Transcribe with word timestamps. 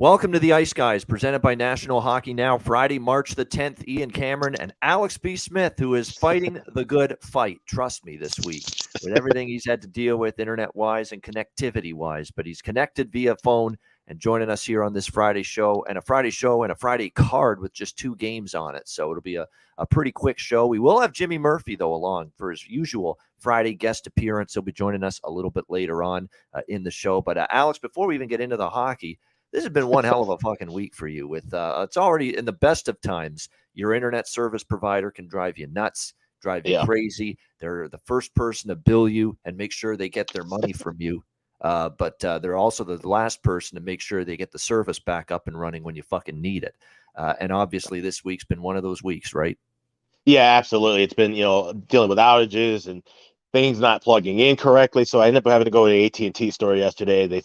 Welcome 0.00 0.32
to 0.32 0.38
the 0.38 0.54
Ice 0.54 0.72
Guys, 0.72 1.04
presented 1.04 1.40
by 1.40 1.54
National 1.54 2.00
Hockey 2.00 2.32
Now. 2.32 2.56
Friday, 2.56 2.98
March 2.98 3.34
the 3.34 3.44
10th, 3.44 3.86
Ian 3.86 4.10
Cameron 4.10 4.54
and 4.54 4.72
Alex 4.80 5.18
B. 5.18 5.36
Smith, 5.36 5.74
who 5.78 5.94
is 5.94 6.10
fighting 6.10 6.58
the 6.72 6.86
good 6.86 7.18
fight. 7.20 7.60
Trust 7.66 8.06
me, 8.06 8.16
this 8.16 8.40
week, 8.40 8.64
with 9.04 9.14
everything 9.14 9.46
he's 9.46 9.66
had 9.66 9.82
to 9.82 9.86
deal 9.86 10.16
with 10.16 10.38
internet 10.38 10.74
wise 10.74 11.12
and 11.12 11.22
connectivity 11.22 11.92
wise. 11.92 12.30
But 12.30 12.46
he's 12.46 12.62
connected 12.62 13.12
via 13.12 13.36
phone 13.44 13.76
and 14.06 14.18
joining 14.18 14.48
us 14.48 14.64
here 14.64 14.82
on 14.82 14.94
this 14.94 15.06
Friday 15.06 15.42
show 15.42 15.84
and 15.86 15.98
a 15.98 16.02
Friday 16.02 16.30
show 16.30 16.62
and 16.62 16.72
a 16.72 16.76
Friday 16.76 17.10
card 17.10 17.60
with 17.60 17.74
just 17.74 17.98
two 17.98 18.16
games 18.16 18.54
on 18.54 18.74
it. 18.74 18.88
So 18.88 19.10
it'll 19.10 19.20
be 19.20 19.36
a, 19.36 19.46
a 19.76 19.84
pretty 19.84 20.12
quick 20.12 20.38
show. 20.38 20.66
We 20.66 20.78
will 20.78 20.98
have 20.98 21.12
Jimmy 21.12 21.36
Murphy, 21.36 21.76
though, 21.76 21.92
along 21.92 22.32
for 22.38 22.50
his 22.50 22.66
usual 22.66 23.18
Friday 23.38 23.74
guest 23.74 24.06
appearance. 24.06 24.54
He'll 24.54 24.62
be 24.62 24.72
joining 24.72 25.04
us 25.04 25.20
a 25.24 25.30
little 25.30 25.50
bit 25.50 25.64
later 25.68 26.02
on 26.02 26.30
uh, 26.54 26.62
in 26.68 26.84
the 26.84 26.90
show. 26.90 27.20
But 27.20 27.36
uh, 27.36 27.46
Alex, 27.50 27.78
before 27.78 28.06
we 28.06 28.14
even 28.14 28.28
get 28.28 28.40
into 28.40 28.56
the 28.56 28.70
hockey, 28.70 29.18
this 29.52 29.64
has 29.64 29.72
been 29.72 29.88
one 29.88 30.04
hell 30.04 30.22
of 30.22 30.28
a 30.28 30.38
fucking 30.38 30.72
week 30.72 30.94
for 30.94 31.08
you. 31.08 31.26
With 31.28 31.52
uh, 31.52 31.80
it's 31.84 31.96
already 31.96 32.36
in 32.36 32.44
the 32.44 32.52
best 32.52 32.88
of 32.88 33.00
times. 33.00 33.48
Your 33.74 33.94
internet 33.94 34.28
service 34.28 34.64
provider 34.64 35.10
can 35.10 35.28
drive 35.28 35.56
you 35.58 35.66
nuts, 35.68 36.14
drive 36.40 36.66
you 36.66 36.72
Yeah. 36.72 36.84
crazy. 36.84 37.38
They're 37.60 37.88
the 37.88 37.98
first 37.98 38.34
person 38.34 38.68
to 38.68 38.76
bill 38.76 39.08
you 39.08 39.38
and 39.44 39.56
make 39.56 39.72
sure 39.72 39.96
they 39.96 40.08
get 40.08 40.32
their 40.32 40.44
money 40.44 40.72
from 40.72 40.96
you. 40.98 41.24
Uh, 41.60 41.90
but 41.90 42.22
uh, 42.24 42.38
they're 42.38 42.56
also 42.56 42.84
the 42.84 43.06
last 43.06 43.42
person 43.42 43.76
to 43.76 43.82
make 43.82 44.00
sure 44.00 44.24
they 44.24 44.36
get 44.36 44.50
the 44.50 44.58
service 44.58 44.98
back 44.98 45.30
up 45.30 45.46
and 45.46 45.58
running 45.58 45.84
when 45.84 45.94
you 45.94 46.02
fucking 46.02 46.40
need 46.40 46.64
it. 46.64 46.74
Uh, 47.14 47.34
and 47.40 47.52
obviously, 47.52 48.00
this 48.00 48.24
week's 48.24 48.44
been 48.44 48.62
one 48.62 48.76
of 48.76 48.82
those 48.82 49.02
weeks, 49.02 49.34
right? 49.34 49.58
Yeah, 50.24 50.56
absolutely. 50.58 51.02
It's 51.02 51.14
been 51.14 51.34
you 51.34 51.42
know 51.44 51.72
dealing 51.72 52.08
with 52.08 52.18
outages 52.18 52.86
and 52.86 53.02
things 53.52 53.80
not 53.80 54.02
plugging 54.02 54.38
in 54.38 54.56
correctly. 54.56 55.04
So 55.04 55.20
I 55.20 55.26
ended 55.28 55.44
up 55.46 55.50
having 55.50 55.64
to 55.64 55.70
go 55.70 55.86
to 55.86 55.92
the 55.92 56.04
AT 56.06 56.20
and 56.20 56.34
T 56.34 56.50
store 56.50 56.76
yesterday. 56.76 57.26
They 57.26 57.42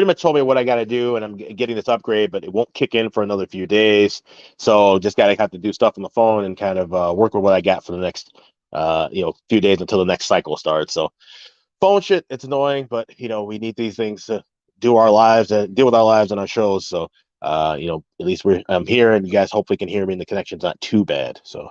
pretty 0.00 0.08
much 0.08 0.22
told 0.22 0.34
me 0.34 0.40
what 0.40 0.56
I 0.56 0.64
got 0.64 0.76
to 0.76 0.86
do, 0.86 1.16
and 1.16 1.22
I'm 1.22 1.36
getting 1.36 1.76
this 1.76 1.86
upgrade, 1.86 2.30
but 2.30 2.42
it 2.42 2.50
won't 2.50 2.72
kick 2.72 2.94
in 2.94 3.10
for 3.10 3.22
another 3.22 3.46
few 3.46 3.66
days. 3.66 4.22
So 4.56 4.98
just 4.98 5.14
got 5.14 5.26
to 5.26 5.34
have 5.34 5.50
to 5.50 5.58
do 5.58 5.74
stuff 5.74 5.98
on 5.98 6.02
the 6.02 6.08
phone 6.08 6.44
and 6.44 6.56
kind 6.56 6.78
of 6.78 6.94
uh, 6.94 7.12
work 7.14 7.34
with 7.34 7.44
what 7.44 7.52
I 7.52 7.60
got 7.60 7.84
for 7.84 7.92
the 7.92 7.98
next 7.98 8.34
uh, 8.72 9.10
you 9.12 9.20
know 9.20 9.34
few 9.50 9.60
days 9.60 9.78
until 9.82 9.98
the 9.98 10.06
next 10.06 10.24
cycle 10.24 10.56
starts. 10.56 10.94
So 10.94 11.12
phone 11.82 12.00
shit, 12.00 12.24
it's 12.30 12.44
annoying, 12.44 12.86
but 12.88 13.10
you 13.20 13.28
know 13.28 13.44
we 13.44 13.58
need 13.58 13.76
these 13.76 13.94
things 13.94 14.24
to 14.24 14.42
do 14.78 14.96
our 14.96 15.10
lives 15.10 15.50
and 15.50 15.74
deal 15.74 15.84
with 15.84 15.94
our 15.94 16.04
lives 16.04 16.30
and 16.30 16.40
our 16.40 16.46
shows. 16.46 16.86
So 16.86 17.10
uh, 17.42 17.76
you 17.78 17.88
know 17.88 18.02
at 18.20 18.24
least 18.24 18.46
we're 18.46 18.62
I'm 18.70 18.86
here, 18.86 19.12
and 19.12 19.26
you 19.26 19.32
guys 19.34 19.50
hopefully 19.50 19.76
can 19.76 19.88
hear 19.88 20.06
me, 20.06 20.14
and 20.14 20.20
the 20.22 20.24
connection's 20.24 20.62
not 20.62 20.80
too 20.80 21.04
bad. 21.04 21.42
So. 21.44 21.68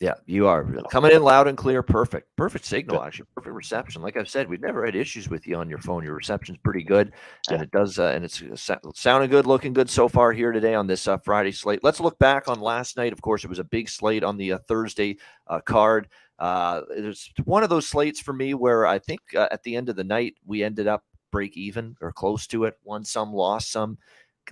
Yeah, 0.00 0.14
you 0.26 0.46
are 0.46 0.64
coming 0.90 1.10
in 1.10 1.24
loud 1.24 1.48
and 1.48 1.58
clear. 1.58 1.82
Perfect. 1.82 2.28
Perfect 2.36 2.64
signal, 2.64 3.02
actually. 3.02 3.26
Perfect 3.34 3.54
reception. 3.54 4.00
Like 4.00 4.16
I've 4.16 4.28
said, 4.28 4.48
we've 4.48 4.60
never 4.60 4.86
had 4.86 4.94
issues 4.94 5.28
with 5.28 5.44
you 5.44 5.56
on 5.56 5.68
your 5.68 5.80
phone. 5.80 6.04
Your 6.04 6.14
reception's 6.14 6.58
pretty 6.58 6.84
good, 6.84 7.12
and 7.48 7.58
Yeah. 7.58 7.62
it 7.62 7.72
does, 7.72 7.98
uh, 7.98 8.12
and 8.14 8.24
it's 8.24 8.40
uh, 8.40 8.76
sounding 8.94 9.28
good, 9.28 9.44
looking 9.44 9.72
good 9.72 9.90
so 9.90 10.08
far 10.08 10.32
here 10.32 10.52
today 10.52 10.76
on 10.76 10.86
this 10.86 11.08
uh, 11.08 11.18
Friday 11.18 11.50
slate. 11.50 11.82
Let's 11.82 11.98
look 11.98 12.16
back 12.20 12.46
on 12.46 12.60
last 12.60 12.96
night. 12.96 13.12
Of 13.12 13.22
course, 13.22 13.42
it 13.42 13.50
was 13.50 13.58
a 13.58 13.64
big 13.64 13.88
slate 13.88 14.22
on 14.22 14.36
the 14.36 14.52
uh, 14.52 14.58
Thursday 14.68 15.16
uh, 15.48 15.60
card. 15.62 16.06
Uh, 16.38 16.82
it 16.96 17.04
was 17.04 17.28
one 17.44 17.64
of 17.64 17.68
those 17.68 17.88
slates 17.88 18.20
for 18.20 18.32
me 18.32 18.54
where 18.54 18.86
I 18.86 19.00
think 19.00 19.20
uh, 19.34 19.48
at 19.50 19.64
the 19.64 19.74
end 19.74 19.88
of 19.88 19.96
the 19.96 20.04
night 20.04 20.36
we 20.46 20.62
ended 20.62 20.86
up 20.86 21.02
break 21.32 21.56
even 21.56 21.96
or 22.00 22.12
close 22.12 22.46
to 22.48 22.64
it. 22.64 22.78
Won 22.84 23.04
some, 23.04 23.32
lost 23.32 23.72
some, 23.72 23.98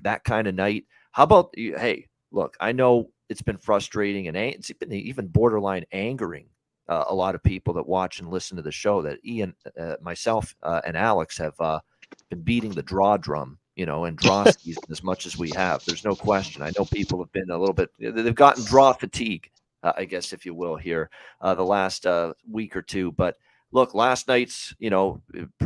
that 0.02 0.24
kind 0.24 0.48
of 0.48 0.56
night. 0.56 0.86
How 1.12 1.22
about 1.22 1.56
you? 1.56 1.78
Hey, 1.78 2.08
look, 2.32 2.56
I 2.58 2.72
know 2.72 3.10
it's 3.28 3.42
been 3.42 3.58
frustrating 3.58 4.28
and 4.28 4.36
it's 4.36 4.70
been 4.72 4.92
even 4.92 5.26
borderline 5.26 5.84
angering 5.92 6.46
uh, 6.88 7.04
a 7.08 7.14
lot 7.14 7.34
of 7.34 7.42
people 7.42 7.74
that 7.74 7.86
watch 7.86 8.20
and 8.20 8.30
listen 8.30 8.56
to 8.56 8.62
the 8.62 8.72
show 8.72 9.02
that 9.02 9.24
Ian, 9.24 9.54
uh, 9.78 9.96
myself, 10.00 10.54
uh, 10.62 10.80
and 10.86 10.96
Alex 10.96 11.36
have 11.38 11.60
uh, 11.60 11.80
been 12.30 12.42
beating 12.42 12.72
the 12.72 12.82
draw 12.82 13.16
drum, 13.16 13.58
you 13.74 13.86
know, 13.86 14.04
and 14.04 14.16
draw 14.16 14.44
season 14.58 14.84
as 14.90 15.02
much 15.02 15.26
as 15.26 15.36
we 15.36 15.50
have. 15.50 15.84
There's 15.84 16.04
no 16.04 16.14
question. 16.14 16.62
I 16.62 16.72
know 16.76 16.84
people 16.84 17.18
have 17.18 17.32
been 17.32 17.50
a 17.50 17.58
little 17.58 17.74
bit, 17.74 17.90
they've 17.98 18.34
gotten 18.34 18.64
draw 18.64 18.92
fatigue, 18.92 19.50
uh, 19.82 19.92
I 19.96 20.04
guess, 20.04 20.32
if 20.32 20.46
you 20.46 20.54
will, 20.54 20.76
here 20.76 21.10
uh, 21.40 21.54
the 21.54 21.64
last 21.64 22.06
uh, 22.06 22.34
week 22.48 22.76
or 22.76 22.82
two. 22.82 23.12
But 23.12 23.36
look, 23.72 23.94
last 23.94 24.28
night's, 24.28 24.74
you 24.78 24.90
know, 24.90 25.20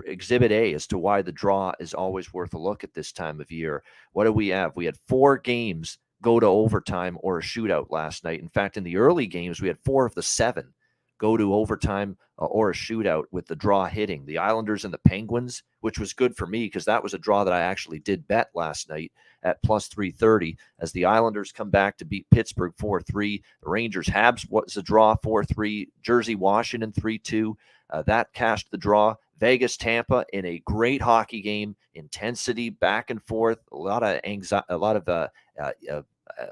exhibit 0.07 0.53
A 0.53 0.73
as 0.73 0.87
to 0.89 0.99
why 0.99 1.21
the 1.21 1.33
draw 1.33 1.73
is 1.79 1.93
always 1.93 2.33
worth 2.33 2.55
a 2.55 2.59
look 2.59 2.83
at 2.83 2.95
this 2.95 3.13
time 3.13 3.41
of 3.41 3.53
year. 3.53 3.83
What 4.13 4.25
do 4.25 4.33
we 4.33 4.49
have? 4.49 4.75
We 4.75 4.87
had 4.87 4.97
four 5.07 5.37
games 5.37 5.99
go 6.23 6.41
to 6.41 6.47
overtime 6.47 7.19
or 7.21 7.39
a 7.39 7.43
shootout 7.43 7.91
last 7.91 8.25
night. 8.25 8.41
In 8.41 8.49
fact, 8.49 8.77
in 8.77 8.85
the 8.85 8.97
early 8.97 9.27
games, 9.27 9.61
we 9.61 9.69
had 9.69 9.79
four 9.79 10.07
of 10.07 10.15
the 10.15 10.23
seven 10.23 10.73
go 11.19 11.37
to 11.37 11.55
overtime 11.55 12.17
uh, 12.39 12.47
or 12.47 12.71
a 12.71 12.75
shootout 12.75 13.25
with 13.31 13.47
the 13.47 13.55
draw 13.55 13.85
hitting 13.87 14.25
the 14.25 14.39
Islanders 14.39 14.85
and 14.85 14.93
the 14.93 14.99
Penguins, 14.99 15.63
which 15.81 15.99
was 15.99 16.15
good 16.15 16.35
for 16.35 16.47
me 16.47 16.65
because 16.65 16.87
that 16.87 17.03
was 17.03 17.15
a 17.15 17.19
draw 17.19 17.45
that 17.45 17.53
I 17.53 17.61
actually 17.61 17.99
did 17.99 18.27
bet 18.27 18.49
last 18.55 18.89
night 18.89 19.13
at 19.43 19.63
plus 19.63 19.87
330 19.89 20.57
as 20.81 20.93
the 20.93 21.05
Islanders 21.05 21.53
come 21.53 21.71
back 21.71 21.99
to 21.99 22.05
beat 22.05 22.29
Pittsburgh 22.31 22.73
4 22.79 23.03
3. 23.03 23.43
The 23.63 23.71
Rangers 23.71 24.07
Habs 24.07 24.51
was 24.51 24.77
a 24.77 24.83
draw 24.83 25.15
4 25.23 25.45
3. 25.45 25.89
Jersey 26.03 26.35
Washington 26.35 26.93
3 26.93 27.19
2. 27.19 27.57
Uh, 27.91 28.03
that 28.03 28.33
cashed 28.33 28.71
the 28.71 28.79
draw. 28.79 29.15
Vegas 29.41 29.77
Tampa 29.77 30.25
in 30.33 30.45
a 30.45 30.63
great 30.67 31.01
hockey 31.01 31.41
game, 31.41 31.75
intensity 31.95 32.71
back 32.71 33.11
and 33.11 33.23
forth, 33.25 33.59
a 33.73 33.77
lot 33.77 34.03
of 34.03 34.21
anxiety, 34.25 34.67
a 34.69 34.77
lot 34.77 34.97
of 34.97 35.09
uh, 35.09 35.29
uh, 35.61 35.71
uh, 35.91 36.03
uh, 36.39 36.47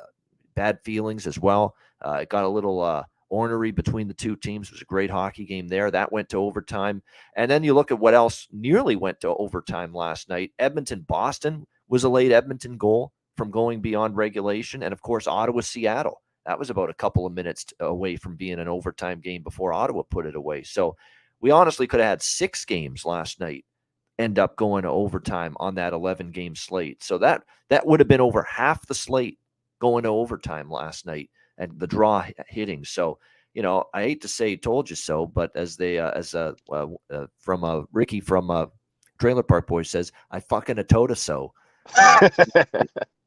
bad 0.54 0.80
feelings 0.82 1.26
as 1.26 1.38
well. 1.38 1.76
Uh, 2.04 2.20
it 2.22 2.28
got 2.28 2.44
a 2.44 2.48
little 2.48 2.80
uh, 2.80 3.04
ornery 3.28 3.70
between 3.70 4.08
the 4.08 4.14
two 4.14 4.36
teams. 4.36 4.68
It 4.68 4.72
was 4.72 4.82
a 4.82 4.86
great 4.86 5.10
hockey 5.10 5.44
game 5.44 5.68
there. 5.68 5.90
That 5.90 6.12
went 6.12 6.30
to 6.30 6.38
overtime. 6.38 7.02
And 7.36 7.50
then 7.50 7.62
you 7.62 7.74
look 7.74 7.90
at 7.90 7.98
what 7.98 8.14
else 8.14 8.48
nearly 8.52 8.96
went 8.96 9.20
to 9.20 9.34
overtime 9.34 9.92
last 9.92 10.28
night. 10.28 10.52
Edmonton 10.58 11.04
Boston 11.06 11.66
was 11.88 12.04
a 12.04 12.08
late 12.08 12.32
Edmonton 12.32 12.78
goal 12.78 13.12
from 13.36 13.50
going 13.50 13.80
beyond 13.80 14.16
regulation. 14.16 14.82
And 14.82 14.92
of 14.92 15.02
course, 15.02 15.26
Ottawa 15.26 15.60
Seattle. 15.60 16.22
That 16.46 16.58
was 16.58 16.70
about 16.70 16.88
a 16.88 16.94
couple 16.94 17.26
of 17.26 17.34
minutes 17.34 17.66
away 17.78 18.16
from 18.16 18.36
being 18.36 18.58
an 18.58 18.68
overtime 18.68 19.20
game 19.20 19.42
before 19.42 19.74
Ottawa 19.74 20.02
put 20.02 20.24
it 20.24 20.34
away. 20.34 20.62
So 20.62 20.96
we 21.40 21.50
honestly 21.50 21.86
could 21.86 22.00
have 22.00 22.08
had 22.08 22.22
six 22.22 22.64
games 22.64 23.04
last 23.04 23.40
night 23.40 23.64
end 24.18 24.38
up 24.38 24.56
going 24.56 24.82
to 24.82 24.90
overtime 24.90 25.56
on 25.60 25.76
that 25.76 25.92
11 25.92 26.30
game 26.30 26.54
slate. 26.54 27.02
So 27.02 27.18
that 27.18 27.44
that 27.70 27.86
would 27.86 28.00
have 28.00 28.08
been 28.08 28.20
over 28.20 28.42
half 28.42 28.86
the 28.86 28.94
slate 28.94 29.38
going 29.80 30.02
to 30.02 30.08
overtime 30.08 30.70
last 30.70 31.06
night 31.06 31.30
and 31.56 31.78
the 31.78 31.86
draw 31.86 32.26
hitting. 32.48 32.84
So, 32.84 33.18
you 33.54 33.62
know, 33.62 33.84
I 33.94 34.02
hate 34.02 34.22
to 34.22 34.28
say 34.28 34.56
told 34.56 34.90
you 34.90 34.96
so, 34.96 35.26
but 35.26 35.50
as 35.54 35.76
they 35.76 35.98
uh, 35.98 36.10
as 36.10 36.34
uh, 36.34 36.52
uh, 36.70 36.86
uh 37.10 37.26
from 37.38 37.64
uh, 37.64 37.82
Ricky 37.92 38.20
from 38.20 38.50
uh, 38.50 38.66
Trailer 39.18 39.42
Park 39.42 39.66
Boys 39.66 39.90
says, 39.90 40.12
I 40.30 40.40
fucking 40.40 40.78
a 40.78 40.84
told 40.84 41.16
so. 41.16 41.52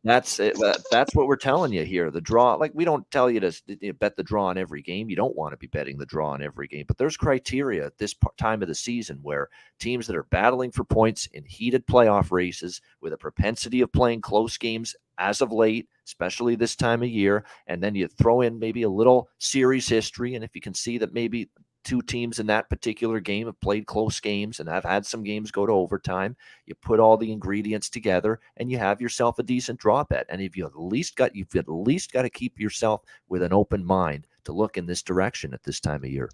That's 0.04 0.40
it. 0.40 0.58
That's 0.90 1.14
what 1.14 1.28
we're 1.28 1.36
telling 1.36 1.72
you 1.72 1.84
here. 1.84 2.10
The 2.10 2.22
draw, 2.22 2.56
like 2.56 2.72
we 2.74 2.86
don't 2.86 3.10
tell 3.12 3.30
you 3.30 3.40
to 3.40 3.94
bet 4.00 4.16
the 4.16 4.24
draw 4.24 4.48
on 4.48 4.58
every 4.58 4.82
game. 4.82 5.12
You 5.12 5.16
don't 5.16 5.36
want 5.36 5.54
to 5.54 5.58
be 5.58 5.68
betting 5.68 6.00
the 6.00 6.08
draw 6.08 6.32
on 6.32 6.42
every 6.42 6.68
game, 6.68 6.86
but 6.88 6.98
there's 6.98 7.16
criteria 7.16 7.86
at 7.86 8.00
this 8.00 8.16
time 8.38 8.64
of 8.64 8.68
the 8.68 8.74
season 8.74 9.20
where 9.22 9.50
teams 9.80 10.08
that 10.08 10.16
are 10.16 10.24
battling 10.24 10.72
for 10.72 10.84
points 10.84 11.28
in 11.28 11.46
heated 11.46 11.86
playoff 11.86 12.32
races 12.32 12.82
with 13.00 13.14
a 13.14 13.18
propensity 13.18 13.82
of 13.82 13.94
playing 13.94 14.22
close 14.22 14.58
games 14.58 14.96
as 15.20 15.40
of 15.40 15.52
late, 15.52 15.88
especially 16.08 16.56
this 16.56 16.76
time 16.76 17.04
of 17.04 17.10
year, 17.10 17.46
and 17.68 17.84
then 17.84 17.94
you 17.94 18.08
throw 18.08 18.42
in 18.42 18.58
maybe 18.58 18.82
a 18.82 18.90
little 18.90 19.30
series 19.38 19.88
history, 19.88 20.34
and 20.34 20.44
if 20.44 20.56
you 20.56 20.62
can 20.62 20.74
see 20.74 20.98
that 20.98 21.14
maybe 21.14 21.48
two 21.84 22.02
teams 22.02 22.40
in 22.40 22.48
that 22.48 22.70
particular 22.70 23.20
game 23.20 23.48
have 23.48 23.60
played 23.62 23.86
close 23.86 24.20
games 24.20 24.60
and 24.60 24.70
I've 24.70 24.84
had 24.84 25.06
some 25.06 25.24
games 25.24 25.52
go 25.52 25.66
to 25.66 25.74
overtime. 25.74 26.36
You 26.66 26.76
put 26.76 27.00
all 27.00 27.18
the 27.18 27.32
ingredients 27.32 27.90
together 27.90 28.40
and 28.58 28.72
you 28.72 28.78
have 28.78 29.02
yourself 29.02 29.40
a 29.40 29.44
decent 29.44 29.80
draw 29.80 30.04
bet. 30.04 30.26
And 30.30 30.42
if 30.42 30.56
you 30.56 30.66
at 30.66 30.80
least 30.80 31.16
got 31.16 31.36
you've 31.36 31.56
at 31.56 31.70
least 31.70 32.12
got 32.12 32.24
to 32.24 32.30
keep 32.30 32.60
yourself 32.60 33.02
with 33.30 33.42
an 33.42 33.54
open 33.54 33.86
mind 33.86 34.28
to 34.46 34.54
look 34.54 34.78
in 34.78 34.86
this 34.86 35.02
direction 35.02 35.54
at 35.54 35.64
this 35.64 35.80
time 35.80 36.04
of 36.04 36.10
year. 36.10 36.30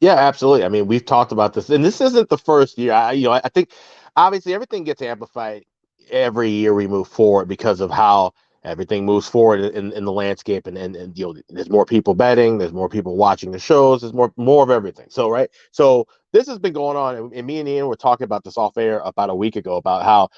Yeah, 0.00 0.16
absolutely. 0.16 0.64
I 0.64 0.68
mean, 0.68 0.86
we've 0.86 1.04
talked 1.04 1.32
about 1.32 1.54
this, 1.54 1.70
and 1.70 1.84
this 1.84 2.00
isn't 2.00 2.28
the 2.28 2.36
first 2.36 2.76
year. 2.76 2.92
I, 2.92 3.12
you 3.12 3.24
know, 3.24 3.32
I 3.32 3.40
I 3.44 3.48
think 3.48 3.70
obviously 4.16 4.52
everything 4.52 4.84
gets 4.84 5.00
amplified 5.00 5.64
every 6.10 6.50
year 6.50 6.74
we 6.74 6.86
move 6.86 7.08
forward 7.08 7.48
because 7.48 7.80
of 7.80 7.90
how 7.90 8.32
everything 8.64 9.04
moves 9.04 9.28
forward 9.28 9.60
in, 9.60 9.92
in 9.92 10.04
the 10.04 10.12
landscape, 10.12 10.66
and, 10.66 10.76
and 10.78 10.96
and 10.96 11.18
you 11.18 11.26
know, 11.26 11.40
there's 11.48 11.70
more 11.70 11.84
people 11.84 12.14
betting, 12.14 12.58
there's 12.58 12.72
more 12.72 12.88
people 12.88 13.16
watching 13.16 13.50
the 13.50 13.58
shows, 13.58 14.00
there's 14.00 14.12
more 14.14 14.32
more 14.36 14.62
of 14.62 14.70
everything. 14.70 15.06
So 15.10 15.28
right, 15.30 15.50
so 15.72 16.06
this 16.32 16.46
has 16.48 16.58
been 16.58 16.72
going 16.72 16.96
on, 16.96 17.32
and, 17.34 17.46
me 17.46 17.60
and 17.60 17.68
Ian 17.68 17.86
were 17.86 17.96
talking 17.96 18.24
about 18.24 18.44
this 18.44 18.58
off 18.58 18.76
air 18.76 19.00
about 19.04 19.30
a 19.30 19.34
week 19.34 19.56
ago 19.56 19.76
about 19.76 20.02
how 20.02 20.28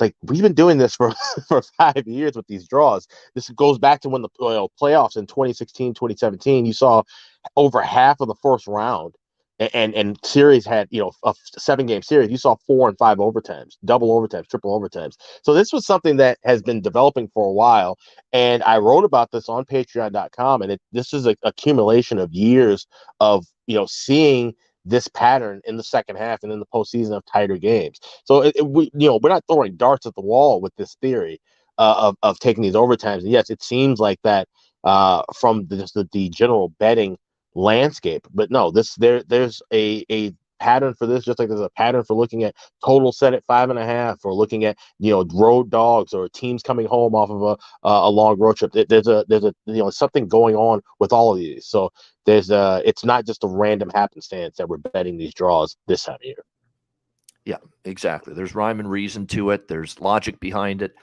like 0.00 0.14
we've 0.22 0.42
been 0.42 0.54
doing 0.54 0.78
this 0.78 0.94
for 0.94 1.14
for 1.48 1.62
five 1.62 2.06
years 2.06 2.36
with 2.36 2.46
these 2.46 2.66
draws. 2.66 3.06
This 3.34 3.48
goes 3.50 3.78
back 3.78 4.00
to 4.00 4.08
when 4.08 4.22
the 4.22 4.28
you 4.40 4.48
know, 4.48 4.68
playoffs 4.80 5.16
in 5.16 5.26
2016, 5.26 5.94
2017. 5.94 6.66
You 6.66 6.72
saw 6.72 7.02
over 7.56 7.80
half 7.82 8.20
of 8.20 8.28
the 8.28 8.34
first 8.42 8.66
round, 8.66 9.14
and 9.58 9.94
and, 9.94 10.18
series 10.24 10.66
had 10.66 10.88
you 10.90 11.00
know 11.00 11.12
a 11.24 11.34
seven 11.58 11.86
game 11.86 12.02
series. 12.02 12.30
You 12.30 12.36
saw 12.36 12.56
four 12.66 12.88
and 12.88 12.98
five 12.98 13.18
overtimes, 13.18 13.76
double 13.84 14.08
overtimes, 14.08 14.48
triple 14.48 14.78
overtimes. 14.78 15.14
So 15.42 15.54
this 15.54 15.72
was 15.72 15.86
something 15.86 16.16
that 16.18 16.38
has 16.44 16.62
been 16.62 16.80
developing 16.80 17.28
for 17.32 17.46
a 17.46 17.52
while, 17.52 17.96
and 18.32 18.62
I 18.64 18.78
wrote 18.78 19.04
about 19.04 19.30
this 19.30 19.48
on 19.48 19.64
Patreon.com, 19.64 20.62
and 20.62 20.72
it 20.72 20.80
this 20.92 21.12
is 21.12 21.26
a 21.26 21.36
accumulation 21.42 22.18
of 22.18 22.32
years 22.32 22.86
of 23.20 23.46
you 23.66 23.76
know 23.76 23.86
seeing 23.88 24.54
this 24.84 25.08
pattern 25.08 25.60
in 25.64 25.76
the 25.76 25.82
second 25.82 26.16
half 26.16 26.42
and 26.42 26.52
in 26.52 26.60
the 26.60 26.66
postseason 26.72 27.16
of 27.16 27.24
tighter 27.26 27.56
games. 27.56 27.98
So 28.24 28.42
it, 28.42 28.54
it, 28.56 28.66
we, 28.68 28.84
you 28.94 29.08
know, 29.08 29.18
we're 29.20 29.30
not 29.30 29.42
throwing 29.50 29.76
darts 29.76 30.06
at 30.06 30.14
the 30.14 30.20
wall 30.20 30.60
with 30.60 30.72
this 30.76 30.96
theory 31.00 31.40
uh, 31.78 31.94
of 31.98 32.16
of 32.22 32.38
taking 32.38 32.62
these 32.62 32.74
overtimes. 32.74 33.18
And 33.18 33.30
yes, 33.30 33.50
it 33.50 33.62
seems 33.62 33.98
like 34.00 34.18
that 34.22 34.48
uh, 34.84 35.22
from 35.34 35.66
the, 35.66 35.88
the, 35.94 36.08
the 36.12 36.28
general 36.28 36.68
betting 36.78 37.18
landscape, 37.56 38.26
but 38.32 38.50
no, 38.50 38.70
this 38.70 38.94
there 38.96 39.22
there's 39.24 39.62
a 39.72 40.04
a 40.10 40.32
pattern 40.58 40.94
for 40.94 41.06
this, 41.06 41.24
just 41.24 41.38
like 41.38 41.48
there's 41.48 41.60
a 41.60 41.70
pattern 41.70 42.04
for 42.04 42.16
looking 42.16 42.44
at 42.44 42.54
total 42.84 43.12
set 43.12 43.34
at 43.34 43.44
five 43.46 43.70
and 43.70 43.78
a 43.78 43.84
half, 43.84 44.24
or 44.24 44.34
looking 44.34 44.64
at 44.64 44.76
you 44.98 45.10
know 45.10 45.24
road 45.34 45.70
dogs 45.70 46.12
or 46.12 46.28
teams 46.28 46.62
coming 46.62 46.86
home 46.86 47.14
off 47.14 47.30
of 47.30 47.42
a 47.42 47.56
a 47.88 48.10
long 48.10 48.38
road 48.38 48.56
trip. 48.56 48.72
There's 48.72 49.08
a 49.08 49.24
there's 49.28 49.44
a 49.44 49.54
you 49.66 49.78
know 49.78 49.90
something 49.90 50.28
going 50.28 50.56
on 50.56 50.80
with 51.00 51.12
all 51.12 51.32
of 51.32 51.38
these. 51.38 51.66
So 51.66 51.90
there's 52.24 52.50
a 52.50 52.82
it's 52.84 53.04
not 53.04 53.26
just 53.26 53.44
a 53.44 53.48
random 53.48 53.90
happenstance 53.90 54.56
that 54.56 54.68
we're 54.68 54.78
betting 54.78 55.16
these 55.16 55.34
draws 55.34 55.76
this 55.86 56.04
time 56.04 56.16
of 56.16 56.24
year. 56.24 56.44
Yeah, 57.44 57.58
exactly. 57.84 58.34
There's 58.34 58.56
rhyme 58.56 58.80
and 58.80 58.90
reason 58.90 59.26
to 59.28 59.50
it. 59.50 59.68
There's 59.68 60.00
logic 60.00 60.40
behind 60.40 60.82
it. 60.82 60.94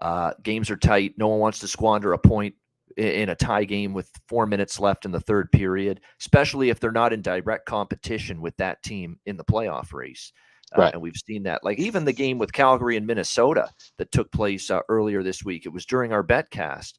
Uh, 0.00 0.32
games 0.44 0.70
are 0.70 0.76
tight. 0.76 1.14
No 1.18 1.26
one 1.26 1.40
wants 1.40 1.58
to 1.58 1.68
squander 1.68 2.12
a 2.12 2.18
point 2.18 2.54
in 2.98 3.28
a 3.28 3.34
tie 3.34 3.64
game 3.64 3.94
with 3.94 4.10
four 4.28 4.46
minutes 4.46 4.80
left 4.80 5.04
in 5.04 5.12
the 5.12 5.20
third 5.20 5.50
period, 5.52 6.00
especially 6.20 6.68
if 6.68 6.80
they're 6.80 6.90
not 6.90 7.12
in 7.12 7.22
direct 7.22 7.64
competition 7.64 8.40
with 8.40 8.56
that 8.56 8.82
team 8.82 9.18
in 9.26 9.36
the 9.36 9.44
playoff 9.44 9.92
race. 9.92 10.32
Uh, 10.76 10.90
and 10.92 11.00
we've 11.00 11.16
seen 11.16 11.44
that. 11.44 11.64
Like 11.64 11.78
even 11.78 12.04
the 12.04 12.12
game 12.12 12.38
with 12.38 12.52
Calgary 12.52 12.96
and 12.96 13.06
Minnesota 13.06 13.70
that 13.96 14.12
took 14.12 14.30
place 14.32 14.70
uh, 14.70 14.80
earlier 14.88 15.22
this 15.22 15.44
week, 15.44 15.64
it 15.64 15.72
was 15.72 15.86
during 15.86 16.12
our 16.12 16.22
betcast. 16.22 16.94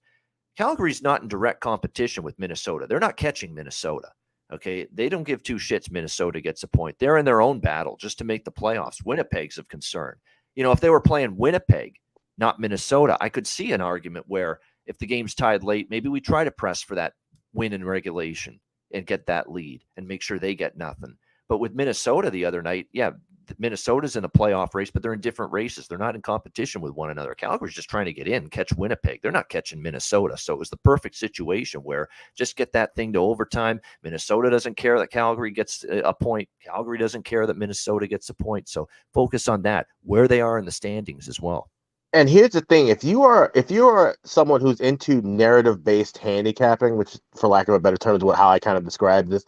Calgary's 0.57 1.03
not 1.03 1.21
in 1.21 1.27
direct 1.27 1.61
competition 1.61 2.23
with 2.23 2.39
Minnesota. 2.39 2.87
They're 2.87 2.99
not 2.99 3.17
catching 3.17 3.53
Minnesota. 3.53 4.09
Okay. 4.51 4.87
They 4.91 5.07
don't 5.07 5.23
give 5.23 5.43
two 5.43 5.55
shits. 5.55 5.91
Minnesota 5.91 6.41
gets 6.41 6.63
a 6.63 6.67
point. 6.67 6.97
They're 6.99 7.17
in 7.17 7.25
their 7.25 7.41
own 7.41 7.59
battle 7.59 7.97
just 7.97 8.17
to 8.17 8.23
make 8.23 8.43
the 8.43 8.51
playoffs. 8.51 9.05
Winnipeg's 9.05 9.59
of 9.59 9.67
concern. 9.67 10.15
You 10.55 10.63
know, 10.63 10.71
if 10.71 10.79
they 10.79 10.89
were 10.89 10.99
playing 10.99 11.37
Winnipeg, 11.37 11.95
not 12.39 12.59
Minnesota, 12.59 13.17
I 13.21 13.29
could 13.29 13.45
see 13.45 13.71
an 13.73 13.81
argument 13.81 14.25
where 14.27 14.59
if 14.89 14.97
the 14.97 15.05
game's 15.05 15.35
tied 15.35 15.63
late, 15.63 15.89
maybe 15.89 16.09
we 16.09 16.19
try 16.19 16.43
to 16.43 16.51
press 16.51 16.81
for 16.81 16.95
that 16.95 17.13
win 17.53 17.73
in 17.73 17.85
regulation 17.85 18.59
and 18.91 19.05
get 19.05 19.27
that 19.27 19.51
lead 19.51 19.83
and 19.95 20.07
make 20.07 20.21
sure 20.21 20.39
they 20.39 20.55
get 20.55 20.75
nothing. 20.75 21.15
But 21.47 21.59
with 21.59 21.75
Minnesota 21.75 22.31
the 22.31 22.45
other 22.45 22.63
night, 22.63 22.87
yeah, 22.91 23.11
Minnesota's 23.59 24.15
in 24.15 24.23
a 24.23 24.29
playoff 24.29 24.73
race, 24.73 24.89
but 24.89 25.01
they're 25.01 25.13
in 25.13 25.21
different 25.21 25.51
races. 25.51 25.87
They're 25.87 25.97
not 25.97 26.15
in 26.15 26.21
competition 26.21 26.81
with 26.81 26.93
one 26.93 27.11
another. 27.11 27.35
Calgary's 27.35 27.75
just 27.75 27.89
trying 27.89 28.05
to 28.05 28.13
get 28.13 28.27
in, 28.27 28.49
catch 28.49 28.73
Winnipeg. 28.73 29.21
They're 29.21 29.31
not 29.31 29.49
catching 29.49 29.81
Minnesota. 29.81 30.37
So 30.37 30.53
it 30.53 30.59
was 30.59 30.69
the 30.71 30.77
perfect 30.77 31.15
situation 31.15 31.81
where 31.81 32.07
just 32.35 32.55
get 32.55 32.71
that 32.73 32.95
thing 32.95 33.13
to 33.13 33.19
overtime. 33.19 33.79
Minnesota 34.03 34.49
doesn't 34.49 34.77
care 34.77 34.97
that 34.99 35.11
Calgary 35.11 35.51
gets 35.51 35.83
uh, 35.83 36.01
a 36.03 36.13
point. 36.13 36.49
Calgary 36.63 36.97
doesn't 36.97 37.25
care 37.25 37.45
that 37.45 37.57
Minnesota 37.57 38.07
gets 38.07 38.29
a 38.29 38.33
point. 38.33 38.69
So 38.69 38.87
focus 39.13 39.47
on 39.47 39.61
that, 39.63 39.87
where 40.03 40.27
they 40.27 40.41
are 40.41 40.57
in 40.57 40.65
the 40.65 40.71
standings 40.71 41.27
as 41.27 41.39
well 41.39 41.69
and 42.13 42.29
here's 42.29 42.51
the 42.51 42.61
thing 42.61 42.87
if 42.87 43.03
you 43.03 43.23
are 43.23 43.51
if 43.55 43.69
you 43.69 43.87
are 43.87 44.15
someone 44.23 44.61
who's 44.61 44.79
into 44.79 45.21
narrative 45.21 45.83
based 45.83 46.17
handicapping 46.17 46.97
which 46.97 47.17
for 47.35 47.47
lack 47.47 47.67
of 47.67 47.73
a 47.75 47.79
better 47.79 47.97
term 47.97 48.15
is 48.15 48.23
what 48.23 48.37
how 48.37 48.49
i 48.49 48.59
kind 48.59 48.77
of 48.77 48.83
describe 48.83 49.29
this 49.29 49.45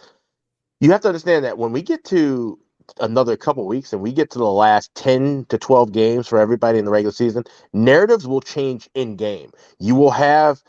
you 0.80 0.92
have 0.92 1.02
to 1.02 1.08
understand 1.08 1.46
that 1.46 1.58
when 1.58 1.72
we 1.72 1.82
get 1.82 2.04
to 2.06 2.60
another 3.00 3.38
couple 3.38 3.66
weeks 3.66 3.94
and 3.94 4.02
we 4.02 4.12
get 4.12 4.30
to 4.30 4.40
the 4.40 4.46
last 4.46 4.94
10 4.96 5.46
to 5.50 5.58
12 5.58 5.92
games 5.92 6.28
for 6.28 6.40
everybody 6.40 6.78
in 6.78 6.86
the 6.86 6.92
regular 6.92 7.12
season 7.12 7.44
narratives 7.74 8.28
will 8.28 8.42
change 8.42 8.90
in 8.96 9.16
game 9.16 9.52
you 9.80 9.96
will 9.96 10.12
have 10.12 10.62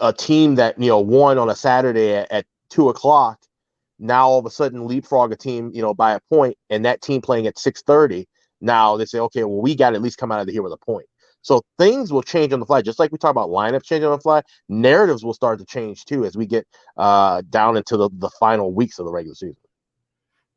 a 0.00 0.12
team 0.12 0.56
that 0.56 0.78
you 0.80 0.88
know 0.88 1.00
won 1.00 1.38
on 1.38 1.48
a 1.48 1.54
saturday 1.56 2.14
at, 2.14 2.30
at 2.30 2.46
two 2.68 2.88
o'clock 2.88 3.40
now 3.98 4.28
all 4.28 4.38
of 4.38 4.46
a 4.46 4.50
sudden 4.50 4.86
leapfrog 4.86 5.32
a 5.32 5.36
team 5.36 5.70
you 5.72 5.80
know 5.80 5.94
by 5.94 6.12
a 6.14 6.20
point 6.30 6.56
and 6.68 6.84
that 6.84 7.00
team 7.00 7.20
playing 7.20 7.46
at 7.46 7.58
630 7.58 8.28
now 8.60 8.96
they 8.96 9.04
say 9.06 9.18
okay 9.18 9.44
well 9.44 9.62
we 9.62 9.74
got 9.74 9.90
to 9.90 9.96
at 9.96 10.02
least 10.02 10.18
come 10.18 10.32
out 10.32 10.40
of 10.40 10.48
here 10.48 10.62
with 10.62 10.72
a 10.72 10.76
point 10.76 11.06
so 11.46 11.62
things 11.78 12.12
will 12.12 12.24
change 12.24 12.52
on 12.52 12.58
the 12.58 12.66
fly, 12.66 12.82
just 12.82 12.98
like 12.98 13.12
we 13.12 13.18
talk 13.18 13.30
about 13.30 13.50
lineups 13.50 13.84
changing 13.84 14.06
on 14.06 14.16
the 14.16 14.20
fly. 14.20 14.42
Narratives 14.68 15.24
will 15.24 15.32
start 15.32 15.60
to 15.60 15.64
change 15.64 16.04
too 16.04 16.24
as 16.24 16.36
we 16.36 16.44
get 16.44 16.66
uh, 16.96 17.40
down 17.50 17.76
into 17.76 17.96
the, 17.96 18.10
the 18.14 18.30
final 18.30 18.72
weeks 18.74 18.98
of 18.98 19.06
the 19.06 19.12
regular 19.12 19.36
season. 19.36 19.56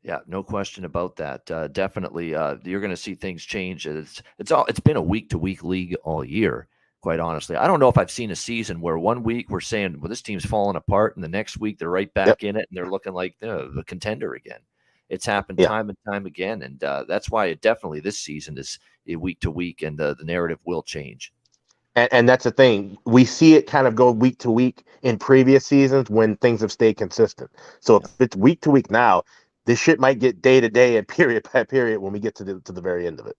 Yeah, 0.02 0.18
no 0.26 0.42
question 0.42 0.84
about 0.84 1.14
that. 1.16 1.48
Uh, 1.48 1.68
definitely, 1.68 2.34
uh, 2.34 2.56
you're 2.64 2.80
going 2.80 2.90
to 2.90 2.96
see 2.96 3.14
things 3.14 3.44
change. 3.44 3.86
It's 3.86 4.20
it's 4.40 4.50
all 4.50 4.64
it's 4.64 4.80
been 4.80 4.96
a 4.96 5.02
week 5.02 5.30
to 5.30 5.38
week 5.38 5.62
league 5.62 5.94
all 6.02 6.24
year. 6.24 6.66
Quite 7.02 7.20
honestly, 7.20 7.54
I 7.54 7.68
don't 7.68 7.78
know 7.78 7.88
if 7.88 7.96
I've 7.96 8.10
seen 8.10 8.32
a 8.32 8.36
season 8.36 8.80
where 8.80 8.98
one 8.98 9.22
week 9.22 9.48
we're 9.48 9.60
saying, 9.60 10.00
"Well, 10.00 10.08
this 10.08 10.22
team's 10.22 10.44
falling 10.44 10.76
apart," 10.76 11.14
and 11.14 11.22
the 11.22 11.28
next 11.28 11.58
week 11.60 11.78
they're 11.78 11.88
right 11.88 12.12
back 12.14 12.26
yep. 12.26 12.42
in 12.42 12.56
it 12.56 12.66
and 12.68 12.76
they're 12.76 12.90
looking 12.90 13.12
like 13.12 13.36
the, 13.38 13.70
the 13.72 13.84
contender 13.84 14.34
again. 14.34 14.58
It's 15.10 15.26
happened 15.26 15.58
yeah. 15.58 15.66
time 15.66 15.88
and 15.88 15.98
time 16.06 16.24
again, 16.24 16.62
and 16.62 16.82
uh, 16.82 17.04
that's 17.06 17.28
why 17.28 17.46
it 17.46 17.60
definitely 17.60 18.00
this 18.00 18.18
season 18.18 18.56
is 18.56 18.78
week 19.16 19.40
to 19.40 19.50
week, 19.50 19.82
and 19.82 19.98
the, 19.98 20.14
the 20.14 20.24
narrative 20.24 20.60
will 20.64 20.82
change. 20.82 21.32
And, 21.96 22.08
and, 22.12 22.28
that's 22.28 22.44
the 22.44 22.52
thing. 22.52 22.96
We 23.04 23.24
see 23.24 23.54
it 23.54 23.66
kind 23.66 23.88
of 23.88 23.96
go 23.96 24.12
week 24.12 24.38
to 24.38 24.50
week 24.50 24.84
in 25.02 25.18
previous 25.18 25.66
seasons 25.66 26.08
when 26.08 26.36
things 26.36 26.60
have 26.60 26.70
stayed 26.70 26.96
consistent. 26.96 27.50
So 27.80 27.94
yeah. 27.94 28.06
if 28.06 28.20
it's 28.20 28.36
week 28.36 28.60
to 28.60 28.70
week 28.70 28.92
now, 28.92 29.24
this 29.66 29.80
shit 29.80 29.98
might 29.98 30.20
get 30.20 30.40
day 30.40 30.60
to 30.60 30.68
day 30.68 30.96
and 30.96 31.06
period 31.18 31.48
by 31.52 31.64
period 31.64 32.00
when 32.00 32.12
we 32.12 32.20
get 32.20 32.36
to 32.36 32.44
the 32.44 32.60
to 32.60 32.72
the 32.72 32.80
very 32.80 33.08
end 33.08 33.18
of 33.18 33.26
it. 33.26 33.36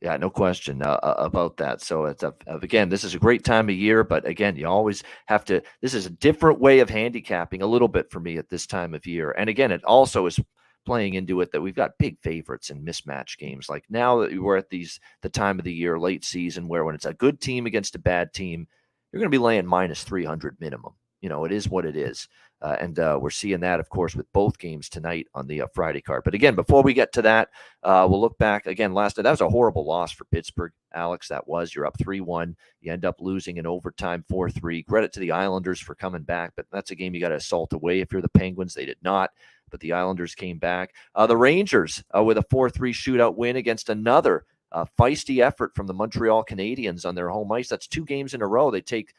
Yeah, 0.00 0.16
no 0.16 0.30
question 0.30 0.80
uh, 0.82 0.98
uh 1.02 1.14
about 1.18 1.58
that. 1.58 1.82
So 1.82 2.06
it's 2.06 2.22
a, 2.22 2.32
again, 2.46 2.88
this 2.88 3.04
is 3.04 3.14
a 3.14 3.18
great 3.18 3.44
time 3.44 3.68
of 3.68 3.74
year, 3.74 4.02
but 4.02 4.24
again, 4.26 4.56
you 4.56 4.66
always 4.66 5.02
have 5.26 5.44
to. 5.46 5.60
This 5.82 5.92
is 5.92 6.06
a 6.06 6.10
different 6.10 6.60
way 6.60 6.78
of 6.78 6.88
handicapping 6.88 7.60
a 7.60 7.66
little 7.66 7.88
bit 7.88 8.10
for 8.10 8.20
me 8.20 8.38
at 8.38 8.48
this 8.48 8.66
time 8.66 8.94
of 8.94 9.06
year, 9.06 9.32
and 9.32 9.50
again, 9.50 9.72
it 9.72 9.84
also 9.84 10.26
is 10.26 10.38
playing 10.86 11.14
into 11.14 11.40
it 11.40 11.52
that 11.52 11.60
we've 11.60 11.74
got 11.74 11.98
big 11.98 12.18
favorites 12.20 12.70
in 12.70 12.84
mismatch 12.84 13.38
games. 13.38 13.68
Like 13.68 13.84
now 13.90 14.20
that 14.20 14.40
we're 14.40 14.56
at 14.56 14.70
these 14.70 15.00
the 15.22 15.28
time 15.28 15.58
of 15.58 15.64
the 15.64 15.72
year, 15.72 15.98
late 15.98 16.24
season, 16.24 16.68
where 16.68 16.84
when 16.84 16.94
it's 16.94 17.06
a 17.06 17.14
good 17.14 17.40
team 17.40 17.66
against 17.66 17.94
a 17.94 18.00
bad 18.00 18.32
team, 18.32 18.66
you're 19.12 19.20
going 19.20 19.30
to 19.30 19.34
be 19.34 19.38
laying 19.38 19.66
minus 19.66 20.04
300 20.04 20.56
minimum. 20.60 20.94
You 21.20 21.28
know, 21.28 21.44
it 21.44 21.52
is 21.52 21.68
what 21.68 21.84
it 21.84 21.96
is. 21.96 22.28
Uh, 22.62 22.76
and 22.78 22.98
uh, 22.98 23.18
we're 23.20 23.30
seeing 23.30 23.60
that, 23.60 23.80
of 23.80 23.88
course, 23.88 24.14
with 24.14 24.30
both 24.34 24.58
games 24.58 24.90
tonight 24.90 25.26
on 25.34 25.46
the 25.46 25.62
uh, 25.62 25.66
Friday 25.72 26.02
card. 26.02 26.22
But 26.24 26.34
again, 26.34 26.54
before 26.54 26.82
we 26.82 26.92
get 26.92 27.10
to 27.14 27.22
that, 27.22 27.48
uh, 27.82 28.06
we'll 28.08 28.20
look 28.20 28.36
back 28.36 28.66
again. 28.66 28.92
Last 28.92 29.16
night, 29.16 29.22
that 29.22 29.30
was 29.30 29.40
a 29.40 29.48
horrible 29.48 29.86
loss 29.86 30.12
for 30.12 30.26
Pittsburgh, 30.26 30.72
Alex. 30.92 31.28
That 31.28 31.48
was. 31.48 31.74
You're 31.74 31.86
up 31.86 31.98
3 31.98 32.20
1. 32.20 32.54
You 32.82 32.92
end 32.92 33.06
up 33.06 33.16
losing 33.18 33.56
in 33.56 33.66
overtime 33.66 34.24
4 34.28 34.50
3. 34.50 34.82
Credit 34.82 35.12
to 35.14 35.20
the 35.20 35.32
Islanders 35.32 35.80
for 35.80 35.94
coming 35.94 36.22
back, 36.22 36.52
but 36.54 36.66
that's 36.70 36.90
a 36.90 36.94
game 36.94 37.14
you 37.14 37.20
got 37.20 37.30
to 37.30 37.36
assault 37.36 37.72
away 37.72 38.00
if 38.00 38.12
you're 38.12 38.20
the 38.20 38.28
Penguins. 38.28 38.74
They 38.74 38.86
did 38.86 38.98
not 39.02 39.30
but 39.70 39.80
the 39.80 39.92
Islanders 39.92 40.34
came 40.34 40.58
back. 40.58 40.94
Uh, 41.14 41.26
the 41.26 41.36
Rangers 41.36 42.02
uh, 42.16 42.22
with 42.22 42.38
a 42.38 42.44
4 42.50 42.70
3 42.70 42.92
shootout 42.92 43.36
win 43.36 43.56
against 43.56 43.88
another 43.88 44.44
uh, 44.72 44.84
feisty 44.98 45.42
effort 45.44 45.74
from 45.74 45.86
the 45.86 45.94
Montreal 45.94 46.44
Canadiens 46.44 47.04
on 47.04 47.14
their 47.14 47.28
home 47.28 47.50
ice. 47.52 47.68
That's 47.68 47.86
two 47.86 48.04
games 48.04 48.34
in 48.34 48.42
a 48.42 48.46
row. 48.46 48.70
They 48.70 48.80
take 48.80 49.14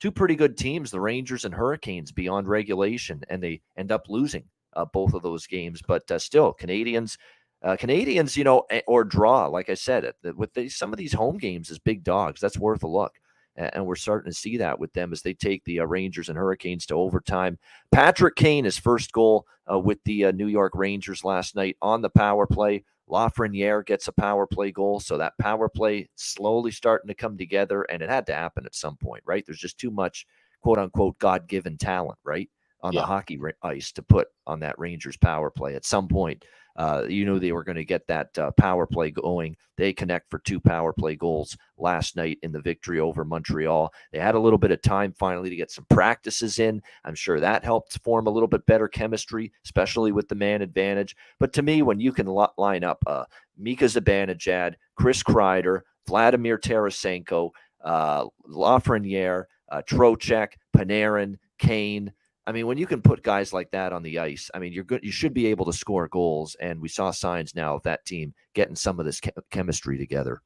two 0.00 0.10
pretty 0.10 0.36
good 0.36 0.56
teams, 0.56 0.90
the 0.90 1.00
Rangers 1.00 1.44
and 1.44 1.54
Hurricanes, 1.54 2.12
beyond 2.12 2.48
regulation, 2.48 3.22
and 3.28 3.42
they 3.42 3.60
end 3.76 3.92
up 3.92 4.06
losing 4.08 4.44
uh, 4.74 4.84
both 4.86 5.14
of 5.14 5.22
those 5.22 5.46
games. 5.46 5.80
But 5.86 6.10
uh, 6.10 6.18
still, 6.18 6.54
Canadiens. 6.54 7.16
Uh, 7.62 7.76
Canadiens, 7.76 8.36
you 8.36 8.44
know, 8.44 8.66
or 8.86 9.04
draw, 9.04 9.46
like 9.46 9.70
I 9.70 9.74
said, 9.74 10.12
with 10.36 10.50
some 10.70 10.92
of 10.92 10.98
these 10.98 11.14
home 11.14 11.38
games 11.38 11.70
as 11.70 11.78
big 11.78 12.04
dogs, 12.04 12.38
that's 12.38 12.58
worth 12.58 12.82
a 12.82 12.86
look 12.86 13.14
and 13.56 13.86
we're 13.86 13.94
starting 13.94 14.30
to 14.30 14.36
see 14.36 14.56
that 14.58 14.78
with 14.78 14.92
them 14.92 15.12
as 15.12 15.22
they 15.22 15.34
take 15.34 15.64
the 15.64 15.80
uh, 15.80 15.84
Rangers 15.84 16.28
and 16.28 16.38
Hurricanes 16.38 16.86
to 16.86 16.94
overtime. 16.94 17.58
Patrick 17.92 18.36
Kane, 18.36 18.64
his 18.64 18.78
first 18.78 19.12
goal 19.12 19.46
uh, 19.70 19.78
with 19.78 20.02
the 20.04 20.26
uh, 20.26 20.32
New 20.32 20.48
York 20.48 20.72
Rangers 20.74 21.24
last 21.24 21.54
night 21.54 21.76
on 21.80 22.02
the 22.02 22.10
power 22.10 22.46
play. 22.46 22.84
Lafreniere 23.08 23.84
gets 23.84 24.08
a 24.08 24.12
power 24.12 24.46
play 24.46 24.72
goal, 24.72 24.98
so 24.98 25.18
that 25.18 25.36
power 25.38 25.68
play 25.68 26.08
slowly 26.16 26.70
starting 26.70 27.08
to 27.08 27.14
come 27.14 27.36
together, 27.36 27.82
and 27.82 28.02
it 28.02 28.08
had 28.08 28.26
to 28.26 28.34
happen 28.34 28.64
at 28.64 28.74
some 28.74 28.96
point, 28.96 29.22
right? 29.26 29.44
There's 29.46 29.58
just 29.58 29.78
too 29.78 29.90
much 29.90 30.26
quote 30.62 30.78
unquote 30.78 31.18
God 31.18 31.46
given 31.46 31.76
talent, 31.76 32.18
right, 32.24 32.48
on 32.80 32.94
yeah. 32.94 33.02
the 33.02 33.06
hockey 33.06 33.38
ice 33.62 33.92
to 33.92 34.02
put 34.02 34.28
on 34.46 34.60
that 34.60 34.78
Rangers 34.78 35.18
power 35.18 35.50
play. 35.50 35.74
At 35.74 35.84
some 35.84 36.08
point, 36.08 36.44
uh, 36.76 37.04
you 37.08 37.24
knew 37.24 37.38
they 37.38 37.52
were 37.52 37.64
going 37.64 37.76
to 37.76 37.84
get 37.84 38.06
that 38.08 38.36
uh, 38.38 38.50
power 38.52 38.86
play 38.86 39.10
going. 39.10 39.56
They 39.76 39.92
connect 39.92 40.30
for 40.30 40.38
two 40.40 40.60
power 40.60 40.92
play 40.92 41.16
goals 41.16 41.56
last 41.78 42.16
night 42.16 42.38
in 42.42 42.52
the 42.52 42.60
victory 42.60 43.00
over 43.00 43.24
Montreal. 43.24 43.92
They 44.12 44.18
had 44.18 44.34
a 44.34 44.40
little 44.40 44.58
bit 44.58 44.70
of 44.70 44.82
time 44.82 45.12
finally 45.18 45.50
to 45.50 45.56
get 45.56 45.70
some 45.70 45.86
practices 45.90 46.58
in. 46.58 46.82
I'm 47.04 47.14
sure 47.14 47.40
that 47.40 47.64
helped 47.64 47.98
form 48.02 48.26
a 48.26 48.30
little 48.30 48.48
bit 48.48 48.66
better 48.66 48.88
chemistry, 48.88 49.52
especially 49.64 50.12
with 50.12 50.28
the 50.28 50.34
man 50.34 50.62
advantage. 50.62 51.16
But 51.38 51.52
to 51.54 51.62
me, 51.62 51.82
when 51.82 52.00
you 52.00 52.12
can 52.12 52.26
line 52.26 52.84
up 52.84 53.02
uh, 53.06 53.24
Mika 53.56 53.84
Zibanejad, 53.84 54.74
Chris 54.96 55.22
Kreider, 55.22 55.82
Vladimir 56.06 56.58
Tarasenko, 56.58 57.50
uh, 57.84 58.26
Lafreniere, 58.48 59.44
uh, 59.70 59.82
Trocheck, 59.82 60.52
Panarin, 60.76 61.36
Kane. 61.58 62.12
I 62.46 62.52
mean, 62.52 62.66
when 62.66 62.78
you 62.78 62.86
can 62.86 63.00
put 63.00 63.22
guys 63.22 63.52
like 63.52 63.70
that 63.70 63.92
on 63.92 64.02
the 64.02 64.18
ice, 64.18 64.50
I 64.54 64.58
mean, 64.58 64.72
you're 64.72 64.84
good. 64.84 65.02
You 65.02 65.12
should 65.12 65.32
be 65.32 65.46
able 65.46 65.64
to 65.66 65.72
score 65.72 66.08
goals, 66.08 66.56
and 66.60 66.80
we 66.80 66.88
saw 66.88 67.10
signs 67.10 67.54
now 67.54 67.76
of 67.76 67.82
that 67.84 68.04
team 68.04 68.34
getting 68.54 68.76
some 68.76 69.00
of 69.00 69.06
this 69.06 69.20
chemistry 69.50 69.96
together. 69.96 70.42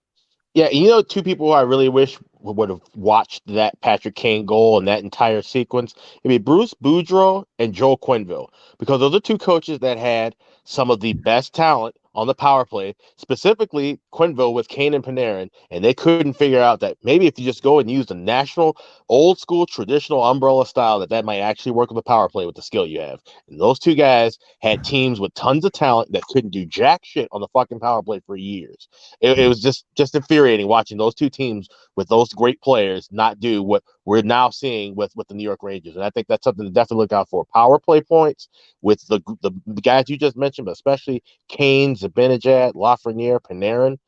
Yeah, 0.55 0.71
you 0.71 0.89
know, 0.89 1.03
two 1.03 1.23
people 1.23 1.53
I 1.53 1.61
really 1.61 1.89
wish 1.89 2.19
would 2.41 2.71
have 2.71 2.81
watched 2.95 3.43
that 3.49 3.81
Patrick 3.81 4.15
Kane 4.15 4.47
goal 4.47 4.79
and 4.79 4.89
that 4.89 5.03
entire 5.03 5.43
sequence. 5.43 5.95
It'd 6.23 6.29
be 6.29 6.39
Bruce 6.39 6.75
Boudreau 6.83 7.45
and 7.59 7.75
Joel 7.75 7.99
Quenneville, 7.99 8.49
because 8.79 9.01
those 9.01 9.15
are 9.15 9.21
two 9.21 9.39
coaches 9.39 9.81
that 9.81 9.99
had 9.99 10.35
some 10.65 10.91
of 10.91 11.01
the 11.01 11.13
best 11.13 11.55
talent 11.55 11.97
on 12.19 12.27
the 12.27 12.35
power 12.35 12.65
play, 12.65 12.97
specifically 13.17 14.01
Quenneville 14.13 14.53
with 14.53 14.67
Kane 14.67 14.93
and 14.93 15.05
Panarin, 15.05 15.51
and 15.71 15.85
they 15.85 15.95
couldn't 15.95 16.33
figure 16.33 16.61
out 16.61 16.81
that 16.81 16.97
maybe 17.05 17.29
if 17.29 17.39
you 17.39 17.45
just 17.45 17.63
go 17.63 17.79
and 17.79 17.89
use 17.89 18.07
the 18.07 18.15
national, 18.17 18.77
old 19.09 19.39
school, 19.39 19.67
traditional 19.67 20.25
umbrella 20.25 20.67
style, 20.67 20.99
that 20.99 21.11
that 21.11 21.25
might 21.25 21.39
actually 21.39 21.71
work 21.71 21.91
with 21.91 21.97
the 21.97 22.03
power 22.03 22.29
play 22.29 22.45
with 22.45 22.57
the 22.57 22.63
skill 22.63 22.85
you 22.85 23.01
have. 23.01 23.21
And 23.49 23.61
those 23.61 23.79
two 23.79 23.95
guys 23.95 24.37
had 24.61 24.83
teams 24.83 25.21
with 25.21 25.33
tons 25.35 25.65
of 25.65 25.71
talent 25.71 26.11
that 26.11 26.25
couldn't 26.25 26.51
do 26.51 26.67
jack 26.67 27.03
shit 27.05 27.29
on 27.31 27.41
the 27.41 27.47
fucking 27.53 27.79
power 27.79 28.03
play 28.03 28.21
for 28.27 28.35
years. 28.35 28.89
It, 29.21 29.39
it 29.39 29.47
was 29.47 29.63
just 29.63 29.87
just 29.97 30.17
infuriating 30.17 30.67
watching 30.67 30.99
those 30.99 31.15
two 31.15 31.31
teams 31.31 31.69
with 31.95 32.09
those 32.09 32.31
great 32.31 32.61
players 32.61 33.09
not 33.13 33.39
do 33.39 33.63
what 33.63 33.85
we're 34.09 34.23
now 34.23 34.49
seeing 34.49 34.97
with 34.97 35.13
with 35.17 35.29
the 35.29 35.35
New 35.35 35.43
York 35.45 35.63
Rangers. 35.63 35.95
And 35.95 36.03
I 36.03 36.09
think 36.09 36.29
that's 36.29 36.45
something 36.45 36.65
to 36.65 36.73
definitely 36.73 37.03
look 37.05 37.13
out 37.13 37.29
for. 37.29 37.45
Power 37.55 37.79
play 37.79 38.01
points 38.01 38.49
with 38.81 39.07
the 39.09 39.21
the, 39.43 39.53
guys 39.83 40.07
you 40.09 40.17
just 40.17 40.37
mentioned, 40.37 40.65
but 40.65 40.73
especially 40.73 41.23
Kane, 41.51 41.95
Zibanejad, 41.95 42.73
Lafreniere, 42.73 43.39
Panarin. 43.41 43.99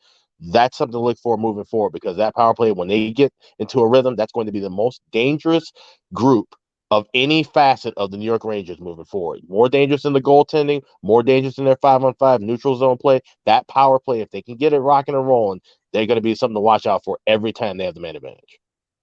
That's 0.40 0.78
something 0.78 0.95
to 0.95 1.00
look 1.00 1.19
for 1.19 1.37
moving 1.37 1.66
forward 1.66 1.92
because 1.92 2.16
that 2.16 2.35
power 2.35 2.54
play, 2.54 2.73
when 2.73 2.88
they 2.88 3.12
get 3.12 3.30
into 3.59 3.80
a 3.80 3.88
rhythm, 3.88 4.16
that's 4.16 4.33
going 4.33 4.47
to 4.47 4.52
be 4.52 4.61
the 4.61 4.71
most 4.71 5.02
dangerous 5.12 5.71
group 6.14 6.54
of 6.90 7.07
any 7.12 7.42
facet 7.42 7.92
of 7.99 8.11
the 8.11 8.16
New 8.16 8.25
York 8.25 8.45
Rangers 8.45 8.80
moving 8.80 9.04
forward. 9.04 9.40
More 9.50 9.69
dangerous 9.69 10.07
in 10.07 10.14
the 10.14 10.23
goaltending, 10.23 10.83
more 11.02 11.23
dangerous 11.23 11.59
in 11.59 11.66
their 11.66 11.76
five 11.83 12.02
on 12.04 12.14
five 12.14 12.40
neutral 12.40 12.76
zone 12.76 12.97
play. 12.97 13.21
That 13.47 13.69
power 13.69 13.99
play, 14.00 14.23
if 14.23 14.30
they 14.30 14.40
can 14.40 14.57
get 14.57 14.73
it 14.73 14.80
rocking 14.80 15.14
and 15.14 15.26
rolling, 15.26 15.61
they're 15.92 16.07
going 16.07 16.16
to 16.16 16.23
be 16.23 16.35
something 16.35 16.57
to 16.57 16.61
watch 16.61 16.87
out 16.87 17.04
for 17.04 17.19
every 17.26 17.52
time 17.52 17.76
they 17.76 17.85
have 17.85 17.95
the 17.97 18.00
man 18.00 18.16
advantage. 18.16 18.59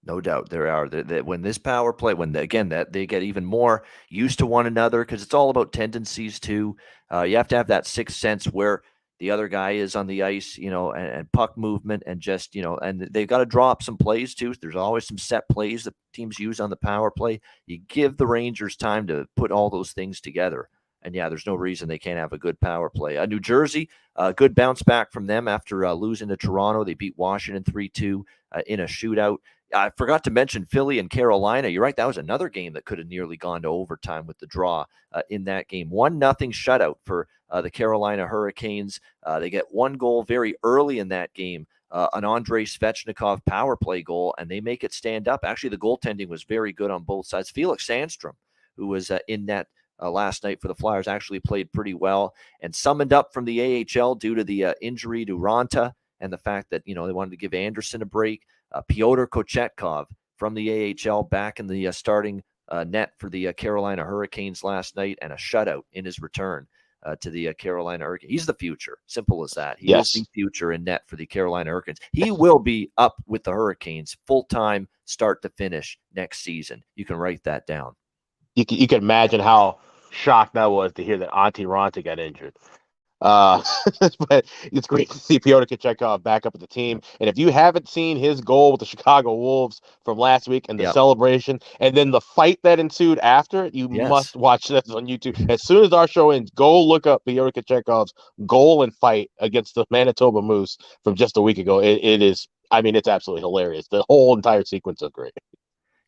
No 0.08 0.22
doubt 0.22 0.48
there 0.48 0.68
are 0.68 0.88
that 0.88 1.26
when 1.26 1.42
this 1.42 1.58
power 1.58 1.92
play, 1.92 2.14
when 2.14 2.32
the, 2.32 2.40
again 2.40 2.70
that 2.70 2.94
they 2.94 3.06
get 3.06 3.22
even 3.22 3.44
more 3.44 3.84
used 4.08 4.38
to 4.38 4.46
one 4.46 4.66
another 4.66 5.04
because 5.04 5.22
it's 5.22 5.34
all 5.34 5.50
about 5.50 5.70
tendencies 5.70 6.40
too. 6.40 6.76
Uh, 7.12 7.22
you 7.22 7.36
have 7.36 7.48
to 7.48 7.56
have 7.56 7.66
that 7.66 7.86
sixth 7.86 8.16
sense 8.16 8.46
where 8.46 8.82
the 9.18 9.30
other 9.30 9.48
guy 9.48 9.72
is 9.72 9.94
on 9.96 10.06
the 10.06 10.22
ice, 10.22 10.56
you 10.56 10.70
know, 10.70 10.92
and, 10.92 11.08
and 11.08 11.32
puck 11.32 11.58
movement 11.58 12.04
and 12.06 12.20
just 12.20 12.54
you 12.54 12.62
know, 12.62 12.78
and 12.78 13.06
they've 13.10 13.28
got 13.28 13.38
to 13.38 13.46
draw 13.46 13.70
up 13.70 13.82
some 13.82 13.98
plays 13.98 14.34
too. 14.34 14.54
There's 14.62 14.76
always 14.76 15.06
some 15.06 15.18
set 15.18 15.46
plays 15.50 15.84
that 15.84 15.94
teams 16.14 16.38
use 16.38 16.58
on 16.58 16.70
the 16.70 16.76
power 16.76 17.10
play. 17.10 17.42
You 17.66 17.78
give 17.86 18.16
the 18.16 18.26
Rangers 18.26 18.76
time 18.76 19.06
to 19.08 19.26
put 19.36 19.52
all 19.52 19.68
those 19.68 19.92
things 19.92 20.22
together. 20.22 20.70
And 21.02 21.14
yeah, 21.14 21.28
there's 21.28 21.46
no 21.46 21.54
reason 21.54 21.88
they 21.88 21.98
can't 21.98 22.18
have 22.18 22.32
a 22.32 22.38
good 22.38 22.60
power 22.60 22.90
play. 22.90 23.18
Uh, 23.18 23.26
New 23.26 23.40
Jersey, 23.40 23.88
a 24.16 24.20
uh, 24.20 24.32
good 24.32 24.54
bounce 24.54 24.82
back 24.82 25.12
from 25.12 25.26
them 25.26 25.46
after 25.46 25.84
uh, 25.84 25.92
losing 25.92 26.28
to 26.28 26.36
Toronto. 26.36 26.82
They 26.82 26.94
beat 26.94 27.16
Washington 27.16 27.62
3 27.62 27.88
2 27.88 28.24
uh, 28.52 28.62
in 28.66 28.80
a 28.80 28.84
shootout. 28.84 29.36
I 29.74 29.90
forgot 29.96 30.24
to 30.24 30.30
mention 30.30 30.64
Philly 30.64 30.98
and 30.98 31.10
Carolina. 31.10 31.68
You're 31.68 31.82
right. 31.82 31.96
That 31.96 32.06
was 32.06 32.16
another 32.16 32.48
game 32.48 32.72
that 32.72 32.84
could 32.84 32.98
have 32.98 33.08
nearly 33.08 33.36
gone 33.36 33.62
to 33.62 33.68
overtime 33.68 34.26
with 34.26 34.38
the 34.38 34.46
draw 34.46 34.86
uh, 35.12 35.22
in 35.30 35.44
that 35.44 35.68
game. 35.68 35.90
One 35.90 36.18
nothing 36.18 36.52
shutout 36.52 36.96
for 37.04 37.28
uh, 37.50 37.60
the 37.60 37.70
Carolina 37.70 38.26
Hurricanes. 38.26 39.00
Uh, 39.22 39.38
they 39.38 39.50
get 39.50 39.64
one 39.70 39.94
goal 39.94 40.22
very 40.22 40.54
early 40.62 40.98
in 40.98 41.08
that 41.08 41.34
game, 41.34 41.66
uh, 41.90 42.08
an 42.14 42.24
Andrei 42.24 42.64
Svechnikov 42.64 43.44
power 43.44 43.76
play 43.76 44.02
goal, 44.02 44.34
and 44.38 44.50
they 44.50 44.60
make 44.60 44.84
it 44.84 44.94
stand 44.94 45.28
up. 45.28 45.40
Actually, 45.44 45.70
the 45.70 45.78
goaltending 45.78 46.28
was 46.28 46.44
very 46.44 46.72
good 46.72 46.90
on 46.90 47.02
both 47.02 47.26
sides. 47.26 47.50
Felix 47.50 47.86
Sandstrom, 47.86 48.34
who 48.76 48.86
was 48.86 49.10
uh, 49.10 49.18
in 49.28 49.44
net 49.44 49.66
uh, 50.00 50.10
last 50.10 50.44
night 50.44 50.62
for 50.62 50.68
the 50.68 50.74
Flyers, 50.74 51.08
actually 51.08 51.40
played 51.40 51.72
pretty 51.72 51.94
well 51.94 52.34
and 52.62 52.74
summoned 52.74 53.12
up 53.12 53.34
from 53.34 53.44
the 53.44 53.86
AHL 53.96 54.14
due 54.14 54.34
to 54.34 54.44
the 54.44 54.74
injury 54.80 55.26
to 55.26 55.38
Raanta 55.38 55.92
and 56.20 56.32
the 56.32 56.38
fact 56.38 56.70
that 56.70 56.82
you 56.84 56.94
know 56.94 57.06
they 57.06 57.12
wanted 57.12 57.30
to 57.30 57.36
give 57.36 57.54
Andersen 57.54 58.02
a 58.02 58.06
break. 58.06 58.42
Uh, 58.72 58.82
Pyotr 58.82 59.26
Kochetkov 59.26 60.06
from 60.36 60.54
the 60.54 60.96
AHL 61.06 61.24
back 61.24 61.60
in 61.60 61.66
the 61.66 61.88
uh, 61.88 61.92
starting 61.92 62.42
uh, 62.68 62.84
net 62.84 63.12
for 63.18 63.30
the 63.30 63.48
uh, 63.48 63.52
Carolina 63.54 64.04
Hurricanes 64.04 64.62
last 64.62 64.96
night 64.96 65.18
and 65.22 65.32
a 65.32 65.36
shutout 65.36 65.82
in 65.92 66.04
his 66.04 66.20
return 66.20 66.66
uh, 67.04 67.16
to 67.20 67.30
the 67.30 67.48
uh, 67.48 67.52
Carolina 67.54 68.04
Hurricanes. 68.04 68.30
He's 68.30 68.46
the 68.46 68.54
future. 68.54 68.98
Simple 69.06 69.42
as 69.42 69.52
that. 69.52 69.78
He 69.78 69.88
yes. 69.88 70.14
is 70.14 70.22
the 70.22 70.28
future 70.34 70.72
in 70.72 70.84
net 70.84 71.02
for 71.06 71.16
the 71.16 71.26
Carolina 71.26 71.70
Hurricanes. 71.70 71.98
He 72.12 72.30
will 72.30 72.58
be 72.58 72.90
up 72.98 73.16
with 73.26 73.44
the 73.44 73.52
Hurricanes 73.52 74.16
full 74.26 74.44
time, 74.44 74.88
start 75.04 75.42
to 75.42 75.50
finish 75.50 75.98
next 76.14 76.40
season. 76.40 76.82
You 76.94 77.04
can 77.04 77.16
write 77.16 77.42
that 77.44 77.66
down. 77.66 77.94
You 78.54 78.66
can, 78.66 78.78
you 78.78 78.88
can 78.88 78.98
imagine 78.98 79.40
how 79.40 79.78
shocked 80.10 80.54
that 80.54 80.70
was 80.70 80.92
to 80.94 81.04
hear 81.04 81.18
that 81.18 81.30
Antti 81.30 81.64
Raanta 81.66 82.04
got 82.04 82.18
injured. 82.18 82.56
Uh, 83.20 83.62
but 84.28 84.44
it's 84.72 84.86
great 84.86 85.10
to 85.10 85.18
see 85.18 85.38
Pyotr 85.38 85.66
Kochetkov 85.66 86.22
back 86.22 86.46
up 86.46 86.54
at 86.54 86.60
the 86.60 86.66
team. 86.66 87.00
And 87.20 87.28
if 87.28 87.38
you 87.38 87.50
haven't 87.50 87.88
seen 87.88 88.16
his 88.16 88.40
goal 88.40 88.72
with 88.72 88.80
the 88.80 88.86
Chicago 88.86 89.34
Wolves 89.34 89.80
from 90.04 90.18
last 90.18 90.48
week 90.48 90.66
and 90.68 90.78
the 90.78 90.84
yep. 90.84 90.94
celebration 90.94 91.60
and 91.80 91.96
then 91.96 92.10
the 92.10 92.20
fight 92.20 92.60
that 92.62 92.78
ensued 92.78 93.18
after, 93.18 93.70
you 93.72 93.88
yes. 93.90 94.08
must 94.08 94.36
watch 94.36 94.68
this 94.68 94.90
on 94.90 95.06
YouTube. 95.06 95.48
As 95.50 95.62
soon 95.62 95.84
as 95.84 95.92
our 95.92 96.06
show 96.06 96.30
ends, 96.30 96.50
go 96.50 96.82
look 96.82 97.06
up 97.06 97.24
Pyotr 97.24 97.60
Kochetkov's 97.60 98.14
goal 98.46 98.82
and 98.82 98.94
fight 98.94 99.30
against 99.40 99.74
the 99.74 99.84
Manitoba 99.90 100.42
Moose 100.42 100.78
from 101.04 101.14
just 101.14 101.36
a 101.36 101.42
week 101.42 101.58
ago. 101.58 101.80
it, 101.80 102.00
it 102.02 102.22
is, 102.22 102.48
I 102.70 102.82
mean, 102.82 102.94
it's 102.94 103.08
absolutely 103.08 103.42
hilarious. 103.42 103.88
The 103.88 104.04
whole 104.08 104.36
entire 104.36 104.64
sequence 104.64 105.02
is 105.02 105.10
great 105.12 105.32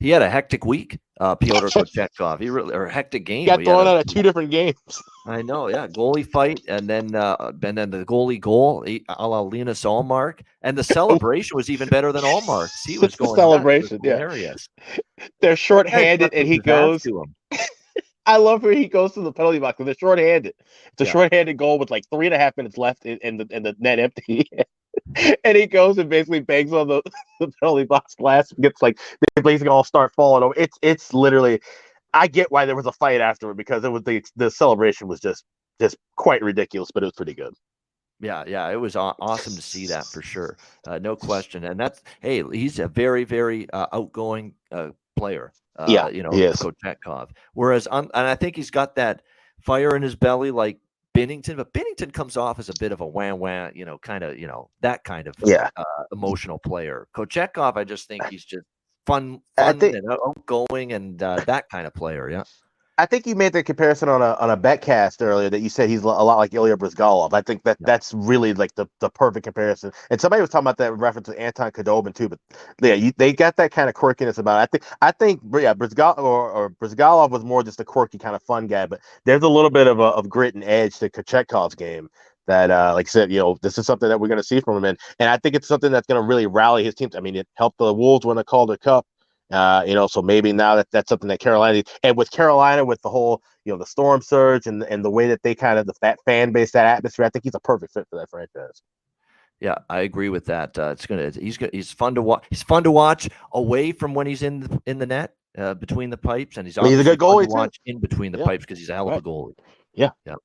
he 0.01 0.09
had 0.09 0.23
a 0.23 0.31
hectic 0.31 0.65
week, 0.65 0.99
uh, 1.21 1.35
Pyotr 1.35 1.69
Kochetkov. 1.69 2.41
He 2.41 2.49
really 2.49 2.75
or 2.75 2.87
a 2.87 2.93
hectic 2.93 3.27
game. 3.27 3.41
He 3.41 3.47
got 3.47 3.63
thrown 3.63 3.87
out 3.87 3.99
of 3.99 4.07
two 4.07 4.23
different 4.23 4.51
games. 4.51 4.77
I 5.27 5.43
know, 5.43 5.69
yeah. 5.69 5.87
Goalie 5.87 6.27
fight, 6.27 6.61
and 6.67 6.89
then 6.89 7.15
uh, 7.15 7.53
and 7.63 7.77
then 7.77 7.91
the 7.91 8.05
goalie 8.07 8.41
goal, 8.41 8.85
a 8.87 9.29
la 9.29 9.41
Linus 9.41 9.85
Ullmark, 9.85 10.41
and 10.63 10.77
the 10.77 10.85
celebration 10.85 11.57
was 11.57 11.69
even 11.69 11.89
better 11.89 12.13
than 12.13 12.23
Ullmark's. 12.23 12.83
He 12.85 12.99
was 12.99 13.15
going 13.15 13.37
celebration, 13.37 14.01
yeah. 14.03 14.17
Hilarious. 14.17 14.69
They're 15.41 15.57
shorthanded, 15.57 16.33
and 16.33 16.49
he 16.49 16.59
goes. 16.59 17.03
To 17.03 17.23
him. 17.23 17.35
I 18.27 18.37
love 18.37 18.63
where 18.63 18.73
he 18.73 18.87
goes 18.87 19.13
to 19.13 19.21
the 19.21 19.33
penalty 19.33 19.59
box 19.59 19.77
because 19.77 19.87
they're 19.87 19.95
shorthanded. 20.09 20.55
It's 20.93 21.01
a 21.01 21.05
yeah. 21.05 21.11
shorthanded 21.11 21.57
goal 21.57 21.79
with 21.79 21.91
like 21.91 22.05
three 22.11 22.27
and 22.27 22.35
a 22.35 22.39
half 22.39 22.57
minutes 22.57 22.79
left 22.79 23.05
in 23.05 23.37
the 23.37 23.47
in 23.51 23.63
the 23.63 23.77
net 23.79 23.99
empty. 23.99 24.49
and 25.45 25.57
he 25.57 25.67
goes 25.67 25.99
and 25.99 26.11
basically 26.11 26.41
bangs 26.41 26.73
on 26.73 26.89
the, 26.89 27.03
the 27.41 27.53
penalty 27.61 27.85
box 27.85 28.15
glass. 28.15 28.53
Gets 28.61 28.83
like 28.83 28.99
they 29.35 29.43
basically 29.43 29.69
all 29.69 29.85
start 29.85 30.13
falling 30.15 30.43
over. 30.43 30.55
It's 30.57 30.79
it's 30.83 31.13
literally. 31.13 31.61
I 32.13 32.27
get 32.27 32.51
why 32.51 32.65
there 32.65 32.75
was 32.75 32.87
a 32.87 32.93
fight 32.93 33.21
afterward 33.21 33.57
because 33.57 33.85
it 33.85 33.93
was 33.93 34.03
the 34.03 34.25
the 34.37 34.51
celebration 34.51 35.07
was 35.07 35.21
just 35.21 35.45
just 35.81 35.97
quite 36.17 36.43
ridiculous, 36.43 36.91
but 36.93 37.03
it 37.03 37.07
was 37.07 37.15
pretty 37.15 37.35
good. 37.35 37.55
Yeah, 38.21 38.45
yeah, 38.47 38.69
it 38.69 38.77
was 38.77 38.97
awesome 38.97 39.55
to 39.55 39.63
see 39.63 39.87
that 39.87 40.05
for 40.05 40.21
sure, 40.21 40.59
uh, 40.87 40.99
no 40.99 41.17
question. 41.17 41.65
And 41.65 41.81
that's 41.81 42.03
hey, 42.21 42.43
he's 42.53 42.79
a 42.79 42.89
very 42.89 43.25
very 43.25 43.71
uh, 43.71 43.87
outgoing 43.93 44.55
uh, 44.71 44.91
player. 45.17 45.53
Uh, 45.79 45.87
yeah, 45.89 46.09
you 46.09 46.23
know, 46.23 46.31
Kochetkov. 46.31 47.31
Whereas, 47.55 47.89
and 47.91 48.11
I 48.13 48.35
think 48.35 48.57
he's 48.57 48.71
got 48.71 48.97
that 48.97 49.23
fire 49.61 49.97
in 49.97 50.03
his 50.03 50.17
belly, 50.17 50.51
like 50.51 50.79
Binnington, 51.17 51.57
but 51.57 51.73
Binnington 51.73 52.13
comes 52.13 52.37
off 52.37 52.59
as 52.59 52.69
a 52.69 52.75
bit 52.79 52.93
of 52.93 53.01
a 53.01 53.07
wham 53.07 53.39
wham, 53.41 53.73
you 53.75 53.85
know, 53.85 53.99
kind 53.99 54.23
of, 54.23 54.39
you 54.39 54.47
know, 54.47 54.71
that 54.81 55.03
kind 55.05 55.27
of 55.27 55.35
yeah. 55.45 55.69
uh, 55.77 55.85
emotional 56.13 56.59
player. 56.59 57.09
Kochetkov, 57.17 57.77
I 57.77 57.85
just 57.85 58.07
think 58.07 58.25
he's 58.27 58.45
just 58.45 58.65
fun, 59.07 59.41
fun 59.57 59.81
think, 59.81 59.97
and 59.97 60.07
outgoing 60.11 60.93
and 60.93 61.23
uh, 61.23 61.41
that 61.47 61.69
kind 61.69 61.87
of 61.87 61.95
player. 61.95 62.31
Yeah. 62.31 62.45
I 63.01 63.07
think 63.07 63.27
you 63.27 63.35
made 63.35 63.55
the 63.55 63.63
comparison 63.63 64.11
on 64.11 64.21
a 64.21 64.35
on 64.35 64.51
a 64.51 64.59
betcast 64.59 65.23
earlier 65.23 65.49
that 65.49 65.61
you 65.61 65.71
said 65.71 65.89
he's 65.89 66.03
a 66.03 66.07
lot 66.07 66.37
like 66.37 66.53
Ilya 66.53 66.77
Bryzgalov. 66.77 67.33
I 67.33 67.41
think 67.41 67.63
that 67.63 67.79
yeah. 67.81 67.87
that's 67.87 68.13
really 68.13 68.53
like 68.53 68.75
the, 68.75 68.87
the 68.99 69.09
perfect 69.09 69.45
comparison. 69.45 69.91
And 70.11 70.21
somebody 70.21 70.43
was 70.43 70.51
talking 70.51 70.65
about 70.65 70.77
that 70.77 70.93
reference 70.93 71.29
to 71.29 71.41
Anton 71.41 71.71
Khudobin 71.71 72.15
too, 72.15 72.29
but 72.29 72.39
yeah, 72.83 72.93
you, 72.93 73.13
they 73.17 73.33
got 73.33 73.57
that 73.57 73.71
kind 73.71 73.89
of 73.89 73.95
quirkiness 73.95 74.37
about 74.37 74.59
it. 74.59 74.63
I 74.63 74.67
think 74.67 74.85
I 75.01 75.13
think 75.13 75.41
yeah, 75.55 75.73
Bryzgalov 75.73 76.19
or, 76.19 76.51
or 76.51 76.71
Bryzgalov 76.73 77.31
was 77.31 77.43
more 77.43 77.63
just 77.63 77.81
a 77.81 77.87
quirky 77.87 78.19
kind 78.19 78.37
of 78.37 78.43
fun 78.43 78.67
guy, 78.67 78.85
but 78.85 79.01
there's 79.25 79.43
a 79.43 79.49
little 79.49 79.71
bit 79.71 79.87
of 79.87 79.99
a, 79.99 80.03
of 80.03 80.29
grit 80.29 80.55
and 80.55 80.63
edge 80.63 80.99
to 80.99 81.09
Kochetkov's 81.09 81.75
game 81.75 82.11
that 82.49 82.71
uh, 82.71 82.93
like 82.93 83.07
I 83.07 83.09
said, 83.09 83.33
you 83.33 83.39
know, 83.39 83.57
this 83.63 83.79
is 83.79 83.87
something 83.87 84.11
that 84.11 84.21
we're 84.21 84.29
going 84.29 84.37
to 84.37 84.45
see 84.45 84.61
from 84.61 84.77
him, 84.77 84.85
and 84.85 84.99
and 85.19 85.31
I 85.31 85.39
think 85.39 85.55
it's 85.55 85.69
something 85.69 85.91
that's 85.91 86.07
going 86.07 86.21
to 86.21 86.27
really 86.27 86.47
rally 86.47 86.85
his 86.85 86.95
teams. 86.95 87.17
I 87.17 87.21
mean, 87.21 87.37
it 87.37 87.49
helped 87.55 87.79
the 87.79 87.95
Wolves 87.95 88.27
win 88.27 88.37
a 88.37 88.45
Calder 88.45 88.77
Cup. 88.77 89.07
Uh, 89.51 89.83
you 89.87 89.95
know, 89.95 90.07
so 90.07 90.23
maybe 90.23 90.53
now 90.53 90.77
that 90.77 90.87
that's 90.93 91.09
something 91.09 91.29
that 91.29 91.41
Carolina 91.41 91.83
and 92.03 92.17
with 92.17 92.31
Carolina 92.31 92.85
with 92.85 93.03
the 93.03 93.11
whole, 93.11 93.43
you 93.65 93.73
know, 93.73 93.79
the 93.79 93.87
storm 93.87 94.23
surge 94.23 94.67
and 94.67 94.85
and 94.85 95.05
the 95.05 95.11
way 95.11 95.27
that 95.27 95.43
they 95.43 95.55
kind 95.55 95.79
of 95.79 95.87
the 95.87 95.95
that 96.03 96.19
fan 96.25 96.53
base, 96.53 96.71
that 96.73 96.87
atmosphere, 96.87 97.25
I 97.25 97.31
think 97.31 97.45
he's 97.45 97.55
a 97.55 97.61
perfect 97.61 97.95
fit 97.95 98.07
for 98.09 98.19
that 98.19 98.31
franchise. 98.31 98.83
Yeah, 99.61 99.77
I 99.91 100.01
agree 100.01 100.31
with 100.31 100.47
that. 100.47 100.79
Uh, 100.79 100.91
it's 100.91 101.07
gonna 101.07 101.31
he's 101.31 101.59
gonna 101.59 101.71
he's 101.73 101.93
fun 101.93 102.15
to 102.15 102.23
watch. 102.23 102.47
He's 102.49 102.63
fun 102.63 102.85
to 102.85 102.91
watch 102.91 103.29
away 103.53 103.93
from 103.93 104.15
when 104.15 104.27
he's 104.27 104.43
in 104.43 104.61
the, 104.61 104.83
in 104.87 104.99
the 104.99 105.07
net 105.07 105.35
uh, 105.59 105.75
between 105.75 106.11
the 106.11 106.17
pipes, 106.17 106.57
and 106.57 106.67
he's 106.67 106.77
he's 106.77 107.01
a 107.01 107.05
good 107.05 107.19
goalie 107.19 107.45
to 107.45 107.51
watch 107.51 107.79
in 107.85 107.99
between 107.99 108.33
the 108.33 108.39
yeah. 108.39 108.45
pipes 108.45 108.65
because 108.65 108.79
he's 108.79 108.89
a 108.89 108.95
hell 108.95 109.11
of 109.11 109.19
a 109.19 109.21
goalie. 109.21 109.55
Yeah, 109.93 110.11
yeah, 110.25 110.37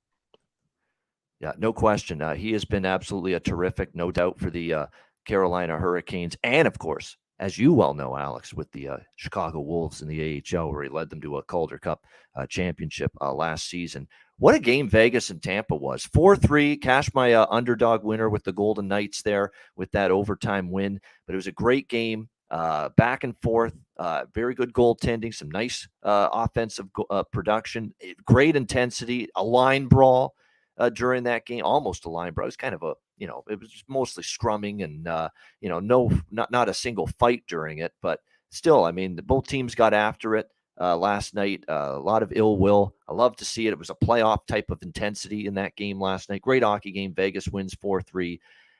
yeah, 1.39 1.53
no 1.57 1.71
question. 1.71 2.21
Uh, 2.21 2.35
he 2.35 2.51
has 2.53 2.65
been 2.65 2.85
absolutely 2.85 3.33
a 3.33 3.39
terrific, 3.39 3.95
no 3.95 4.11
doubt, 4.11 4.39
for 4.39 4.49
the 4.49 4.73
uh, 4.73 4.85
Carolina 5.25 5.77
Hurricanes, 5.77 6.35
and 6.43 6.67
of 6.67 6.77
course, 6.77 7.15
as 7.39 7.57
you 7.57 7.73
well 7.73 7.93
know, 7.93 8.15
Alex, 8.15 8.53
with 8.53 8.71
the 8.71 8.87
uh, 8.87 8.97
Chicago 9.15 9.59
Wolves 9.59 10.01
in 10.01 10.07
the 10.07 10.43
AHL, 10.53 10.71
where 10.71 10.83
he 10.83 10.89
led 10.89 11.09
them 11.09 11.21
to 11.21 11.37
a 11.37 11.43
Calder 11.43 11.77
Cup 11.77 12.05
uh, 12.35 12.45
championship 12.45 13.11
uh, 13.19 13.33
last 13.33 13.69
season. 13.69 14.07
What 14.37 14.55
a 14.55 14.59
game 14.59 14.89
Vegas 14.89 15.29
and 15.29 15.41
Tampa 15.41 15.75
was. 15.75 16.05
4 16.05 16.35
3, 16.35 16.77
cash 16.77 17.13
my 17.13 17.33
uh, 17.33 17.45
underdog 17.49 18.03
winner 18.03 18.29
with 18.29 18.43
the 18.43 18.53
Golden 18.53 18.87
Knights 18.87 19.21
there 19.21 19.51
with 19.75 19.91
that 19.91 20.11
overtime 20.11 20.71
win. 20.71 20.99
But 21.25 21.33
it 21.33 21.37
was 21.37 21.47
a 21.47 21.53
great 21.53 21.89
game, 21.89 22.29
uh, 22.51 22.89
back 22.97 23.23
and 23.23 23.35
forth, 23.41 23.73
uh, 23.97 24.25
very 24.33 24.55
good 24.55 24.73
goaltending, 24.73 25.33
some 25.33 25.51
nice 25.51 25.87
offensive 26.03 26.87
production, 27.31 27.93
eh, 28.01 28.13
great 28.25 28.55
intensity, 28.55 29.27
a 29.35 29.43
line 29.43 29.87
brawl 29.87 30.35
during 30.93 31.23
that 31.23 31.45
game, 31.45 31.63
almost 31.63 32.05
a 32.05 32.09
line 32.09 32.33
brawl. 32.33 32.45
It 32.45 32.47
was 32.47 32.57
kind 32.57 32.75
of 32.75 32.83
a 32.83 32.93
you 33.17 33.27
know, 33.27 33.43
it 33.49 33.59
was 33.59 33.83
mostly 33.87 34.23
scrumming 34.23 34.83
and 34.83 35.07
uh, 35.07 35.29
you 35.61 35.69
know, 35.69 35.79
no, 35.79 36.11
not 36.31 36.51
not 36.51 36.69
a 36.69 36.73
single 36.73 37.07
fight 37.07 37.43
during 37.47 37.79
it, 37.79 37.93
but 38.01 38.19
still, 38.49 38.85
I 38.85 38.91
mean, 38.91 39.19
both 39.23 39.47
teams 39.47 39.75
got 39.75 39.93
after 39.93 40.35
it 40.35 40.49
uh, 40.79 40.97
last 40.97 41.33
night. 41.33 41.63
Uh, 41.69 41.93
a 41.95 41.99
lot 41.99 42.23
of 42.23 42.33
ill 42.35 42.57
will. 42.57 42.95
I 43.07 43.13
love 43.13 43.35
to 43.37 43.45
see 43.45 43.67
it. 43.67 43.73
It 43.73 43.79
was 43.79 43.89
a 43.89 44.05
playoff 44.05 44.45
type 44.47 44.69
of 44.69 44.81
intensity 44.81 45.47
in 45.47 45.53
that 45.55 45.75
game 45.75 45.99
last 45.99 46.29
night. 46.29 46.41
Great 46.41 46.63
hockey 46.63 46.91
game. 46.91 47.13
Vegas 47.13 47.47
wins 47.47 47.73
four 47.73 48.01
three. 48.01 48.39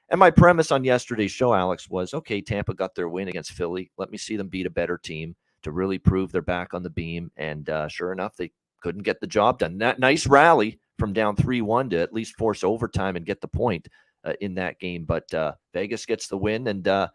And 0.10 0.20
my 0.20 0.30
premise 0.30 0.72
on 0.72 0.84
yesterday's 0.84 1.32
show, 1.32 1.54
Alex, 1.54 1.89
was 1.89 2.13
okay. 2.13 2.39
Tampa 2.39 2.75
got 2.75 2.94
their 2.94 3.10
win 3.10 3.27
against 3.27 3.54
Philly. 3.54 3.89
Let 3.98 4.12
me 4.12 4.20
see 4.20 4.38
them 4.38 4.50
beat 4.50 4.68
a 4.68 4.70
better 4.72 5.00
team 5.00 5.36
to 5.63 5.72
really 5.72 5.98
prove 5.98 6.32
they're 6.32 6.44
back 6.44 6.75
on 6.75 6.84
the 6.84 6.92
beam. 6.92 7.32
And 7.38 7.68
uh, 7.70 7.88
sure 7.88 8.12
enough, 8.12 8.36
they 8.36 8.51
couldn't 8.82 9.01
get 9.01 9.20
the 9.20 9.25
job 9.25 9.58
done. 9.58 9.80
That 9.80 9.98
nice 9.98 10.27
rally 10.27 10.80
from 11.00 11.12
down 11.12 11.36
three 11.36 11.62
one 11.62 11.89
to 11.89 11.98
at 11.98 12.13
least 12.13 12.38
force 12.38 12.63
overtime 12.63 13.15
and 13.15 13.25
get 13.25 13.42
the 13.42 13.48
point 13.48 13.88
uh, 14.25 14.34
in 14.41 14.55
that 14.55 14.79
game. 14.79 15.05
But 15.05 15.32
uh, 15.34 15.53
Vegas 15.74 16.05
gets 16.05 16.27
the 16.27 16.38
win, 16.38 16.67
and 16.67 16.88
uh, 16.88 17.10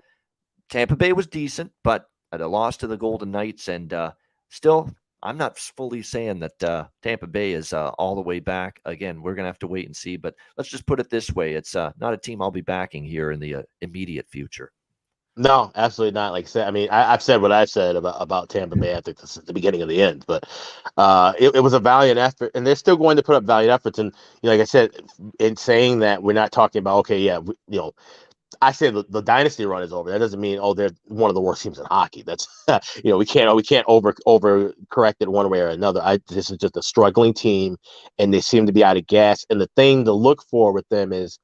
Tampa 0.68 0.96
Bay 0.96 1.12
was 1.12 1.26
decent, 1.26 1.72
but 1.84 2.06
at 2.32 2.40
a 2.40 2.46
loss 2.46 2.76
to 2.78 2.86
the 2.86 2.96
Golden 2.96 3.30
Knights. 3.30 3.68
And 3.68 3.92
uh, 3.92 4.12
still, 4.48 4.90
I'm 5.22 5.36
not 5.36 5.58
fully 5.58 6.02
saying 6.02 6.38
that 6.40 6.62
uh, 6.62 6.86
Tampa 7.02 7.26
Bay 7.26 7.52
is 7.52 7.72
uh, 7.72 7.88
all 7.98 8.14
the 8.14 8.20
way 8.20 8.40
back. 8.40 8.80
Again, 8.84 9.20
we're 9.20 9.34
going 9.34 9.44
to 9.44 9.50
have 9.50 9.58
to 9.60 9.66
wait 9.66 9.86
and 9.86 9.96
see. 9.96 10.16
But 10.16 10.34
let's 10.56 10.70
just 10.70 10.86
put 10.86 11.00
it 11.00 11.10
this 11.10 11.32
way: 11.32 11.54
it's 11.54 11.74
not 11.74 12.14
a 12.14 12.16
team 12.16 12.40
I'll 12.40 12.50
be 12.50 12.60
backing 12.60 13.04
here 13.04 13.32
in 13.32 13.40
the 13.40 13.64
immediate 13.80 14.28
future. 14.28 14.72
No, 15.40 15.72
absolutely 15.74 16.12
not. 16.12 16.32
Like 16.32 16.44
I 16.44 16.48
said, 16.48 16.68
I 16.68 16.70
mean, 16.70 16.90
I, 16.90 17.12
have 17.12 17.22
said 17.22 17.40
what 17.40 17.50
I've 17.50 17.70
said 17.70 17.96
about, 17.96 18.16
about 18.20 18.50
Tampa 18.50 18.76
Bay. 18.76 18.94
I 18.94 19.00
think 19.00 19.18
this 19.18 19.38
is 19.38 19.44
the 19.44 19.54
beginning 19.54 19.80
of 19.80 19.88
the 19.88 20.02
end, 20.02 20.22
but 20.26 20.44
uh, 20.98 21.32
it, 21.38 21.54
it, 21.54 21.60
was 21.60 21.72
a 21.72 21.80
valiant 21.80 22.18
effort, 22.18 22.50
and 22.54 22.66
they're 22.66 22.76
still 22.76 22.98
going 22.98 23.16
to 23.16 23.22
put 23.22 23.36
up 23.36 23.44
valiant 23.44 23.72
efforts. 23.72 23.98
And 23.98 24.12
you 24.42 24.48
know, 24.48 24.52
like 24.54 24.60
I 24.60 24.64
said, 24.64 24.90
in 25.38 25.56
saying 25.56 26.00
that, 26.00 26.22
we're 26.22 26.34
not 26.34 26.52
talking 26.52 26.80
about 26.80 26.98
okay, 26.98 27.18
yeah, 27.18 27.38
we, 27.38 27.54
you 27.68 27.78
know, 27.78 27.94
I 28.60 28.72
say 28.72 28.90
the, 28.90 29.02
the 29.08 29.22
dynasty 29.22 29.64
run 29.64 29.82
is 29.82 29.94
over. 29.94 30.10
That 30.10 30.18
doesn't 30.18 30.40
mean 30.42 30.58
oh 30.60 30.74
they're 30.74 30.90
one 31.06 31.30
of 31.30 31.34
the 31.34 31.40
worst 31.40 31.62
teams 31.62 31.78
in 31.78 31.86
hockey. 31.86 32.22
That's 32.22 32.46
you 33.02 33.10
know 33.10 33.16
we 33.16 33.24
can't 33.24 33.56
we 33.56 33.62
can't 33.62 33.86
over 33.88 34.14
over 34.26 34.74
correct 34.90 35.22
it 35.22 35.32
one 35.32 35.48
way 35.48 35.60
or 35.62 35.68
another. 35.68 36.02
I 36.04 36.18
this 36.28 36.50
is 36.50 36.58
just 36.58 36.76
a 36.76 36.82
struggling 36.82 37.32
team, 37.32 37.78
and 38.18 38.34
they 38.34 38.42
seem 38.42 38.66
to 38.66 38.72
be 38.72 38.84
out 38.84 38.98
of 38.98 39.06
gas. 39.06 39.46
And 39.48 39.58
the 39.58 39.70
thing 39.74 40.04
to 40.04 40.12
look 40.12 40.42
for 40.50 40.70
with 40.74 40.86
them 40.90 41.14
is 41.14 41.38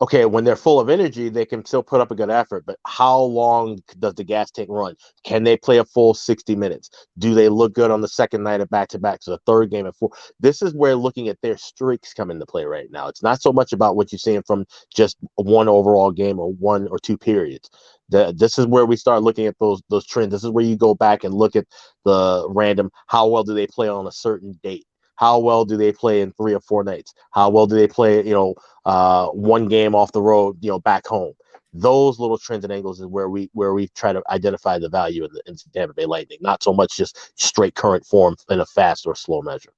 okay, 0.00 0.26
when 0.26 0.44
they're 0.44 0.56
full 0.56 0.78
of 0.78 0.90
energy, 0.90 1.28
they 1.28 1.46
can 1.46 1.64
still 1.64 1.82
put 1.82 2.00
up 2.00 2.10
a 2.10 2.14
good 2.14 2.30
effort. 2.30 2.64
But 2.66 2.78
how 2.86 3.18
long 3.18 3.78
does 3.98 4.14
the 4.14 4.24
gas 4.24 4.50
tank 4.50 4.68
run? 4.70 4.94
Can 5.24 5.44
they 5.44 5.56
play 5.56 5.78
a 5.78 5.84
full 5.84 6.12
60 6.12 6.54
minutes? 6.54 6.90
Do 7.18 7.34
they 7.34 7.48
look 7.48 7.72
good 7.72 7.90
on 7.90 8.02
the 8.02 8.08
second 8.08 8.42
night 8.42 8.60
of 8.60 8.68
back 8.68 8.88
to 8.88 8.98
back? 8.98 9.22
So 9.22 9.32
the 9.32 9.40
third 9.46 9.70
game 9.70 9.86
at 9.86 9.96
four. 9.96 10.10
This 10.38 10.60
is 10.60 10.74
where 10.74 10.96
looking 10.96 11.28
at 11.28 11.40
their 11.40 11.56
streaks 11.56 12.12
come 12.12 12.30
into 12.30 12.46
play 12.46 12.64
right 12.64 12.90
now. 12.90 13.08
It's 13.08 13.22
not 13.22 13.40
so 13.40 13.52
much 13.52 13.72
about 13.72 13.96
what 13.96 14.12
you're 14.12 14.18
seeing 14.18 14.42
from 14.42 14.66
just 14.94 15.16
one 15.36 15.68
overall 15.68 16.10
game 16.10 16.38
or 16.38 16.52
one 16.52 16.88
or 16.88 16.98
two 16.98 17.16
periods. 17.16 17.70
The, 18.08 18.34
this 18.36 18.58
is 18.58 18.66
where 18.66 18.86
we 18.86 18.96
start 18.96 19.22
looking 19.22 19.46
at 19.46 19.58
those 19.58 19.82
those 19.88 20.06
trends. 20.06 20.30
This 20.30 20.44
is 20.44 20.50
where 20.50 20.64
you 20.64 20.76
go 20.76 20.94
back 20.94 21.24
and 21.24 21.34
look 21.34 21.56
at 21.56 21.66
the 22.04 22.46
random 22.50 22.90
how 23.08 23.26
well 23.26 23.42
do 23.42 23.52
they 23.54 23.66
play 23.66 23.88
on 23.88 24.06
a 24.06 24.12
certain 24.12 24.58
date 24.62 24.86
how 25.16 25.38
well 25.38 25.64
do 25.64 25.76
they 25.76 25.92
play 25.92 26.20
in 26.20 26.32
three 26.32 26.54
or 26.54 26.60
four 26.60 26.84
nights? 26.84 27.14
How 27.32 27.50
well 27.50 27.66
do 27.66 27.74
they 27.74 27.88
play, 27.88 28.24
you 28.24 28.32
know, 28.34 28.54
uh, 28.84 29.28
one 29.28 29.66
game 29.66 29.94
off 29.94 30.12
the 30.12 30.22
road, 30.22 30.56
you 30.60 30.70
know, 30.70 30.78
back 30.78 31.06
home? 31.06 31.34
Those 31.72 32.18
little 32.18 32.38
trends 32.38 32.64
and 32.64 32.72
angles 32.72 33.00
is 33.00 33.06
where 33.06 33.28
we 33.28 33.50
where 33.52 33.74
we 33.74 33.88
try 33.88 34.12
to 34.12 34.22
identify 34.30 34.78
the 34.78 34.88
value 34.88 35.24
in 35.24 35.30
the 35.32 35.42
in 35.46 35.56
Tampa 35.74 35.94
Bay 35.94 36.06
Lightning, 36.06 36.38
not 36.40 36.62
so 36.62 36.72
much 36.72 36.96
just 36.96 37.32
straight 37.34 37.74
current 37.74 38.06
form 38.06 38.36
in 38.48 38.60
a 38.60 38.66
fast 38.66 39.06
or 39.06 39.14
slow 39.14 39.42
measure. 39.42 39.72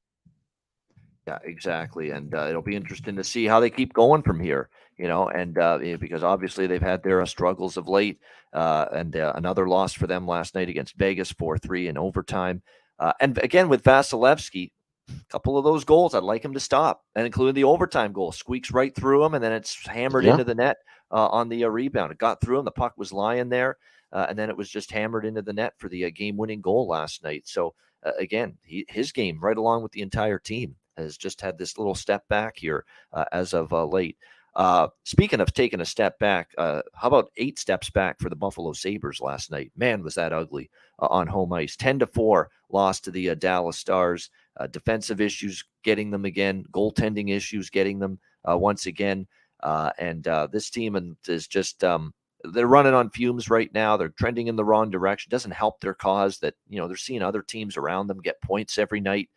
Yeah, 1.27 1.39
exactly, 1.45 2.11
and 2.11 2.35
uh, 2.35 2.47
it'll 2.49 2.63
be 2.63 2.77
interesting 2.77 3.17
to 3.17 3.25
see 3.25 3.47
how 3.47 3.61
they 3.61 3.69
keep 3.69 3.93
going 3.93 4.23
from 4.23 4.41
here. 4.41 4.69
You 4.97 5.09
know, 5.09 5.29
and 5.29 5.59
uh, 5.59 5.79
because 6.01 6.25
obviously 6.25 6.67
they've 6.67 6.81
had 6.81 7.03
their 7.03 7.21
uh, 7.21 7.27
struggles 7.27 7.77
of 7.77 7.87
late, 7.87 8.21
uh, 8.53 8.87
and 8.93 9.15
uh, 9.17 9.33
another 9.35 9.69
loss 9.69 9.93
for 9.93 10.07
them 10.07 10.27
last 10.27 10.55
night 10.55 10.69
against 10.69 10.97
Vegas, 10.97 11.33
four 11.33 11.59
three 11.59 11.89
in 11.89 11.99
overtime. 11.99 12.63
Uh, 12.99 13.13
and 13.21 13.39
again 13.39 13.69
with 13.69 13.85
Vasilevskiy, 13.85 14.73
a 15.09 15.25
couple 15.31 15.57
of 15.57 15.65
those 15.65 15.85
goals, 15.85 16.15
I'd 16.15 16.23
like 16.23 16.45
him 16.45 16.55
to 16.55 16.61
stop, 16.61 17.03
and 17.15 17.27
including 17.27 17.55
the 17.55 17.65
overtime 17.65 18.13
goal, 18.13 18.33
squeaks 18.33 18.71
right 18.71 18.95
through 18.95 19.25
him, 19.25 19.35
and 19.35 19.43
then 19.43 19.53
it's 19.53 19.87
hammered 19.87 20.25
yeah. 20.25 20.33
into 20.33 20.45
the 20.45 20.55
net 20.55 20.79
uh, 21.11 21.29
on 21.29 21.49
the 21.49 21.65
uh, 21.65 21.69
rebound. 21.69 22.13
It 22.13 22.19
got 22.19 22.41
through 22.41 22.59
him. 22.59 22.65
The 22.65 22.71
puck 22.71 22.95
was 22.97 23.13
lying 23.13 23.49
there, 23.49 23.77
uh, 24.13 24.27
and 24.29 24.39
then 24.39 24.51
it 24.51 24.57
was 24.57 24.69
just 24.69 24.91
hammered 24.91 25.25
into 25.25 25.43
the 25.43 25.53
net 25.53 25.75
for 25.79 25.89
the 25.89 26.05
uh, 26.05 26.11
game-winning 26.15 26.61
goal 26.61 26.89
last 26.89 27.23
night. 27.23 27.47
So 27.47 27.75
uh, 28.05 28.13
again, 28.19 28.57
he, 28.63 28.85
his 28.89 29.13
game, 29.13 29.39
right 29.41 29.57
along 29.57 29.83
with 29.83 29.93
the 29.93 30.03
entire 30.03 30.39
team, 30.39 30.77
has 30.97 31.17
just 31.17 31.41
had 31.41 31.59
this 31.59 31.79
little 31.79 31.95
step 31.95 32.27
back 32.29 32.57
here 32.57 32.85
uh, 33.13 33.25
as 33.33 33.55
of 33.55 33.73
late. 33.73 34.17
Uh, 34.59 34.89
speaking 35.05 35.41
of 35.41 35.53
taking 35.53 35.81
a 35.81 35.85
step 35.85 36.19
back, 36.19 36.51
uh, 36.59 36.83
how 36.95 37.07
about 37.07 37.31
eight 37.37 37.61
steps 37.61 37.91
back 37.91 38.19
for 38.19 38.29
the 38.29 38.37
Buffalo 38.37 38.73
Sabres 38.73 39.21
last 39.21 39.53
night? 39.53 39.71
Man, 39.77 40.03
was 40.03 40.17
that 40.17 40.33
ugly 40.33 40.69
uh, 40.99 41.07
on 41.07 41.29
home 41.29 41.53
ice. 41.53 41.77
10 41.77 42.01
to 42.01 42.07
4 42.09 42.51
lost 42.71 43.05
to 43.05 43.13
the 43.13 43.35
Dallas 43.37 43.79
Stars 43.79 44.31
uh, 44.59 44.67
defensive 44.67 45.21
issues 45.21 45.65
getting 45.83 46.11
them 46.11 46.25
again, 46.25 46.65
goaltending 46.73 47.35
issues 47.35 47.71
getting 47.71 47.99
them 47.99 48.19
uh, 48.49 48.57
once 48.57 48.87
again. 48.87 49.27
Uh, 49.61 49.91
and 49.99 50.29
uh, 50.29 50.47
this 50.47 50.71
team 50.71 51.17
is 51.27 51.47
just 51.47 51.83
um, 51.83 52.13
they're 52.45 52.67
running 52.67 52.95
on 52.95 53.11
fumes 53.11 53.51
right 53.51 53.73
now. 53.75 53.97
They're 53.97 54.11
trending 54.11 54.47
in 54.47 54.57
the 54.57 54.65
wrong 54.65 54.91
direction. 54.91 55.31
Doesn't 55.31 55.51
help 55.51 55.81
their 55.81 55.95
cause 55.95 56.39
that 56.39 56.55
you 56.69 56.79
know 56.79 56.87
they're 56.87 56.97
seeing 56.97 57.23
other 57.23 57.43
teams 57.43 57.77
around 57.77 58.07
them 58.07 58.21
get 58.21 58.41
points 58.41 58.79
every 58.79 59.01
night. 59.01 59.29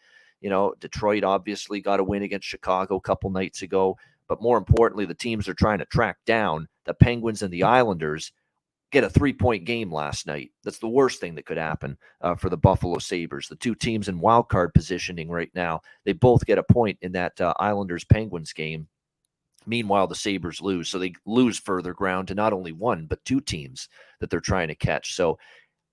You 0.42 0.50
know, 0.50 0.74
Detroit 0.80 1.24
obviously 1.24 1.82
got 1.82 2.00
a 2.00 2.04
win 2.04 2.24
against 2.24 2.48
Chicago 2.48 2.96
a 2.96 3.02
couple 3.02 3.30
nights 3.30 3.62
ago, 3.62 3.98
but 4.28 4.42
more 4.42 4.58
importantly, 4.58 5.06
the 5.06 5.14
teams 5.14 5.48
are 5.48 5.54
trying 5.54 5.80
to 5.80 5.86
track 5.86 6.18
down 6.26 6.68
the 6.86 6.94
Penguins 6.94 7.44
and 7.44 7.54
the 7.54 7.64
Islanders 7.64 8.32
get 8.92 9.04
a 9.04 9.10
three 9.10 9.34
point 9.34 9.66
game 9.66 9.92
last 9.92 10.28
night. 10.28 10.52
That's 10.64 10.80
the 10.80 10.88
worst 10.88 11.20
thing 11.20 11.36
that 11.36 11.46
could 11.46 11.58
happen 11.58 11.98
uh, 12.22 12.36
for 12.36 12.50
the 12.50 12.58
Buffalo 12.58 13.00
Sabres. 13.00 13.48
The 13.48 13.56
two 13.56 13.74
teams 13.74 14.10
in 14.10 14.20
wild 14.20 14.50
card 14.50 14.74
positioning 14.74 15.30
right 15.30 15.52
now, 15.56 15.82
they 16.06 16.14
both 16.14 16.46
get 16.46 16.58
a 16.58 16.64
point 16.64 16.98
in 17.02 17.14
that 17.14 17.40
uh, 17.40 17.54
Islanders 17.60 18.04
Penguins 18.04 18.54
game. 18.54 18.88
Meanwhile, 19.66 20.08
the 20.08 20.16
Sabres 20.16 20.62
lose. 20.62 20.90
So 20.90 21.00
they 21.00 21.14
lose 21.26 21.60
further 21.60 21.94
ground 21.94 22.28
to 22.28 22.36
not 22.36 22.54
only 22.54 22.72
one, 22.72 23.06
but 23.06 23.24
two 23.26 23.40
teams 23.40 23.88
that 24.20 24.30
they're 24.30 24.40
trying 24.40 24.68
to 24.68 24.76
catch. 24.76 25.16
So 25.16 25.38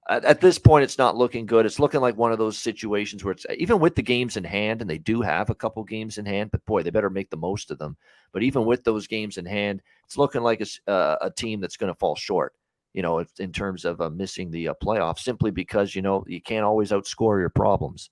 at, 0.08 0.24
at 0.24 0.40
this 0.40 0.58
point, 0.58 0.84
it's 0.84 0.98
not 0.98 1.16
looking 1.16 1.46
good. 1.46 1.66
It's 1.66 1.78
looking 1.78 2.00
like 2.00 2.16
one 2.16 2.32
of 2.32 2.38
those 2.38 2.58
situations 2.58 3.22
where 3.22 3.32
it's 3.32 3.46
even 3.56 3.78
with 3.78 3.94
the 3.94 4.02
games 4.02 4.36
in 4.36 4.44
hand, 4.44 4.80
and 4.80 4.88
they 4.88 4.98
do 4.98 5.20
have 5.20 5.50
a 5.50 5.54
couple 5.54 5.84
games 5.84 6.18
in 6.18 6.24
hand, 6.26 6.50
but 6.50 6.64
boy, 6.64 6.82
they 6.82 6.90
better 6.90 7.10
make 7.10 7.30
the 7.30 7.36
most 7.36 7.70
of 7.70 7.78
them. 7.78 7.96
But 8.32 8.42
even 8.42 8.64
with 8.64 8.84
those 8.84 9.06
games 9.06 9.36
in 9.36 9.44
hand, 9.44 9.82
it's 10.04 10.18
looking 10.18 10.42
like 10.42 10.62
a, 10.62 10.90
uh, 10.90 11.18
a 11.20 11.30
team 11.30 11.60
that's 11.60 11.76
going 11.76 11.92
to 11.92 11.98
fall 11.98 12.16
short 12.16 12.54
you 12.98 13.02
know, 13.02 13.24
in 13.38 13.52
terms 13.52 13.84
of 13.84 14.00
uh, 14.00 14.10
missing 14.10 14.50
the 14.50 14.66
uh, 14.66 14.74
playoffs, 14.82 15.20
simply 15.20 15.52
because 15.52 15.94
you 15.94 16.02
know 16.02 16.24
you 16.26 16.42
can't 16.42 16.64
always 16.64 16.90
outscore 16.90 17.38
your 17.38 17.48
problems. 17.48 18.10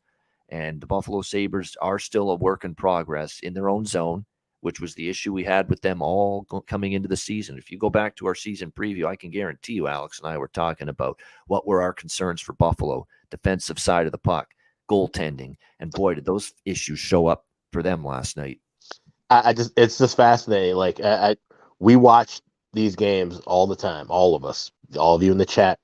And 0.49 0.81
the 0.81 0.87
Buffalo 0.87 1.23
Sabres 1.23 1.77
are 1.83 1.99
still 1.99 2.31
a 2.31 2.37
work 2.37 2.65
in 2.65 2.77
progress 2.77 3.41
in 3.41 3.53
their 3.53 3.69
own 3.69 3.85
zone, 3.85 4.25
which 4.61 4.79
was 4.79 4.95
the 4.95 5.09
issue 5.09 5.33
we 5.33 5.43
had 5.43 5.69
with 5.69 5.83
them 5.83 6.03
all 6.03 6.45
coming 6.69 6.93
into 6.93 7.09
the 7.09 7.17
season. 7.17 7.59
If 7.59 7.73
you 7.73 7.79
go 7.79 7.91
back 7.91 8.15
to 8.15 8.29
our 8.29 8.37
season 8.37 8.71
preview, 8.71 9.07
I 9.07 9.17
can 9.17 9.31
guarantee 9.31 9.73
you, 9.73 9.89
Alex 9.89 10.21
and 10.21 10.29
I 10.29 10.39
were 10.39 10.47
talking 10.47 10.89
about 10.89 11.19
what 11.49 11.67
were 11.67 11.83
our 11.83 11.93
concerns 11.93 12.41
for 12.41 12.53
Buffalo, 12.53 13.09
defensive 13.33 13.81
side 13.81 14.07
of 14.07 14.13
the 14.13 14.19
puck, 14.19 14.51
goaltending, 14.89 15.57
and 15.81 15.91
boy, 15.91 16.15
did 16.15 16.25
those 16.27 16.53
issues 16.65 17.01
show 17.01 17.27
up 17.27 17.45
for 17.73 17.83
them 17.83 18.05
last 18.05 18.37
night. 18.37 18.61
I, 19.31 19.49
I 19.49 19.53
just, 19.53 19.73
it's 19.77 19.99
just 19.99 20.17
fascinating. 20.17 20.77
Like 20.77 21.01
I, 21.01 21.31
I 21.31 21.37
we 21.81 21.97
watched 21.97 22.43
these 22.77 22.97
games 22.97 23.39
all 23.41 23.67
the 23.67 23.77
time, 23.77 24.07
all 24.09 24.35
of 24.37 24.45
us, 24.45 24.71
all 24.99 25.17
of 25.17 25.23
you 25.23 25.33
in 25.33 25.39
the 25.39 25.47
chat, 25.47 25.79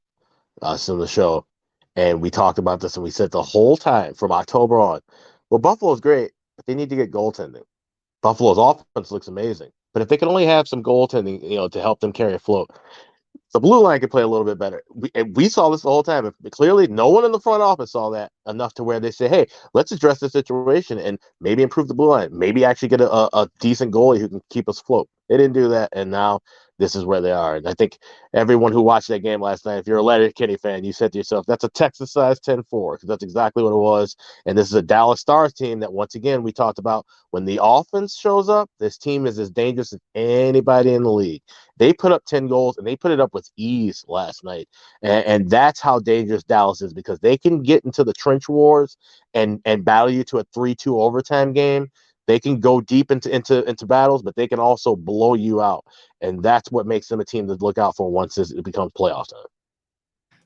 us 0.62 0.88
in 0.88 0.98
the 0.98 1.08
show, 1.08 1.46
and 1.96 2.20
we 2.20 2.30
talked 2.30 2.58
about 2.58 2.80
this 2.80 2.96
and 2.96 3.04
we 3.04 3.10
said 3.10 3.30
the 3.30 3.42
whole 3.42 3.76
time 3.76 4.14
from 4.14 4.32
October 4.32 4.78
on, 4.78 5.00
well, 5.50 5.58
Buffalo's 5.58 6.00
great, 6.00 6.32
but 6.56 6.66
they 6.66 6.74
need 6.74 6.90
to 6.90 6.96
get 6.96 7.10
goaltending. 7.10 7.64
Buffalo's 8.22 8.58
offense 8.94 9.10
looks 9.10 9.28
amazing, 9.28 9.70
but 9.92 10.02
if 10.02 10.08
they 10.08 10.16
can 10.16 10.28
only 10.28 10.46
have 10.46 10.68
some 10.68 10.82
goaltending, 10.82 11.42
you 11.42 11.56
know, 11.56 11.68
to 11.68 11.80
help 11.80 12.00
them 12.00 12.12
carry 12.12 12.34
a 12.34 12.38
float, 12.38 12.70
the 13.52 13.60
blue 13.60 13.82
line 13.82 14.00
could 14.00 14.10
play 14.10 14.22
a 14.22 14.26
little 14.28 14.46
bit 14.46 14.58
better. 14.58 14.82
We, 14.94 15.10
we 15.34 15.48
saw 15.48 15.68
this 15.68 15.82
the 15.82 15.90
whole 15.90 16.02
time. 16.02 16.30
Clearly, 16.52 16.86
no 16.86 17.08
one 17.08 17.24
in 17.24 17.32
the 17.32 17.40
front 17.40 17.62
office 17.62 17.92
saw 17.92 18.10
that. 18.10 18.32
enough 18.46 18.74
to 18.74 18.84
where 18.84 18.98
they 19.00 19.10
say, 19.10 19.28
hey, 19.28 19.46
let's 19.74 19.92
address 19.92 20.20
the 20.20 20.30
situation 20.30 20.98
and 20.98 21.18
maybe 21.40 21.62
improve 21.62 21.88
the 21.88 21.94
blue 21.94 22.08
line, 22.08 22.30
maybe 22.32 22.64
actually 22.64 22.88
get 22.88 23.02
a, 23.02 23.10
a 23.10 23.48
decent 23.60 23.92
goalie 23.92 24.20
who 24.20 24.28
can 24.28 24.40
keep 24.50 24.68
us 24.68 24.80
afloat. 24.80 25.08
They 25.28 25.36
didn't 25.36 25.54
do 25.54 25.68
that, 25.68 25.90
and 25.92 26.10
now 26.10 26.40
this 26.78 26.94
is 26.96 27.04
where 27.04 27.20
they 27.20 27.32
are. 27.32 27.56
And 27.56 27.68
I 27.68 27.74
think 27.74 27.98
everyone 28.34 28.72
who 28.72 28.82
watched 28.82 29.08
that 29.08 29.20
game 29.20 29.40
last 29.40 29.64
night, 29.66 29.78
if 29.78 29.86
you're 29.86 29.98
a 29.98 30.02
Letterkenny 30.02 30.56
fan, 30.56 30.84
you 30.84 30.92
said 30.92 31.12
to 31.12 31.18
yourself, 31.18 31.46
that's 31.46 31.64
a 31.64 31.68
Texas 31.70 32.12
size 32.12 32.40
10 32.40 32.64
4, 32.64 32.96
because 32.96 33.08
that's 33.08 33.22
exactly 33.22 33.62
what 33.62 33.72
it 33.72 33.76
was. 33.76 34.16
And 34.46 34.56
this 34.56 34.66
is 34.68 34.74
a 34.74 34.82
Dallas 34.82 35.20
Stars 35.20 35.52
team 35.52 35.80
that, 35.80 35.92
once 35.92 36.14
again, 36.14 36.42
we 36.42 36.52
talked 36.52 36.78
about 36.78 37.06
when 37.30 37.44
the 37.44 37.60
offense 37.62 38.16
shows 38.16 38.48
up, 38.48 38.70
this 38.78 38.98
team 38.98 39.26
is 39.26 39.38
as 39.38 39.50
dangerous 39.50 39.92
as 39.92 40.00
anybody 40.14 40.94
in 40.94 41.02
the 41.02 41.12
league. 41.12 41.42
They 41.78 41.92
put 41.92 42.12
up 42.12 42.24
10 42.26 42.48
goals 42.48 42.76
and 42.78 42.86
they 42.86 42.96
put 42.96 43.12
it 43.12 43.20
up 43.20 43.32
with 43.32 43.50
ease 43.56 44.04
last 44.08 44.44
night. 44.44 44.68
And, 45.02 45.24
and 45.26 45.50
that's 45.50 45.80
how 45.80 45.98
dangerous 45.98 46.44
Dallas 46.44 46.82
is 46.82 46.92
because 46.92 47.18
they 47.20 47.38
can 47.38 47.62
get 47.62 47.84
into 47.84 48.04
the 48.04 48.12
trench 48.12 48.48
wars 48.48 48.96
and, 49.34 49.60
and 49.64 49.84
battle 49.84 50.10
you 50.10 50.24
to 50.24 50.38
a 50.38 50.44
3 50.54 50.74
2 50.74 51.00
overtime 51.00 51.52
game 51.52 51.90
they 52.32 52.40
can 52.40 52.60
go 52.60 52.80
deep 52.80 53.10
into 53.10 53.28
into 53.28 53.62
into 53.68 53.84
battles, 53.84 54.22
but 54.22 54.34
they 54.36 54.48
can 54.48 54.58
also 54.58 54.96
blow 54.96 55.34
you 55.34 55.60
out, 55.60 55.84
and 56.22 56.42
that's 56.42 56.72
what 56.72 56.86
makes 56.86 57.08
them 57.08 57.20
a 57.20 57.26
team 57.26 57.46
to 57.46 57.54
look 57.56 57.76
out 57.76 57.94
for 57.94 58.10
once 58.10 58.38
it 58.38 58.64
becomes 58.64 58.90
playoff 58.92 59.28
time. 59.28 59.44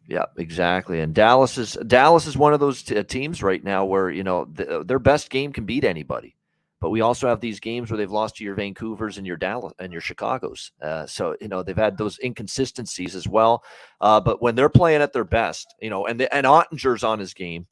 Yeah, 0.08 0.24
exactly. 0.36 0.98
And 0.98 1.14
Dallas 1.14 1.56
is 1.58 1.78
Dallas 1.86 2.26
is 2.26 2.36
one 2.36 2.52
of 2.52 2.58
those 2.58 2.82
t- 2.82 2.98
uh, 2.98 3.04
teams 3.04 3.40
right 3.40 3.62
now 3.62 3.84
where 3.84 4.10
you 4.10 4.24
know 4.24 4.46
th- 4.46 4.84
their 4.88 4.98
best 4.98 5.30
game 5.30 5.52
can 5.52 5.64
beat 5.64 5.84
anybody, 5.84 6.34
but 6.80 6.90
we 6.90 7.02
also 7.02 7.28
have 7.28 7.40
these 7.40 7.60
games 7.60 7.88
where 7.88 7.98
they've 7.98 8.10
lost 8.10 8.34
to 8.36 8.44
your 8.44 8.56
Vancouver's 8.56 9.16
and 9.16 9.26
your 9.26 9.36
Dallas 9.36 9.72
and 9.78 9.92
your 9.92 10.02
Chicago's. 10.02 10.72
Uh, 10.82 11.06
so 11.06 11.36
you 11.40 11.46
know 11.46 11.62
they've 11.62 11.76
had 11.76 11.96
those 11.96 12.18
inconsistencies 12.18 13.14
as 13.14 13.28
well. 13.28 13.62
Uh, 14.00 14.20
but 14.20 14.42
when 14.42 14.56
they're 14.56 14.68
playing 14.68 15.02
at 15.02 15.12
their 15.12 15.22
best, 15.22 15.72
you 15.80 15.90
know, 15.90 16.04
and 16.06 16.18
the, 16.18 16.34
and 16.34 16.46
Oettinger's 16.46 17.04
on 17.04 17.20
his 17.20 17.32
game, 17.32 17.68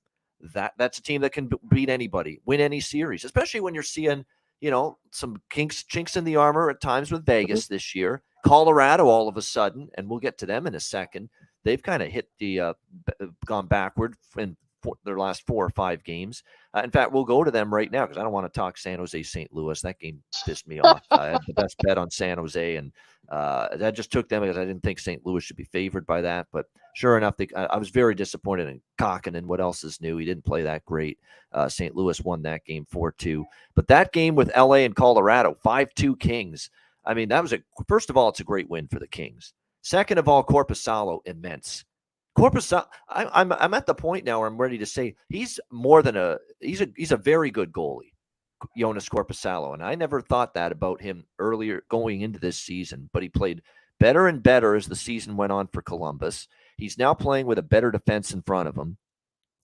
that 0.53 0.73
that's 0.79 0.99
a 0.99 1.03
team 1.03 1.23
that 1.23 1.33
can 1.33 1.51
beat 1.69 1.89
anybody, 1.89 2.41
win 2.45 2.61
any 2.61 2.81
series, 2.81 3.25
especially 3.25 3.61
when 3.61 3.75
you're 3.75 3.83
seeing, 3.83 4.25
you 4.61 4.71
know, 4.71 4.99
some 5.11 5.41
kinks 5.51 5.83
chinks 5.85 6.17
in 6.17 6.25
the 6.25 6.37
armor 6.37 6.71
at 6.71 6.81
times 6.81 7.11
with 7.11 7.23
mm-hmm. 7.23 7.33
Vegas 7.33 7.65
mm-hmm. 7.65 7.75
this 7.75 7.95
year. 7.95 8.23
Colorado 8.45 9.07
all 9.07 9.27
of 9.27 9.39
a 9.39 9.43
sudden, 9.43 9.89
and 9.97 10.09
we'll 10.09 10.19
get 10.19 10.37
to 10.39 10.47
them 10.47 10.67
in 10.67 10.75
a 10.75 10.81
second. 10.81 11.31
They've 11.65 11.83
kind 11.83 12.03
of 12.03 12.11
hit 12.11 12.29
the 12.39 12.61
uh, 12.61 12.75
gone 13.47 13.67
backward 13.67 14.17
in 14.37 14.57
four, 14.85 14.97
their 15.05 15.19
last 15.19 15.47
four 15.47 15.65
or 15.65 15.71
five 15.71 16.05
games. 16.05 16.43
Uh, 16.77 16.83
in 16.85 16.91
fact, 16.91 17.11
we'll 17.11 17.25
go 17.25 17.43
to 17.43 17.51
them 17.51 17.73
right 17.73 17.91
now 17.91 18.05
because 18.05 18.19
I 18.19 18.23
don't 18.23 18.33
want 18.33 18.47
to 18.47 18.57
talk 18.57 18.77
San 18.77 18.99
Jose 18.99 19.23
St. 19.23 19.53
Louis. 19.53 19.81
That 19.81 19.99
game 19.99 20.23
pissed 20.45 20.69
me 20.69 20.79
off. 20.81 21.03
I 21.11 21.29
had 21.29 21.41
the 21.47 21.55
best 21.55 21.77
bet 21.83 21.99
on 21.99 22.11
San 22.11 22.37
Jose, 22.39 22.77
and 22.77 22.93
uh, 23.31 23.69
I 23.83 23.91
just 23.91 24.13
took 24.13 24.29
them 24.29 24.43
because 24.43 24.59
I 24.59 24.65
didn't 24.65 24.83
think 24.83 24.99
St. 24.99 25.25
Louis 25.25 25.43
should 25.43 25.57
be 25.57 25.65
favored 25.65 26.07
by 26.07 26.21
that. 26.21 26.47
But 26.53 26.67
sure 26.95 27.17
enough, 27.17 27.37
they, 27.37 27.49
I, 27.57 27.65
I, 27.65 27.77
was 27.79 27.89
very 27.89 28.15
disappointed 28.15 28.69
in 28.69 28.81
Kahkonen. 28.99 29.47
What 29.47 29.61
else 29.61 29.83
is 29.83 30.01
new? 30.01 30.19
He 30.19 30.27
didn't 30.27 30.45
play 30.45 30.63
that 30.63 30.85
great. 30.85 31.19
Uh, 31.51 31.69
St. 31.69 31.97
Louis 31.97 32.21
won 32.21 32.43
that 32.43 32.65
game 32.67 32.87
4 32.91 33.13
2. 33.13 33.45
But 33.75 33.89
that 33.89 34.13
game 34.13 34.35
with 34.35 34.55
LA 34.57 34.85
and 34.85 34.95
Colorado, 34.95 35.57
5 35.63 35.95
2 35.95 36.17
Kings. 36.17 36.71
I 37.07 37.15
mean, 37.15 37.29
that 37.31 37.43
was 37.43 37.53
a, 37.53 37.63
first 37.89 38.11
of 38.11 38.17
all, 38.17 38.29
it's 38.29 38.41
a 38.41 38.45
great 38.45 38.69
win 38.69 38.89
for 38.89 38.99
the 38.99 39.09
Kings. 39.09 39.55
Second 39.83 40.19
of 40.19 40.29
all, 40.29 40.45
Korpisalo, 40.45 41.21
immense. 41.27 41.85
Korpisalo, 42.37 42.79
uh, 42.79 42.85
I, 43.09 43.41
I'm, 43.41 43.53
I'm 43.53 43.75
at 43.75 43.87
the 43.87 43.95
point 43.95 44.25
now 44.25 44.41
where 44.41 44.49
I'm 44.49 44.61
ready 44.61 44.79
to 44.79 44.87
say 44.87 45.15
he's 45.29 45.61
more 45.71 46.03
than 46.03 46.17
a, 46.17 46.39
he's 46.61 46.81
a, 46.81 46.89
he's 46.97 47.13
a 47.13 47.17
very 47.17 47.51
good 47.51 47.73
goalie. 47.73 48.13
Joonas 48.79 49.09
Korpisalo. 49.09 49.75
And 49.75 49.83
I 49.83 49.95
never 49.95 50.21
thought 50.21 50.55
that 50.55 50.73
about 50.73 51.01
him 51.01 51.25
earlier 51.39 51.85
going 51.89 52.23
into 52.23 52.39
this 52.39 52.59
season, 52.59 53.09
but 53.13 53.23
he 53.23 53.29
played 53.29 53.63
better 54.01 54.27
and 54.29 54.43
better 54.43 54.75
as 54.75 54.87
the 54.87 54.97
season 54.97 55.37
went 55.37 55.53
on 55.53 55.67
for 55.69 55.83
Columbus. 55.83 56.49
He's 56.77 56.99
now 56.99 57.15
playing 57.15 57.47
with 57.47 57.59
a 57.59 57.63
better 57.63 57.91
defense 57.91 58.33
in 58.33 58.43
front 58.43 58.69
of 58.69 58.77
him. 58.77 58.97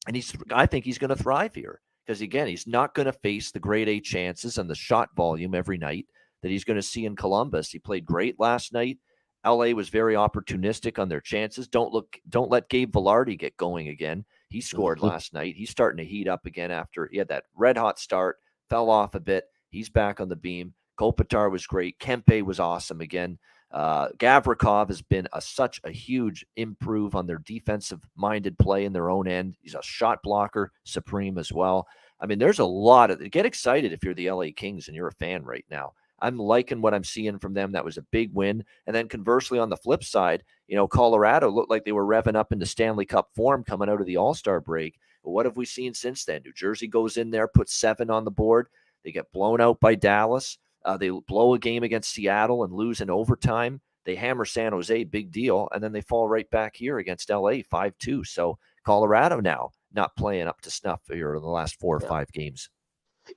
And 0.07 0.17
he's 0.17 0.35
I 0.51 0.67
think 0.67 0.85
he's 0.85 0.99
going 0.99 1.15
to 1.15 1.23
thrive 1.23 1.55
here 1.55 1.81
because 2.07 2.21
again, 2.23 2.47
he's 2.47 2.67
not 2.67 2.95
going 2.95 3.07
to 3.07 3.13
face 3.13 3.51
the 3.51 3.61
grade 3.61 3.89
A 3.89 4.01
chances 4.01 4.59
and 4.59 4.69
the 4.69 4.75
shot 4.75 5.11
volume 5.15 5.55
every 5.55 5.79
night 5.79 6.07
that 6.43 6.51
he's 6.51 6.65
going 6.65 6.79
to 6.79 6.83
see 6.83 7.05
in 7.05 7.17
Columbus. 7.17 7.71
He 7.71 7.79
played 7.79 8.07
great 8.07 8.41
last 8.41 8.73
night. 8.73 8.99
LA 9.45 9.71
was 9.71 9.89
very 9.89 10.15
opportunistic 10.15 10.99
on 10.99 11.09
their 11.09 11.21
chances. 11.21 11.69
Don't 11.69 11.93
look 11.93 12.19
don't 12.29 12.51
let 12.51 12.69
Gabe 12.69 12.93
Vilardi 12.93 13.39
get 13.39 13.57
going 13.57 13.89
again. 13.89 14.25
He 14.49 14.61
scored 14.61 14.99
mm-hmm. 14.99 15.09
last 15.09 15.33
night. 15.33 15.55
He's 15.57 15.71
starting 15.71 16.05
to 16.05 16.11
heat 16.11 16.29
up 16.29 16.47
again 16.47 16.71
after 16.71 17.09
he 17.11 17.19
had 17.19 17.29
that 17.29 17.45
red 17.55 17.77
hot 17.77 17.99
start, 17.99 18.39
fell 18.69 18.91
off 18.91 19.15
a 19.15 19.21
bit. 19.21 19.45
He's 19.71 19.89
back 19.89 20.21
on 20.21 20.29
the 20.29 20.37
beam. 20.37 20.75
Kopitar 20.99 21.51
was 21.51 21.67
great. 21.67 21.99
Kempe 21.99 22.43
was 22.43 22.61
awesome 22.61 23.01
again. 23.01 23.39
Uh, 23.73 24.09
Gavrikov 24.19 24.89
has 24.89 25.01
been 25.01 25.29
a, 25.33 25.41
such 25.41 25.81
a 25.85 25.91
huge 25.93 26.45
improve 26.57 27.15
on 27.15 27.27
their 27.27 27.39
defensive 27.39 28.01
minded 28.17 28.59
play 28.59 28.85
in 28.85 28.93
their 28.93 29.11
own 29.11 29.29
end. 29.29 29.57
He's 29.63 29.77
a 29.77 29.83
shot 29.83 30.19
blocker, 30.23 30.73
supreme 30.85 31.39
as 31.39 31.53
well. 31.53 31.87
I 32.21 32.27
mean, 32.27 32.39
there's 32.39 32.59
a 32.59 32.65
lot 32.65 33.11
of 33.11 33.31
get 33.31 33.47
excited 33.47 33.93
if 33.93 34.05
you're 34.05 34.15
the 34.15 34.31
LA 34.31 34.47
Kings 34.55 34.89
and 34.89 34.97
you're 34.97 35.09
a 35.09 35.13
fan 35.13 35.45
right 35.45 35.65
now. 35.71 35.93
I'm 36.21 36.39
liking 36.39 36.81
what 36.81 36.95
I'm 36.95 37.05
seeing 37.05 37.39
from 37.39 37.55
them. 37.55 37.73
That 37.73 37.85
was 37.85 37.97
a 37.97 38.03
big 38.03 38.33
win. 38.35 38.65
And 38.87 38.95
then 38.95 39.09
conversely, 39.09 39.59
on 39.59 39.71
the 39.71 39.77
flip 39.77 40.05
side, 40.05 40.45
you 40.69 40.77
know, 40.77 40.87
Colorado 40.87 41.51
looked 41.51 41.71
like 41.71 41.85
they 41.85 41.93
were 41.93 42.07
revving 42.07 42.37
up 42.37 42.53
into 42.53 42.67
Stanley 42.67 43.07
Cup 43.07 43.31
form 43.35 43.65
coming 43.65 43.89
out 43.89 44.01
of 44.01 44.07
the 44.07 44.17
All 44.17 44.35
Star 44.35 44.61
break. 44.61 44.99
But 45.25 45.31
what 45.31 45.47
have 45.47 45.57
we 45.57 45.65
seen 45.65 45.95
since 45.95 46.25
then? 46.25 46.43
New 46.45 46.53
Jersey 46.53 46.89
goes 46.89 47.17
in 47.17 47.31
there, 47.31 47.49
puts 47.49 47.75
seven 47.75 48.11
on 48.11 48.25
the 48.25 48.31
board. 48.31 48.69
They 49.05 49.13
get 49.13 49.33
blown 49.33 49.61
out 49.61 49.81
by 49.81 49.95
Dallas. 49.95 50.59
Uh, 50.85 50.97
they 50.97 51.11
blow 51.11 51.55
a 51.55 51.59
game 51.59 51.83
against 51.83 52.13
Seattle 52.13 52.65
and 52.65 52.73
lose 52.73 53.01
in 53.01 53.11
overtime. 53.11 53.81
They 54.05 54.15
hammer 54.15 54.47
San 54.47 54.73
Jose, 54.73 55.05
big 55.05 55.31
deal, 55.31 55.69
and 55.73 55.83
then 55.83 55.93
they 55.93 56.01
fall 56.01 56.27
right 56.27 56.49
back 56.51 56.75
here 56.75 56.99
against 56.99 57.29
LA, 57.29 57.59
five 57.69 57.97
two. 57.99 58.25
So 58.25 58.59
Colorado 58.85 59.41
now 59.41 59.71
not 59.93 60.17
playing 60.17 60.49
up 60.49 60.61
to 60.63 60.71
snuff 60.71 61.01
here 61.09 61.35
in 61.35 61.43
the 61.43 61.49
last 61.49 61.79
four 61.79 61.97
or 61.97 62.03
yeah. 62.03 62.09
five 62.09 62.33
games. 62.33 62.71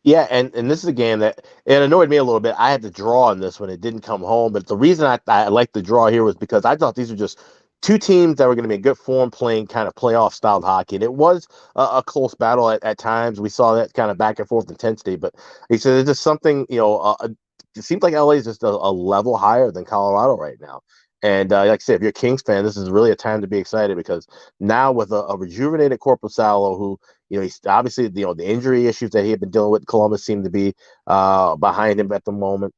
Yeah, 0.03 0.27
and, 0.29 0.53
and 0.56 0.69
this 0.69 0.84
is 0.84 0.89
a 0.89 0.93
game 0.93 1.19
that 1.19 1.45
it 1.65 1.82
annoyed 1.82 2.10
me 2.10 2.17
a 2.17 2.23
little 2.23 2.39
bit. 2.39 2.56
I 2.58 2.71
had 2.71 2.82
to 2.82 2.89
draw 2.89 3.25
on 3.25 3.39
this 3.39 3.60
when 3.60 3.69
it 3.69 3.82
didn't 3.82 4.01
come 4.01 4.21
home, 4.21 4.53
but 4.53 4.67
the 4.67 4.77
reason 4.77 5.06
I, 5.06 5.19
I 5.27 5.47
liked 5.49 5.73
the 5.73 5.82
draw 5.82 6.08
here 6.08 6.23
was 6.23 6.36
because 6.36 6.65
I 6.65 6.75
thought 6.75 6.95
these 6.95 7.12
were 7.12 7.17
just 7.17 7.39
two 7.82 7.97
teams 7.97 8.38
that 8.38 8.47
were 8.47 8.56
going 8.56 8.63
to 8.63 8.69
be 8.69 8.75
in 8.75 8.82
good 8.82 8.97
form 8.97 9.29
playing 9.29 9.67
kind 9.67 9.88
of 9.88 9.95
playoff 9.95 10.34
styled 10.34 10.63
hockey. 10.63 10.95
And 10.95 11.03
it 11.03 11.13
was 11.13 11.47
a, 11.75 11.82
a 11.82 12.03
close 12.03 12.34
battle 12.34 12.69
at, 12.69 12.84
at, 12.84 12.97
times. 12.97 13.41
We 13.41 13.49
saw 13.49 13.75
that 13.75 13.93
kind 13.93 14.10
of 14.10 14.17
back 14.17 14.39
and 14.39 14.47
forth 14.47 14.69
intensity, 14.69 15.17
but 15.17 15.36
he 15.69 15.77
said 15.77 15.99
it's 15.99 16.10
just 16.10 16.23
something, 16.23 16.65
you 16.69 16.77
know, 16.77 16.99
uh, 16.99 17.27
it 17.75 17.84
seems 17.84 18.01
like 18.01 18.13
LA 18.13 18.32
is 18.32 18.45
just 18.45 18.63
a, 18.63 18.67
a, 18.67 18.91
level 18.91 19.38
higher 19.38 19.71
than 19.71 19.84
Colorado 19.84 20.38
right 20.38 20.60
now. 20.62 20.82
And 21.23 21.53
uh, 21.53 21.65
like 21.65 21.79
I 21.79 21.81
said, 21.81 21.95
if 21.95 22.01
you're 22.01 22.09
a 22.09 22.13
Kings 22.13 22.41
fan, 22.41 22.65
this 22.65 22.75
is 22.75 22.91
really 22.91 23.09
a 23.09 23.15
time 23.15 23.39
to 23.41 23.47
be 23.47 23.57
excited 23.57 23.95
because 23.95 24.27
now 24.59 24.91
with 24.91 25.12
a, 25.13 25.23
a 25.23 25.38
rejuvenated 25.38 25.99
Korpisalo, 25.99 26.77
who 26.77 26.99
you 27.29 27.38
know 27.38 27.43
he's 27.43 27.62
obviously 27.65 28.12
you 28.13 28.25
know 28.25 28.33
the 28.33 28.45
injury 28.45 28.88
issues 28.88 29.12
that 29.12 29.23
he 29.23 29.31
had 29.31 29.39
been 29.39 29.49
dealing 29.49 29.71
with, 29.71 29.88
Columbus 29.88 30.25
seem 30.25 30.43
to 30.43 30.49
be 30.49 30.73
uh, 31.07 31.55
behind 31.55 31.99
him 31.99 32.12
at 32.12 32.25
the 32.25 32.33
moment. 32.33 32.73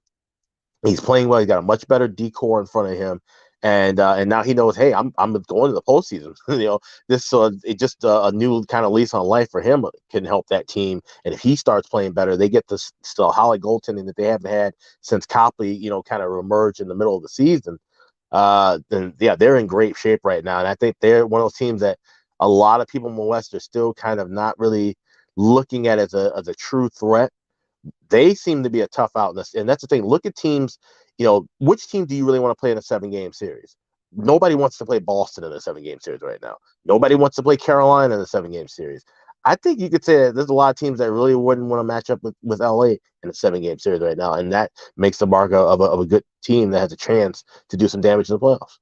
He's 0.85 1.01
playing 1.01 1.27
well. 1.27 1.39
He's 1.39 1.47
got 1.47 1.57
a 1.57 1.63
much 1.63 1.87
better 1.87 2.07
decor 2.07 2.61
in 2.61 2.67
front 2.67 2.91
of 2.91 2.97
him, 2.99 3.19
and 3.63 3.99
uh, 3.99 4.13
and 4.13 4.29
now 4.29 4.43
he 4.43 4.53
knows, 4.53 4.77
hey, 4.77 4.93
I'm 4.93 5.11
I'm 5.17 5.33
going 5.33 5.71
to 5.71 5.73
the 5.73 5.81
postseason. 5.81 6.35
you 6.47 6.65
know, 6.65 6.79
this 7.09 7.25
so 7.25 7.43
uh, 7.43 7.51
it 7.63 7.79
just 7.79 8.05
uh, 8.05 8.29
a 8.31 8.31
new 8.31 8.63
kind 8.65 8.85
of 8.85 8.91
lease 8.91 9.15
on 9.15 9.25
life 9.25 9.49
for 9.49 9.59
him 9.61 9.85
can 10.11 10.23
help 10.23 10.45
that 10.49 10.67
team. 10.67 11.01
And 11.25 11.33
if 11.33 11.39
he 11.39 11.55
starts 11.55 11.89
playing 11.89 12.13
better, 12.13 12.37
they 12.37 12.49
get 12.49 12.67
this 12.67 12.91
still 13.03 13.31
holly 13.31 13.57
goaltending 13.57 14.05
that 14.05 14.17
they 14.17 14.25
haven't 14.27 14.51
had 14.51 14.75
since 15.01 15.25
Copley, 15.25 15.73
you 15.73 15.89
know, 15.89 16.03
kind 16.03 16.21
of 16.21 16.31
emerged 16.37 16.79
in 16.79 16.87
the 16.87 16.95
middle 16.95 17.15
of 17.15 17.23
the 17.23 17.29
season. 17.29 17.79
Uh, 18.35 18.79
then 18.89 19.13
yeah, 19.19 19.35
they're 19.35 19.57
in 19.57 19.67
great 19.67 19.95
shape 19.95 20.21
right 20.23 20.43
now, 20.43 20.59
and 20.59 20.67
I 20.67 20.75
think 20.75 20.97
they're 20.99 21.25
one 21.25 21.41
of 21.41 21.45
those 21.45 21.53
teams 21.53 21.81
that 21.81 21.97
a 22.39 22.49
lot 22.49 22.81
of 22.81 22.87
people 22.87 23.09
in 23.09 23.15
the 23.15 23.21
West 23.21 23.53
are 23.53 23.59
still 23.59 23.93
kind 23.93 24.19
of 24.19 24.29
not 24.29 24.59
really 24.59 24.97
looking 25.37 25.87
at 25.87 25.99
as 25.99 26.13
a 26.13 26.33
as 26.35 26.47
a 26.47 26.53
true 26.55 26.89
threat. 26.89 27.31
They 28.09 28.35
seem 28.35 28.63
to 28.63 28.69
be 28.69 28.81
a 28.81 28.87
tough 28.87 29.11
out 29.15 29.35
this, 29.35 29.53
and 29.53 29.69
that's 29.69 29.81
the 29.81 29.87
thing. 29.87 30.05
Look 30.05 30.25
at 30.25 30.35
teams 30.35 30.79
you 31.17 31.25
know, 31.25 31.47
which 31.59 31.87
team 31.87 32.05
do 32.05 32.15
you 32.15 32.25
really 32.25 32.39
want 32.39 32.51
to 32.51 32.59
play 32.59 32.71
in 32.71 32.77
a 32.77 32.81
seven 32.81 33.09
game 33.09 33.33
series? 33.33 33.75
Nobody 34.11 34.55
wants 34.55 34.77
to 34.77 34.85
play 34.85 34.99
Boston 34.99 35.43
in 35.43 35.51
a 35.51 35.61
seven 35.61 35.83
game 35.83 35.99
series 35.99 36.21
right 36.21 36.41
now. 36.41 36.57
Nobody 36.85 37.15
wants 37.15 37.35
to 37.37 37.43
play 37.43 37.57
Carolina 37.57 38.15
in 38.15 38.21
a 38.21 38.25
seven 38.25 38.51
game 38.51 38.67
series. 38.67 39.03
I 39.45 39.55
think 39.55 39.79
you 39.79 39.89
could 39.89 40.03
say 40.03 40.17
that 40.17 40.35
there's 40.35 40.49
a 40.49 40.53
lot 40.53 40.71
of 40.71 40.75
teams 40.75 40.99
that 40.99 41.11
really 41.11 41.35
wouldn't 41.35 41.67
want 41.67 41.79
to 41.79 41.83
match 41.83 42.09
up 42.09 42.21
with, 42.23 42.35
with 42.41 42.59
LA 42.59 42.95
in 43.23 43.29
a 43.29 43.33
seven 43.33 43.61
game 43.61 43.77
series 43.77 44.01
right 44.01 44.17
now. 44.17 44.33
And 44.33 44.51
that 44.51 44.71
makes 44.97 45.19
the 45.19 45.27
mark 45.27 45.51
of 45.51 45.79
a, 45.79 45.83
of 45.83 45.99
a 45.99 46.05
good 46.05 46.23
team 46.43 46.71
that 46.71 46.79
has 46.79 46.91
a 46.91 46.97
chance 46.97 47.43
to 47.69 47.77
do 47.77 47.87
some 47.87 48.01
damage 48.01 48.29
in 48.29 48.33
the 48.33 48.39
playoffs 48.39 48.77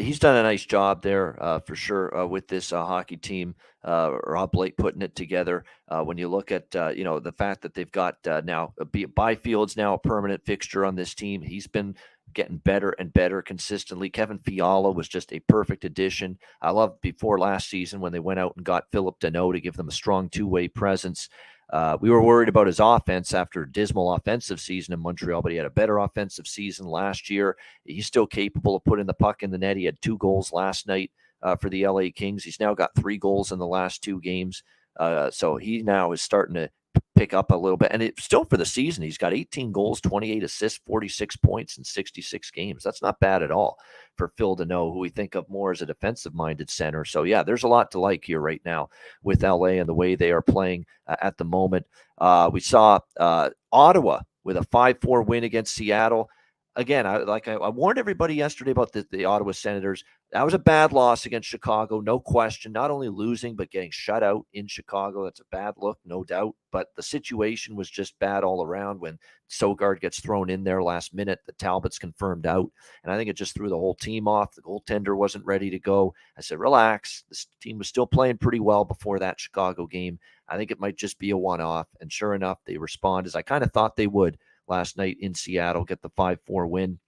he's 0.00 0.18
done 0.18 0.36
a 0.36 0.42
nice 0.42 0.64
job 0.64 1.02
there 1.02 1.40
uh, 1.42 1.58
for 1.60 1.74
sure 1.74 2.16
uh, 2.16 2.26
with 2.26 2.48
this 2.48 2.72
uh, 2.72 2.84
hockey 2.84 3.16
team. 3.16 3.54
Uh, 3.84 4.16
Rob 4.24 4.52
Blake 4.52 4.76
putting 4.76 5.02
it 5.02 5.14
together. 5.14 5.64
Uh, 5.88 6.02
when 6.02 6.16
you 6.16 6.28
look 6.28 6.50
at 6.50 6.74
uh, 6.74 6.88
you 6.88 7.04
know 7.04 7.20
the 7.20 7.32
fact 7.32 7.62
that 7.62 7.74
they've 7.74 7.92
got 7.92 8.16
now 8.44 8.72
Byfield's 8.78 9.76
now 9.76 9.94
a 9.94 9.98
permanent 9.98 10.44
fixture 10.44 10.84
on 10.84 10.94
this 10.94 11.14
team. 11.14 11.42
He's 11.42 11.66
been 11.66 11.94
getting 12.34 12.58
better 12.58 12.90
and 12.90 13.12
better 13.12 13.42
consistently. 13.42 14.10
Kevin 14.10 14.38
Fiala 14.38 14.90
was 14.90 15.08
just 15.08 15.32
a 15.32 15.40
perfect 15.40 15.84
addition. 15.84 16.38
I 16.60 16.70
loved 16.70 17.00
before 17.00 17.38
last 17.38 17.68
season 17.68 18.00
when 18.00 18.12
they 18.12 18.20
went 18.20 18.40
out 18.40 18.54
and 18.56 18.64
got 18.64 18.90
Phillip 18.92 19.18
Danault 19.20 19.54
to 19.54 19.60
give 19.60 19.76
them 19.76 19.88
a 19.88 19.92
strong 19.92 20.28
two 20.28 20.46
way 20.46 20.68
presence. 20.68 21.28
Uh, 21.70 21.96
we 22.00 22.10
were 22.10 22.22
worried 22.22 22.48
about 22.48 22.66
his 22.66 22.80
offense 22.80 23.32
after 23.32 23.62
a 23.62 23.72
dismal 23.72 24.12
offensive 24.12 24.60
season 24.60 24.92
in 24.92 25.00
Montreal, 25.00 25.42
but 25.42 25.50
he 25.50 25.56
had 25.56 25.66
a 25.66 25.70
better 25.70 25.98
offensive 25.98 26.46
season 26.46 26.86
last 26.86 27.30
year. 27.30 27.56
He's 27.84 28.06
still 28.06 28.26
capable 28.26 28.76
of 28.76 28.84
putting 28.84 29.06
the 29.06 29.14
puck 29.14 29.42
in 29.42 29.50
the 29.50 29.58
net. 29.58 29.76
He 29.76 29.84
had 29.84 30.00
two 30.02 30.18
goals 30.18 30.52
last 30.52 30.86
night 30.86 31.10
uh, 31.42 31.56
for 31.56 31.70
the 31.70 31.86
LA 31.86 32.08
Kings. 32.14 32.44
He's 32.44 32.60
now 32.60 32.74
got 32.74 32.94
three 32.94 33.16
goals 33.16 33.50
in 33.50 33.58
the 33.58 33.66
last 33.66 34.02
two 34.02 34.20
games. 34.20 34.62
Uh, 34.98 35.30
so 35.30 35.56
he 35.56 35.82
now 35.82 36.12
is 36.12 36.22
starting 36.22 36.54
to 36.54 36.70
pick 37.14 37.32
up 37.32 37.50
a 37.50 37.56
little 37.56 37.76
bit. 37.76 37.90
And 37.92 38.02
it 38.02 38.18
still 38.18 38.44
for 38.44 38.56
the 38.56 38.66
season, 38.66 39.04
he's 39.04 39.18
got 39.18 39.32
18 39.32 39.72
goals, 39.72 40.00
28 40.00 40.42
assists, 40.42 40.80
46 40.86 41.36
points 41.36 41.78
in 41.78 41.84
66 41.84 42.50
games. 42.50 42.82
That's 42.82 43.02
not 43.02 43.20
bad 43.20 43.42
at 43.42 43.50
all 43.50 43.78
for 44.16 44.32
Phil 44.36 44.56
Danault, 44.56 44.92
who 44.92 44.98
we 44.98 45.08
think 45.08 45.34
of 45.34 45.48
more 45.48 45.70
as 45.70 45.82
a 45.82 45.86
defensive 45.86 46.34
minded 46.34 46.70
center. 46.70 47.04
So, 47.04 47.22
yeah, 47.22 47.42
there's 47.42 47.62
a 47.62 47.68
lot 47.68 47.90
to 47.92 48.00
like 48.00 48.24
here 48.24 48.40
right 48.40 48.62
now 48.64 48.88
with 49.22 49.42
LA 49.42 49.78
and 49.78 49.88
the 49.88 49.94
way 49.94 50.14
they 50.14 50.32
are 50.32 50.42
playing 50.42 50.86
uh, 51.06 51.16
at 51.20 51.38
the 51.38 51.44
moment. 51.44 51.86
Uh, 52.18 52.50
we 52.52 52.60
saw 52.60 53.00
uh, 53.18 53.50
Ottawa 53.72 54.20
with 54.44 54.56
a 54.56 54.62
5 54.64 54.98
4 55.00 55.22
win 55.22 55.44
against 55.44 55.74
Seattle 55.74 56.28
again, 56.76 57.06
I 57.06 57.18
like 57.18 57.48
I, 57.48 57.54
I, 57.54 57.68
warned 57.68 57.98
everybody 57.98 58.34
yesterday 58.34 58.72
about 58.72 58.92
the, 58.92 59.06
the 59.10 59.24
Ottawa 59.24 59.52
Senators. 59.52 60.04
That 60.32 60.44
was 60.44 60.54
a 60.54 60.58
bad 60.58 60.92
loss 60.92 61.26
against 61.26 61.48
Chicago, 61.48 62.00
no 62.00 62.18
question. 62.18 62.72
Not 62.72 62.90
only 62.90 63.08
losing, 63.08 63.54
but 63.54 63.70
getting 63.70 63.90
shut 63.92 64.22
out 64.22 64.46
in 64.52 64.66
Chicago. 64.66 65.24
That's 65.24 65.40
a 65.40 65.44
bad 65.52 65.74
look, 65.76 65.98
no 66.04 66.24
doubt. 66.24 66.54
But 66.72 66.88
the 66.96 67.02
situation 67.02 67.76
was 67.76 67.88
just 67.88 68.18
bad 68.18 68.42
all 68.42 68.64
around 68.64 69.00
when 69.00 69.18
Sogaard 69.48 70.00
gets 70.00 70.20
thrown 70.20 70.50
in 70.50 70.64
there 70.64 70.82
last 70.82 71.14
minute. 71.14 71.38
The 71.46 71.52
Talbot's 71.52 71.98
confirmed 71.98 72.46
out. 72.46 72.70
And 73.04 73.12
I 73.12 73.16
think 73.16 73.30
it 73.30 73.36
just 73.36 73.54
threw 73.54 73.68
the 73.68 73.78
whole 73.78 73.94
team 73.94 74.26
off. 74.26 74.54
The 74.54 74.62
goaltender 74.62 75.16
wasn't 75.16 75.46
ready 75.46 75.70
to 75.70 75.78
go. 75.78 76.14
I 76.36 76.40
said, 76.40 76.58
relax. 76.58 77.22
This 77.28 77.46
team 77.60 77.78
was 77.78 77.88
still 77.88 78.06
playing 78.06 78.38
pretty 78.38 78.60
well 78.60 78.84
before 78.84 79.20
that 79.20 79.38
Chicago 79.38 79.86
game. 79.86 80.18
I 80.48 80.56
think 80.56 80.72
it 80.72 80.80
might 80.80 80.96
just 80.96 81.18
be 81.20 81.30
a 81.30 81.36
one 81.36 81.60
off. 81.60 81.86
And 82.00 82.12
sure 82.12 82.34
enough, 82.34 82.58
they 82.66 82.76
respond 82.76 83.26
as 83.26 83.36
I 83.36 83.42
kind 83.42 83.62
of 83.62 83.72
thought 83.72 83.94
they 83.94 84.08
would 84.08 84.36
last 84.68 84.96
night 84.96 85.16
in 85.20 85.34
Seattle, 85.34 85.84
get 85.84 86.02
the 86.02 86.10
5 86.10 86.38
4 86.46 86.66
win. 86.66 86.98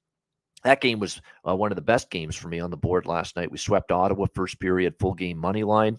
That 0.64 0.80
game 0.80 0.98
was 0.98 1.20
uh, 1.46 1.54
one 1.54 1.70
of 1.70 1.76
the 1.76 1.82
best 1.82 2.10
games 2.10 2.34
for 2.34 2.48
me 2.48 2.60
on 2.60 2.70
the 2.70 2.76
board 2.76 3.06
last 3.06 3.36
night. 3.36 3.50
We 3.50 3.58
swept 3.58 3.92
Ottawa 3.92 4.26
first 4.34 4.58
period, 4.58 4.94
full 4.98 5.14
game 5.14 5.38
money 5.38 5.64
line. 5.64 5.98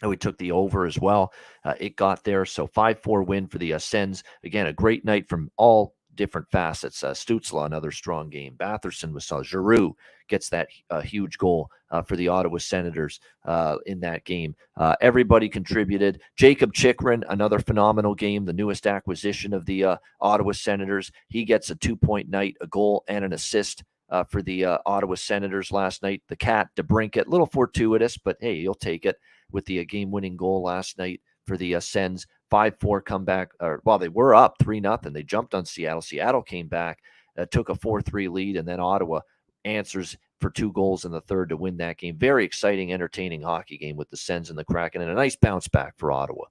And 0.00 0.10
we 0.10 0.16
took 0.16 0.38
the 0.38 0.52
over 0.52 0.86
as 0.86 0.98
well. 0.98 1.32
Uh, 1.64 1.74
it 1.80 1.96
got 1.96 2.22
there. 2.22 2.44
So 2.44 2.66
5 2.66 3.02
4 3.02 3.22
win 3.22 3.46
for 3.48 3.58
the 3.58 3.74
uh, 3.74 3.78
Sens. 3.78 4.22
Again, 4.44 4.66
a 4.66 4.72
great 4.72 5.04
night 5.04 5.28
from 5.28 5.50
all 5.56 5.94
different 6.18 6.50
facets. 6.50 7.02
Uh, 7.02 7.12
Stützle, 7.12 7.64
another 7.64 7.90
strong 7.90 8.28
game. 8.28 8.54
Batherson 8.58 9.12
was 9.14 9.24
saw. 9.24 9.42
Giroux 9.42 9.96
gets 10.28 10.50
that 10.50 10.68
uh, 10.90 11.00
huge 11.00 11.38
goal 11.38 11.70
uh, 11.90 12.02
for 12.02 12.16
the 12.16 12.28
Ottawa 12.28 12.58
Senators 12.58 13.20
uh, 13.46 13.78
in 13.86 14.00
that 14.00 14.24
game. 14.24 14.54
Uh, 14.76 14.94
everybody 15.00 15.48
contributed. 15.48 16.20
Jakob 16.36 16.74
Chychrun, 16.74 17.24
another 17.30 17.58
phenomenal 17.58 18.14
game, 18.14 18.44
the 18.44 18.52
newest 18.52 18.86
acquisition 18.86 19.54
of 19.54 19.64
the 19.64 19.84
uh, 19.84 19.96
Ottawa 20.20 20.52
Senators. 20.52 21.10
He 21.28 21.46
gets 21.46 21.70
a 21.70 21.74
two 21.74 21.96
point 21.96 22.28
night, 22.28 22.56
a 22.60 22.66
goal, 22.66 23.04
and 23.08 23.24
an 23.24 23.32
assist. 23.32 23.84
for 24.28 24.42
the 24.42 24.66
Ottawa 24.84 25.14
Senators 25.14 25.72
last 25.72 26.02
night, 26.02 26.22
the 26.28 26.36
cat 26.36 26.68
DeBrincat, 26.76 27.26
a 27.26 27.30
little 27.30 27.46
fortuitous, 27.46 28.18
but 28.18 28.36
hey, 28.40 28.56
you'll 28.56 28.74
take 28.74 29.06
it 29.06 29.16
with 29.50 29.64
the 29.64 29.84
game-winning 29.84 30.36
goal 30.36 30.62
last 30.62 30.98
night 30.98 31.20
for 31.48 31.56
the 31.56 31.74
uh, 31.74 31.80
Sens. 31.80 32.26
5 32.50 32.76
4 32.80 33.00
comeback. 33.02 33.50
Or, 33.60 33.80
well, 33.84 33.98
they 33.98 34.08
were 34.08 34.34
up 34.34 34.56
3 34.60 34.80
nothing. 34.80 35.12
They 35.12 35.22
jumped 35.22 35.54
on 35.54 35.64
Seattle. 35.64 36.02
Seattle 36.02 36.42
came 36.42 36.68
back, 36.68 37.00
uh, 37.36 37.46
took 37.50 37.68
a 37.68 37.74
4 37.74 38.02
3 38.02 38.28
lead, 38.28 38.56
and 38.56 38.66
then 38.66 38.80
Ottawa 38.80 39.20
answers 39.64 40.16
for 40.40 40.50
two 40.50 40.72
goals 40.72 41.04
in 41.04 41.12
the 41.12 41.20
third 41.20 41.48
to 41.48 41.56
win 41.56 41.76
that 41.78 41.98
game. 41.98 42.16
Very 42.16 42.44
exciting, 42.44 42.92
entertaining 42.92 43.42
hockey 43.42 43.76
game 43.76 43.96
with 43.96 44.10
the 44.10 44.16
Sens 44.16 44.50
and 44.50 44.58
the 44.58 44.64
Kraken, 44.64 45.02
and 45.02 45.10
a 45.10 45.14
nice 45.14 45.36
bounce 45.36 45.68
back 45.68 45.94
for 45.98 46.12
Ottawa. 46.12 46.44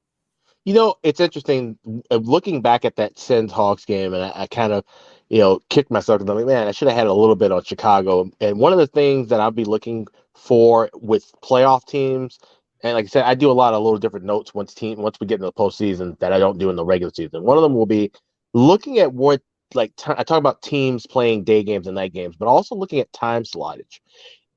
You 0.66 0.74
know, 0.74 0.96
it's 1.02 1.22
interesting 1.22 1.78
uh, 2.12 2.18
looking 2.18 2.62
back 2.62 2.84
at 2.84 2.98
that 2.98 3.18
Sens 3.18 3.54
Hawks 3.54 3.86
game, 3.86 4.14
and 4.14 4.24
I, 4.24 4.32
I 4.36 4.48
kind 4.48 4.74
of, 4.74 4.84
you 5.30 5.40
know, 5.40 5.62
kicked 5.70 5.92
myself 5.92 6.20
because 6.20 6.30
I'm 6.30 6.38
like, 6.38 6.46
man, 6.46 6.68
I 6.68 6.72
should 6.72 6.90
have 6.90 6.98
had 6.98 7.08
a 7.08 7.14
little 7.14 7.38
bit 7.38 7.54
on 7.54 7.64
Chicago. 7.64 8.30
And 8.42 8.60
one 8.60 8.74
of 8.74 8.80
the 8.80 8.88
things 8.88 9.30
that 9.30 9.40
I'll 9.40 9.52
be 9.52 9.64
looking 9.64 10.08
for 10.36 10.90
with 10.94 11.32
playoff 11.42 11.86
teams 11.88 12.38
and 12.84 12.94
like 12.94 13.06
I 13.06 13.08
said, 13.08 13.26
I 13.26 13.36
do 13.36 13.50
a 13.50 13.54
lot 13.54 13.74
of 13.74 13.84
little 13.84 14.00
different 14.00 14.26
notes 14.26 14.54
once 14.54 14.74
team 14.74 15.00
once 15.00 15.20
we 15.20 15.28
get 15.28 15.36
into 15.36 15.46
the 15.46 15.54
postseason 15.54 16.18
that 16.20 16.34
I 16.34 16.40
don't 16.40 16.58
do 16.58 16.70
in 16.70 16.76
the 16.76 16.86
regular 16.86 17.12
season. 17.14 17.44
One 17.44 17.58
of 17.58 17.64
them 17.64 17.74
will 17.74 17.86
be 17.86 18.12
looking 18.54 19.00
at 19.00 19.14
what 19.14 19.42
like 19.74 19.96
t- 19.96 20.14
I 20.16 20.24
talk 20.24 20.38
about 20.38 20.62
teams 20.62 21.06
playing 21.06 21.44
day 21.44 21.64
games 21.64 21.88
and 21.88 21.96
night 21.96 22.14
games, 22.14 22.36
but 22.36 22.48
also 22.48 22.76
looking 22.76 23.00
at 23.00 23.12
time 23.14 23.44
slottage. 23.44 24.00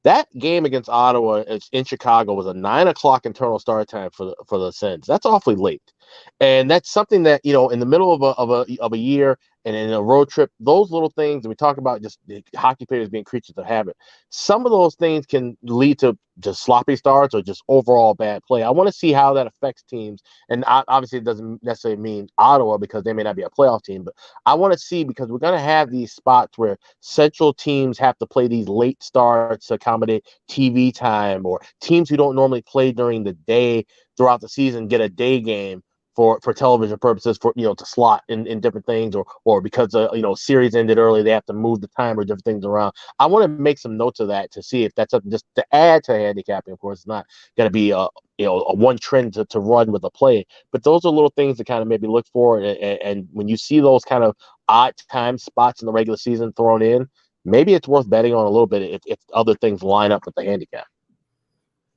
That 0.05 0.29
game 0.39 0.65
against 0.65 0.89
Ottawa 0.89 1.45
in 1.73 1.85
Chicago 1.85 2.33
was 2.35 2.47
a 2.47 2.55
nine 2.55 2.89
o'clock 2.89 3.27
internal 3.27 3.59
start 3.59 3.89
time 3.89 4.11
for 4.11 4.27
the 4.27 4.37
for 4.47 4.59
the 4.59 4.73
Sens. 4.73 5.07
That's 5.07 5.27
awfully 5.27 5.57
late, 5.57 5.83
and 6.41 6.71
that's 6.71 6.91
something 6.91 7.23
that 7.25 7.41
you 7.45 7.53
know 7.53 7.69
in 7.69 7.81
the 7.81 7.87
middle 7.87 8.13
of 8.13 8.23
a 8.23 8.39
of 8.41 8.51
a 8.51 8.77
of 8.81 8.93
a 8.93 8.99
year 8.99 9.39
and 9.65 9.77
in 9.77 9.93
a 9.93 10.03
road 10.03 10.31
trip, 10.31 10.51
those 10.59 10.91
little 10.91 11.11
things, 11.11 11.43
that 11.43 11.49
we 11.49 11.55
talk 11.55 11.77
about 11.77 12.03
just 12.03 12.19
hockey 12.57 12.87
players 12.87 13.11
being 13.11 13.25
creatures 13.25 13.57
of 13.59 13.67
habit. 13.67 13.97
Some 14.31 14.65
of 14.65 14.73
those 14.73 14.95
things 14.95 15.27
can 15.27 15.57
lead 15.63 15.99
to 15.99 16.17
just 16.39 16.63
sloppy 16.63 16.97
starts 16.97 17.35
or 17.35 17.43
just 17.43 17.63
overall 17.69 18.15
bad 18.15 18.43
play. 18.45 18.63
I 18.63 18.71
want 18.71 18.87
to 18.87 18.93
see 18.93 19.13
how 19.13 19.35
that 19.35 19.47
affects 19.47 19.83
teams. 19.83 20.23
And 20.49 20.65
obviously, 20.67 21.19
it 21.19 21.25
doesn't 21.25 21.63
necessarily 21.63 22.01
mean 22.01 22.29
Ottawa 22.39 22.79
because 22.79 23.05
they 23.05 23.13
may 23.13 23.23
not 23.23 23.37
be 23.37 23.43
a 23.43 23.51
playoff 23.51 23.83
team, 23.83 24.03
but 24.03 24.15
I 24.47 24.55
want 24.55 24.73
to 24.73 24.79
see 24.79 25.05
because 25.05 25.31
we're 25.31 25.39
going 25.39 25.53
to 25.53 25.61
have 25.61 25.91
these 25.91 26.13
spots 26.13 26.57
where 26.57 26.79
central 27.01 27.53
teams 27.53 27.99
have 27.99 28.17
to 28.19 28.27
play 28.27 28.49
these 28.49 28.69
late 28.69 29.03
starts 29.03 29.67
to 29.67 29.75
accommodate 29.75 30.25
TV 30.49 30.95
time 30.95 31.45
or 31.45 31.61
teams 31.83 32.09
who 32.09 32.17
don't 32.17 32.35
normally 32.35 32.63
play 32.63 32.93
during 32.93 33.25
the 33.25 33.35
day 33.35 33.85
throughout 34.17 34.41
the 34.41 34.49
season 34.49 34.89
get 34.89 35.01
a 35.01 35.09
day 35.09 35.41
game 35.41 35.83
for 36.21 36.39
for 36.43 36.53
television 36.53 36.99
purposes 36.99 37.39
for 37.41 37.51
you 37.57 37.65
know 37.65 37.73
to 37.73 37.87
slot 37.87 38.23
in, 38.29 38.47
in 38.47 38.61
different 38.61 38.85
things 38.85 39.17
or 39.17 39.25
or 39.47 39.63
because 39.63 39.95
uh, 39.95 40.13
you 40.13 40.21
know 40.21 40.35
series 40.35 40.75
ended 40.75 40.99
early 40.99 41.23
they 41.23 41.31
have 41.31 41.47
to 41.47 41.55
move 41.55 41.81
the 41.81 41.89
time 41.97 42.21
or 42.21 42.25
different 42.25 42.45
things 42.45 42.63
around. 42.63 42.93
I 43.19 43.25
want 43.25 43.45
to 43.45 43.49
make 43.49 43.79
some 43.79 43.97
notes 43.97 44.21
of 44.21 44.29
that 44.29 44.51
to 44.53 44.63
see 44.63 44.85
if 44.85 44.95
that's 44.95 45.13
something 45.13 45.31
just 45.31 45.47
to 45.55 45.65
add 45.73 46.05
to 46.05 46.13
handicapping 46.13 46.75
of 46.75 46.79
course 46.79 46.99
it's 46.99 47.07
not 47.07 47.25
going 47.57 47.69
to 47.69 47.73
be 47.73 47.93
a 47.93 48.07
you 48.37 48.45
know 48.45 48.67
a 48.69 48.75
one 48.75 48.99
trend 48.99 49.33
to, 49.33 49.47
to 49.47 49.61
run 49.61 49.93
with 49.93 50.05
a 50.05 50.11
play 50.11 50.45
but 50.73 50.85
those 50.85 51.07
are 51.07 51.11
little 51.11 51.33
things 51.37 51.57
to 51.57 51.65
kind 51.65 51.81
of 51.81 51.89
maybe 51.89 52.07
look 52.07 52.27
for 52.35 52.59
and, 52.59 52.77
and 53.01 53.27
when 53.33 53.49
you 53.49 53.57
see 53.57 53.81
those 53.81 54.05
kind 54.05 54.23
of 54.23 54.37
odd 54.69 54.93
time 55.11 55.39
spots 55.39 55.81
in 55.81 55.87
the 55.87 55.93
regular 55.93 56.19
season 56.19 56.53
thrown 56.53 56.83
in 56.83 57.09
maybe 57.47 57.73
it's 57.73 57.89
worth 57.89 58.11
betting 58.11 58.35
on 58.35 58.45
a 58.45 58.51
little 58.51 58.67
bit 58.67 58.83
if, 58.83 59.01
if 59.07 59.19
other 59.33 59.55
things 59.55 59.83
line 59.83 60.13
up 60.13 60.27
with 60.27 60.35
the 60.35 60.45
handicap. 60.45 60.87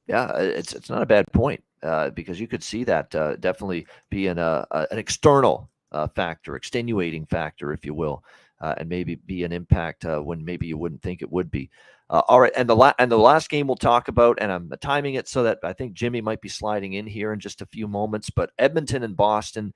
Yeah 0.07 0.37
it's 0.37 0.71
it's 0.71 0.89
not 0.89 1.01
a 1.01 1.05
bad 1.05 1.29
point 1.33 1.61
uh, 1.83 2.09
because 2.11 2.39
you 2.39 2.47
could 2.47 2.63
see 2.63 2.83
that 2.83 3.13
uh, 3.15 3.35
definitely 3.37 3.85
being 4.09 4.37
a, 4.37 4.65
a, 4.71 4.87
an 4.91 4.97
external 4.97 5.69
uh, 5.91 6.07
factor, 6.07 6.55
extenuating 6.55 7.25
factor, 7.25 7.73
if 7.73 7.85
you 7.85 7.93
will, 7.93 8.23
uh, 8.61 8.73
and 8.77 8.89
maybe 8.89 9.15
be 9.15 9.43
an 9.43 9.51
impact 9.51 10.05
uh, 10.05 10.19
when 10.19 10.43
maybe 10.43 10.65
you 10.65 10.77
wouldn't 10.77 11.01
think 11.01 11.21
it 11.21 11.31
would 11.31 11.51
be. 11.51 11.69
all 12.09 12.39
right, 12.39 12.53
and 12.55 12.69
the 12.69 12.75
la- 12.75 12.93
and 12.99 13.11
the 13.11 13.17
last 13.17 13.49
game 13.49 13.67
we'll 13.67 13.75
talk 13.75 14.07
about, 14.07 14.37
and 14.41 14.51
I'm 14.51 14.71
timing 14.81 15.15
it 15.15 15.27
so 15.27 15.43
that 15.43 15.59
I 15.63 15.73
think 15.73 15.93
Jimmy 15.93 16.21
might 16.21 16.41
be 16.41 16.49
sliding 16.49 16.93
in 16.93 17.05
here 17.05 17.33
in 17.33 17.39
just 17.39 17.61
a 17.61 17.67
few 17.67 17.87
moments. 17.87 18.29
But 18.29 18.51
Edmonton 18.57 19.03
and 19.03 19.17
Boston, 19.17 19.73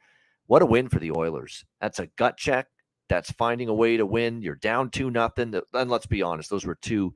what 0.48 0.62
a 0.62 0.66
win 0.66 0.90
for 0.90 1.00
the 1.00 1.12
Oilers! 1.12 1.66
That's 1.82 2.00
a 2.00 2.08
gut 2.08 2.38
check. 2.38 2.68
That's 3.10 3.32
finding 3.32 3.70
a 3.70 3.74
way 3.74 3.98
to 3.98 4.06
win. 4.06 4.42
You're 4.42 4.56
down 4.56 4.90
two 4.90 5.10
nothing. 5.10 5.60
And 5.74 5.90
let's 5.90 6.06
be 6.06 6.22
honest, 6.22 6.50
those 6.50 6.66
were 6.66 6.78
two 6.82 7.14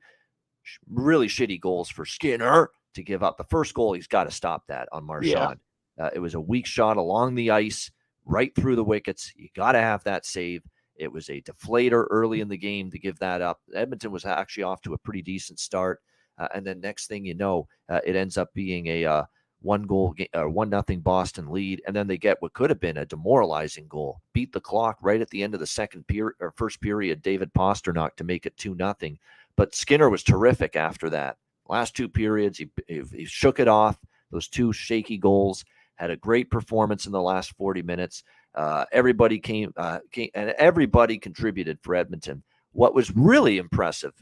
really 0.88 1.28
shitty 1.28 1.60
goals 1.60 1.88
for 1.88 2.04
Skinner 2.04 2.70
to 2.94 3.02
give 3.02 3.22
up. 3.22 3.36
The 3.36 3.44
first 3.44 3.74
goal, 3.74 3.92
he's 3.92 4.06
got 4.06 4.24
to 4.24 4.30
stop 4.30 4.66
that 4.68 4.88
on 4.92 5.04
Marchand. 5.04 5.58
Yeah. 5.98 6.06
Uh, 6.06 6.10
it 6.14 6.18
was 6.20 6.34
a 6.34 6.40
weak 6.40 6.66
shot 6.66 6.96
along 6.96 7.34
the 7.34 7.50
ice, 7.50 7.90
right 8.24 8.54
through 8.54 8.76
the 8.76 8.84
wickets. 8.84 9.32
You 9.36 9.48
got 9.54 9.72
to 9.72 9.78
have 9.78 10.04
that 10.04 10.26
save. 10.26 10.62
It 10.96 11.12
was 11.12 11.28
a 11.28 11.42
deflator 11.42 12.06
early 12.10 12.40
in 12.40 12.48
the 12.48 12.56
game 12.56 12.90
to 12.90 12.98
give 12.98 13.18
that 13.18 13.40
up. 13.40 13.60
Edmonton 13.74 14.10
was 14.10 14.24
actually 14.24 14.64
off 14.64 14.82
to 14.82 14.94
a 14.94 14.98
pretty 14.98 15.22
decent 15.22 15.58
start, 15.58 16.00
uh, 16.38 16.48
and 16.54 16.66
then 16.66 16.80
next 16.80 17.08
thing 17.08 17.24
you 17.24 17.34
know, 17.34 17.66
uh, 17.88 18.00
it 18.04 18.16
ends 18.16 18.36
up 18.36 18.52
being 18.54 18.86
a 18.86 19.04
uh, 19.04 19.24
one 19.62 19.82
goal, 19.82 20.14
one 20.34 20.70
nothing 20.70 21.00
Boston 21.00 21.50
lead, 21.50 21.82
and 21.86 21.94
then 21.94 22.06
they 22.06 22.18
get 22.18 22.40
what 22.40 22.52
could 22.52 22.70
have 22.70 22.80
been 22.80 22.98
a 22.98 23.06
demoralizing 23.06 23.86
goal. 23.88 24.20
Beat 24.32 24.52
the 24.52 24.60
clock 24.60 24.98
right 25.02 25.20
at 25.20 25.30
the 25.30 25.42
end 25.42 25.54
of 25.54 25.60
the 25.60 25.66
second 25.66 26.06
period 26.06 26.34
or 26.40 26.52
first 26.56 26.80
period. 26.80 27.22
David 27.22 27.52
Pastrnak 27.54 28.16
to 28.16 28.24
make 28.24 28.44
it 28.46 28.56
two 28.56 28.74
nothing, 28.74 29.18
but 29.56 29.74
Skinner 29.74 30.10
was 30.10 30.22
terrific 30.22 30.76
after 30.76 31.08
that. 31.10 31.36
Last 31.68 31.96
two 31.96 32.08
periods, 32.08 32.58
he, 32.58 32.70
he 32.88 33.24
shook 33.24 33.60
it 33.60 33.68
off. 33.68 33.98
Those 34.30 34.48
two 34.48 34.72
shaky 34.72 35.18
goals 35.18 35.64
had 35.96 36.10
a 36.10 36.16
great 36.16 36.50
performance 36.50 37.06
in 37.06 37.12
the 37.12 37.20
last 37.20 37.54
40 37.56 37.82
minutes. 37.82 38.24
Uh, 38.54 38.84
everybody 38.92 39.38
came, 39.38 39.72
uh, 39.76 40.00
came, 40.10 40.30
and 40.34 40.50
everybody 40.50 41.18
contributed 41.18 41.78
for 41.82 41.94
Edmonton. 41.94 42.42
What 42.72 42.94
was 42.94 43.14
really 43.14 43.58
impressive, 43.58 44.12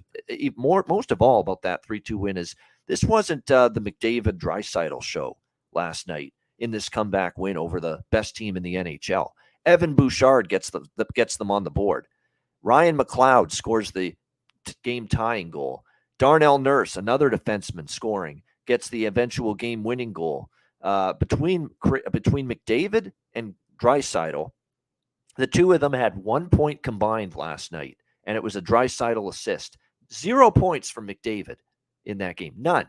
more 0.56 0.84
most 0.88 1.12
of 1.12 1.22
all 1.22 1.40
about 1.40 1.62
that 1.62 1.84
3 1.84 2.00
2 2.00 2.18
win, 2.18 2.36
is 2.36 2.56
this 2.86 3.04
wasn't 3.04 3.48
uh, 3.50 3.68
the 3.68 3.80
McDavid 3.80 4.38
Draisaitl 4.38 5.02
show 5.02 5.36
last 5.72 6.08
night 6.08 6.34
in 6.58 6.70
this 6.70 6.88
comeback 6.88 7.38
win 7.38 7.56
over 7.56 7.80
the 7.80 8.00
best 8.10 8.36
team 8.36 8.56
in 8.56 8.62
the 8.62 8.74
NHL. 8.74 9.30
Evan 9.66 9.94
Bouchard 9.94 10.48
gets 10.48 10.70
the, 10.70 10.84
gets 11.14 11.36
them 11.36 11.50
on 11.50 11.64
the 11.64 11.70
board. 11.70 12.06
Ryan 12.62 12.98
McLeod 12.98 13.52
scores 13.52 13.92
the 13.92 14.14
game 14.82 15.06
tying 15.08 15.50
goal. 15.50 15.84
Darnell 16.20 16.58
Nurse, 16.58 16.96
another 16.96 17.30
defenseman, 17.30 17.88
scoring 17.88 18.42
gets 18.66 18.88
the 18.88 19.06
eventual 19.06 19.54
game-winning 19.54 20.12
goal. 20.12 20.50
Uh, 20.82 21.14
between 21.14 21.70
between 22.12 22.46
McDavid 22.48 23.12
and 23.34 23.54
Draisaitl, 23.82 24.52
the 25.36 25.46
two 25.46 25.72
of 25.72 25.80
them 25.80 25.94
had 25.94 26.16
one 26.16 26.48
point 26.50 26.82
combined 26.82 27.34
last 27.34 27.72
night, 27.72 27.96
and 28.24 28.36
it 28.36 28.42
was 28.42 28.54
a 28.56 28.62
Draisaitl 28.62 29.30
assist. 29.30 29.78
Zero 30.12 30.50
points 30.50 30.90
from 30.90 31.08
McDavid 31.08 31.56
in 32.04 32.18
that 32.18 32.36
game, 32.36 32.54
none. 32.58 32.86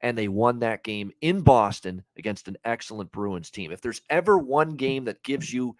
and 0.00 0.16
they 0.16 0.28
won 0.28 0.60
that 0.60 0.84
game 0.84 1.12
in 1.20 1.40
Boston 1.40 2.02
against 2.16 2.48
an 2.48 2.56
excellent 2.64 3.10
Bruins 3.10 3.50
team. 3.50 3.72
If 3.72 3.80
there's 3.80 4.02
ever 4.10 4.38
one 4.38 4.76
game 4.76 5.04
that 5.04 5.22
gives 5.22 5.52
you 5.52 5.76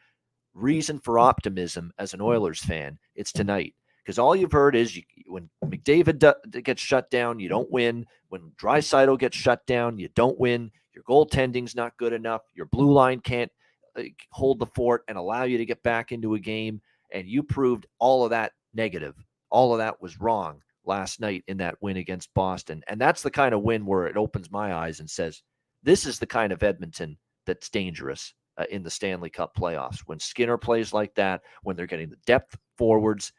reason 0.55 0.99
for 0.99 1.19
optimism 1.19 1.93
as 1.99 2.15
an 2.15 2.21
Oilers 2.21 2.61
fan, 2.61 2.99
it's 3.15 3.33
tonight. 3.33 3.75
Because 4.03 4.19
all 4.19 4.35
you've 4.35 4.53
heard 4.53 4.75
is 4.75 4.97
you, 4.97 5.03
when 5.29 5.49
McDavid 5.65 6.65
gets 6.65 6.83
shut 6.83 7.11
down, 7.11 7.39
you 7.39 7.49
don't 7.49 7.71
win. 7.71 8.07
When 8.29 8.53
Draisaitl 8.61 9.19
gets 9.19 9.37
shut 9.37 9.67
down, 9.67 9.99
you 9.99 10.09
don't 10.15 10.39
win. 10.39 10.71
Your 10.95 11.05
goaltending's 11.05 11.77
not 11.77 11.97
good 11.97 12.13
enough. 12.13 12.43
Your 12.55 12.67
blue 12.67 12.93
line 12.93 13.21
can't 13.21 13.53
uh, 13.97 14.03
hold 14.31 14.59
the 14.59 14.67
fort 14.67 15.05
and 15.09 15.17
allow 15.17 15.45
you 15.45 15.59
to 15.59 15.67
get 15.67 15.83
back 15.83 16.13
into 16.13 16.35
a 16.35 16.41
game. 16.41 16.81
And 17.13 17.29
you 17.29 17.43
proved 17.43 17.87
all 17.99 18.25
of 18.25 18.31
that 18.31 18.53
negative. 18.75 19.15
All 19.51 19.73
of 19.73 19.79
that 19.79 20.01
was 20.03 20.21
wrong 20.21 20.61
last 20.85 21.21
night 21.21 21.45
in 21.49 21.59
that 21.59 21.77
win 21.81 21.99
against 21.99 22.35
Boston. 22.35 22.83
And 22.89 23.01
that's 23.01 23.23
the 23.23 23.31
kind 23.31 23.55
of 23.55 23.63
win 23.63 23.87
where 23.87 24.07
it 24.07 24.17
opens 24.17 24.51
my 24.51 24.75
eyes 24.75 25.01
and 25.01 25.09
says, 25.09 25.43
this 25.83 26.07
is 26.07 26.19
the 26.19 26.27
kind 26.27 26.53
of 26.53 26.63
Edmonton 26.63 27.17
that's 27.47 27.71
dangerous 27.71 28.35
uh, 28.59 28.65
in 28.71 28.83
the 28.83 28.91
Stanley 28.91 29.31
Cup 29.31 29.55
playoffs. 29.57 30.01
When 30.01 30.19
Skinner 30.19 30.59
plays 30.59 30.93
like 30.93 31.15
that, 31.15 31.43
when 31.63 31.77
they're 31.77 31.87
getting 31.87 32.11
the 32.11 32.17
depth 32.27 32.57
forwards, 32.77 33.33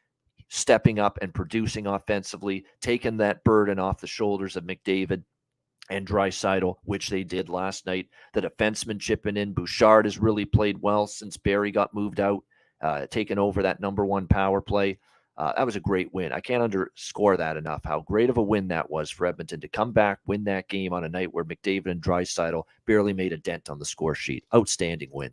stepping 0.49 0.99
up 0.99 1.17
and 1.21 1.33
producing 1.33 1.87
offensively, 1.87 2.65
taking 2.81 3.17
that 3.17 3.43
burden 3.43 3.79
off 3.79 4.01
the 4.01 4.07
shoulders 4.07 4.55
of 4.55 4.63
McDavid 4.63 5.23
and 5.89 6.07
Draisaitl, 6.07 6.75
which 6.83 7.09
they 7.09 7.23
did 7.23 7.49
last 7.49 7.85
night. 7.85 8.07
The 8.33 8.41
defenseman 8.41 8.99
chipping 8.99 9.37
in. 9.37 9.53
Bouchard 9.53 10.05
has 10.05 10.19
really 10.19 10.45
played 10.45 10.81
well 10.81 11.07
since 11.07 11.37
Barrie 11.37 11.71
got 11.71 11.93
moved 11.93 12.19
out, 12.19 12.43
uh, 12.81 13.05
taking 13.07 13.39
over 13.39 13.63
that 13.63 13.79
number 13.79 14.05
one 14.05 14.27
power 14.27 14.61
play. 14.61 14.99
Uh, 15.37 15.53
that 15.55 15.65
was 15.65 15.77
a 15.77 15.81
great 15.81 16.13
win. 16.13 16.33
I 16.33 16.41
can't 16.41 16.61
underscore 16.61 17.37
that 17.37 17.55
enough. 17.55 17.81
How 17.85 18.01
great 18.01 18.29
of 18.29 18.37
a 18.37 18.43
win 18.43 18.67
that 18.67 18.89
was 18.89 19.09
for 19.09 19.25
Edmonton 19.25 19.61
to 19.61 19.69
come 19.69 19.93
back, 19.93 20.19
win 20.25 20.43
that 20.43 20.67
game 20.67 20.91
on 20.91 21.05
a 21.05 21.09
night 21.09 21.33
where 21.33 21.45
McDavid 21.45 21.91
and 21.91 22.01
Draisaitl 22.01 22.63
barely 22.85 23.13
made 23.13 23.31
a 23.31 23.37
dent 23.37 23.69
on 23.69 23.79
the 23.79 23.85
score 23.85 24.15
sheet. 24.15 24.43
Outstanding 24.53 25.09
win. 25.13 25.31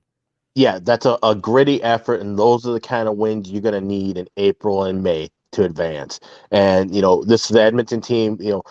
Yeah, 0.57 0.81
that's 0.83 1.07
a, 1.07 1.19
a 1.25 1.37
gritty 1.37 1.83
effort, 1.85 2.21
and 2.23 2.39
those 2.39 2.67
are 2.67 2.73
the 2.75 2.81
kind 2.81 3.09
of 3.09 3.19
wins 3.19 3.51
you're 3.51 3.63
going 3.63 3.75
to 3.75 3.83
need 3.83 4.19
in 4.19 4.29
April 4.39 4.85
and 4.85 5.05
May 5.05 5.31
to 5.53 5.65
advance. 5.65 6.21
And 6.53 6.95
you 6.95 7.03
know, 7.03 7.25
this 7.25 7.45
is 7.45 7.51
the 7.51 7.63
Edmonton 7.63 8.03
team. 8.03 8.39
You 8.41 8.53
know, 8.53 8.65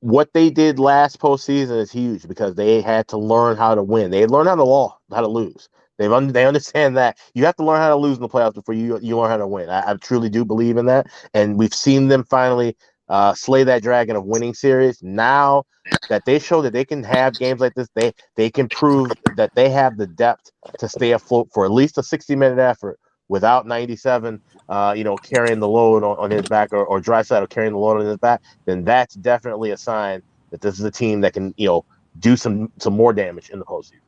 what 0.00 0.32
they 0.34 0.50
did 0.50 0.78
last 0.78 1.20
postseason 1.20 1.78
is 1.80 1.92
huge 1.92 2.28
because 2.28 2.54
they 2.56 2.82
had 2.82 3.08
to 3.08 3.18
learn 3.18 3.56
how 3.56 3.74
to 3.74 3.82
win. 3.84 4.10
They 4.12 4.26
learned 4.26 4.48
how 4.48 4.56
to 4.56 4.64
law, 4.64 4.98
how 5.12 5.22
to 5.22 5.28
lose. 5.28 5.68
They 5.98 6.06
un- 6.08 6.32
they 6.32 6.46
understand 6.46 6.96
that 6.98 7.18
you 7.34 7.44
have 7.46 7.56
to 7.56 7.64
learn 7.64 7.78
how 7.80 7.90
to 7.90 7.96
lose 7.96 8.18
in 8.18 8.22
the 8.22 8.28
playoffs 8.30 8.54
before 8.54 8.74
you 8.76 8.98
you 9.02 9.18
learn 9.18 9.30
how 9.30 9.38
to 9.38 9.48
win. 9.48 9.70
I, 9.70 9.92
I 9.92 9.94
truly 9.96 10.30
do 10.30 10.44
believe 10.44 10.78
in 10.78 10.86
that, 10.86 11.08
and 11.34 11.58
we've 11.58 11.74
seen 11.74 12.08
them 12.08 12.24
finally 12.24 12.76
uh, 13.08 13.34
slay 13.34 13.64
that 13.64 13.82
dragon 13.82 14.16
of 14.16 14.24
winning 14.24 14.54
series. 14.54 15.02
Now 15.02 15.64
that 16.08 16.24
they 16.24 16.38
show 16.38 16.62
that 16.62 16.72
they 16.72 16.84
can 16.84 17.02
have 17.02 17.38
games 17.38 17.60
like 17.60 17.74
this, 17.74 17.88
they 17.94 18.12
they 18.36 18.50
can 18.50 18.68
prove 18.68 19.12
that 19.36 19.54
they 19.54 19.70
have 19.70 19.96
the 19.96 20.06
depth 20.06 20.50
to 20.78 20.88
stay 20.88 21.12
afloat 21.12 21.48
for 21.52 21.64
at 21.64 21.70
least 21.70 21.98
a 21.98 22.02
sixty 22.02 22.36
minute 22.36 22.58
effort 22.58 22.98
without 23.28 23.66
97 23.66 24.40
uh, 24.68 24.94
you 24.96 25.04
know 25.04 25.16
carrying 25.16 25.60
the 25.60 25.68
load 25.68 26.04
on, 26.04 26.16
on 26.18 26.30
his 26.30 26.46
back 26.46 26.72
or, 26.72 26.84
or 26.84 27.00
Draisaitl 27.00 27.48
carrying 27.48 27.72
the 27.72 27.78
load 27.78 28.00
on 28.00 28.06
his 28.06 28.16
back 28.18 28.42
then 28.66 28.84
that's 28.84 29.14
definitely 29.14 29.70
a 29.70 29.76
sign 29.76 30.22
that 30.50 30.60
this 30.60 30.78
is 30.78 30.84
a 30.84 30.90
team 30.90 31.20
that 31.22 31.32
can 31.32 31.52
you 31.56 31.66
know 31.66 31.84
do 32.18 32.36
some 32.36 32.70
some 32.78 32.94
more 32.94 33.12
damage 33.12 33.50
in 33.50 33.58
the 33.58 33.64
postseason 33.64 34.00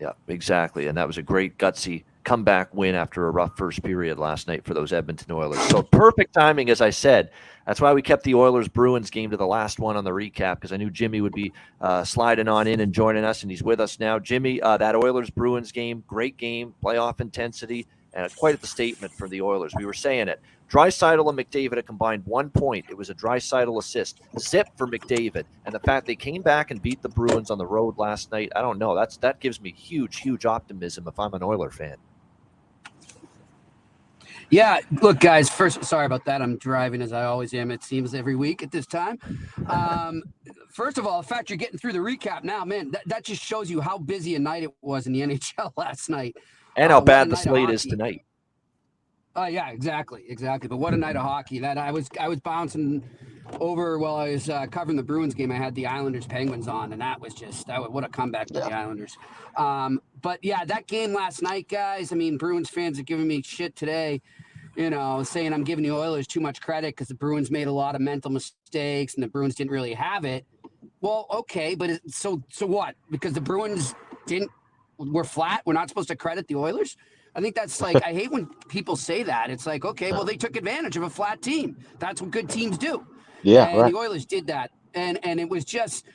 yeah, 0.00 0.12
exactly. 0.28 0.86
And 0.86 0.96
that 0.98 1.06
was 1.06 1.18
a 1.18 1.22
great 1.22 1.58
gutsy 1.58 2.04
comeback 2.24 2.74
win 2.74 2.94
after 2.94 3.28
a 3.28 3.30
rough 3.30 3.56
first 3.56 3.82
period 3.82 4.18
last 4.18 4.48
night 4.48 4.64
for 4.64 4.74
those 4.74 4.92
Edmonton 4.92 5.32
Oilers. 5.32 5.60
So 5.68 5.82
perfect 5.82 6.34
timing, 6.34 6.70
as 6.70 6.80
I 6.80 6.90
said. 6.90 7.30
That's 7.66 7.80
why 7.80 7.92
we 7.92 8.02
kept 8.02 8.24
the 8.24 8.34
Oilers 8.34 8.68
Bruins 8.68 9.10
game 9.10 9.30
to 9.30 9.36
the 9.36 9.46
last 9.46 9.78
one 9.78 9.96
on 9.96 10.04
the 10.04 10.10
recap 10.10 10.56
because 10.56 10.72
I 10.72 10.76
knew 10.76 10.90
Jimmy 10.90 11.20
would 11.20 11.32
be 11.32 11.52
uh, 11.80 12.04
sliding 12.04 12.48
on 12.48 12.66
in 12.66 12.80
and 12.80 12.92
joining 12.92 13.24
us, 13.24 13.42
and 13.42 13.50
he's 13.50 13.62
with 13.62 13.80
us 13.80 13.98
now. 13.98 14.18
Jimmy, 14.18 14.60
uh, 14.60 14.76
that 14.76 14.94
Oilers 14.94 15.30
Bruins 15.30 15.72
game, 15.72 16.04
great 16.06 16.36
game, 16.36 16.74
playoff 16.82 17.20
intensity, 17.20 17.86
and 18.12 18.34
quite 18.36 18.60
the 18.60 18.66
statement 18.66 19.12
for 19.12 19.28
the 19.28 19.40
Oilers. 19.40 19.72
We 19.76 19.86
were 19.86 19.92
saying 19.92 20.28
it. 20.28 20.40
Draisaitl 20.70 21.28
and 21.28 21.38
McDavid 21.38 21.76
had 21.76 21.86
combined 21.86 22.24
one 22.26 22.50
point. 22.50 22.86
It 22.88 22.96
was 22.96 23.10
a 23.10 23.14
Draisaitl 23.14 23.78
assist. 23.78 24.20
Zip 24.38 24.68
for 24.76 24.86
McDavid. 24.86 25.44
And 25.64 25.74
the 25.74 25.80
fact 25.80 26.06
they 26.06 26.16
came 26.16 26.42
back 26.42 26.70
and 26.70 26.82
beat 26.82 27.02
the 27.02 27.08
Bruins 27.08 27.50
on 27.50 27.58
the 27.58 27.66
road 27.66 27.98
last 27.98 28.32
night, 28.32 28.50
I 28.56 28.62
don't 28.62 28.78
know. 28.78 28.94
That's 28.94 29.16
that 29.18 29.40
gives 29.40 29.60
me 29.60 29.72
huge, 29.72 30.18
huge 30.18 30.44
optimism 30.44 31.06
if 31.06 31.18
I'm 31.18 31.34
an 31.34 31.42
Oiler 31.42 31.70
fan. 31.70 31.96
Yeah, 34.50 34.80
look, 35.02 35.18
guys. 35.18 35.48
First, 35.48 35.84
sorry 35.84 36.06
about 36.06 36.24
that. 36.26 36.40
I'm 36.40 36.56
driving 36.58 37.02
as 37.02 37.12
I 37.12 37.24
always 37.24 37.52
am. 37.52 37.70
It 37.70 37.82
seems 37.82 38.14
every 38.14 38.36
week 38.36 38.62
at 38.62 38.70
this 38.70 38.86
time. 38.86 39.18
Um, 39.66 40.22
first 40.70 40.98
of 40.98 41.06
all, 41.06 41.20
the 41.20 41.26
fact 41.26 41.50
you're 41.50 41.56
getting 41.56 41.78
through 41.78 41.94
the 41.94 41.98
recap 41.98 42.44
now, 42.44 42.64
man, 42.64 42.92
that, 42.92 43.02
that 43.06 43.24
just 43.24 43.42
shows 43.42 43.68
you 43.68 43.80
how 43.80 43.98
busy 43.98 44.36
a 44.36 44.38
night 44.38 44.62
it 44.62 44.70
was 44.82 45.06
in 45.06 45.12
the 45.12 45.20
NHL 45.22 45.72
last 45.76 46.08
night, 46.08 46.36
and 46.76 46.92
how 46.92 46.98
uh, 46.98 47.02
bad 47.02 47.30
the 47.30 47.36
slate 47.36 47.70
is 47.70 47.82
tonight. 47.82 48.25
Oh 49.36 49.46
yeah, 49.46 49.68
exactly, 49.68 50.24
exactly. 50.28 50.66
But 50.66 50.78
what 50.78 50.94
a 50.94 50.96
night 50.96 51.14
of 51.14 51.22
hockey! 51.22 51.58
That 51.58 51.76
I 51.76 51.92
was 51.92 52.08
I 52.18 52.26
was 52.26 52.40
bouncing 52.40 53.04
over 53.60 53.98
while 53.98 54.16
I 54.16 54.30
was 54.30 54.48
uh, 54.48 54.66
covering 54.66 54.96
the 54.96 55.02
Bruins 55.02 55.34
game. 55.34 55.52
I 55.52 55.56
had 55.56 55.74
the 55.74 55.86
Islanders 55.86 56.26
Penguins 56.26 56.68
on, 56.68 56.90
and 56.92 57.02
that 57.02 57.20
was 57.20 57.34
just 57.34 57.66
that 57.66 57.80
was, 57.80 57.90
what 57.90 58.02
a 58.02 58.08
comeback 58.08 58.48
for 58.48 58.54
yeah. 58.54 58.68
the 58.68 58.74
Islanders. 58.74 59.16
Um, 59.58 60.00
but 60.22 60.42
yeah, 60.42 60.64
that 60.64 60.86
game 60.86 61.12
last 61.12 61.42
night, 61.42 61.68
guys. 61.68 62.12
I 62.12 62.16
mean, 62.16 62.38
Bruins 62.38 62.70
fans 62.70 62.98
are 62.98 63.02
giving 63.02 63.28
me 63.28 63.42
shit 63.42 63.76
today. 63.76 64.22
You 64.74 64.88
know, 64.90 65.22
saying 65.22 65.52
I'm 65.52 65.64
giving 65.64 65.84
the 65.84 65.92
Oilers 65.92 66.26
too 66.26 66.40
much 66.40 66.60
credit 66.60 66.88
because 66.88 67.08
the 67.08 67.14
Bruins 67.14 67.50
made 67.50 67.66
a 67.66 67.72
lot 67.72 67.94
of 67.94 68.00
mental 68.00 68.30
mistakes 68.30 69.14
and 69.14 69.22
the 69.22 69.28
Bruins 69.28 69.54
didn't 69.54 69.70
really 69.70 69.94
have 69.94 70.24
it. 70.24 70.46
Well, 71.02 71.26
okay, 71.30 71.74
but 71.74 71.90
it, 71.90 72.02
so 72.08 72.42
so 72.50 72.66
what? 72.66 72.94
Because 73.10 73.34
the 73.34 73.40
Bruins 73.42 73.94
didn't 74.26 74.50
were 74.98 75.24
flat. 75.24 75.60
We're 75.66 75.74
not 75.74 75.90
supposed 75.90 76.08
to 76.08 76.16
credit 76.16 76.48
the 76.48 76.56
Oilers. 76.56 76.96
I 77.36 77.40
think 77.42 77.54
that's 77.54 77.82
like 77.82 78.02
I 78.02 78.14
hate 78.14 78.30
when 78.32 78.46
people 78.68 78.96
say 78.96 79.22
that. 79.24 79.50
It's 79.50 79.66
like, 79.66 79.84
okay, 79.84 80.10
well 80.10 80.24
they 80.24 80.36
took 80.36 80.56
advantage 80.56 80.96
of 80.96 81.02
a 81.02 81.10
flat 81.10 81.42
team. 81.42 81.76
That's 81.98 82.22
what 82.22 82.30
good 82.30 82.48
teams 82.48 82.78
do. 82.78 83.06
Yeah, 83.42 83.68
and 83.68 83.78
right. 83.78 83.92
the 83.92 83.98
Oilers 83.98 84.24
did 84.24 84.46
that, 84.48 84.70
and 84.94 85.18
and 85.22 85.38
it 85.38 85.48
was 85.48 85.64
just 85.64 86.06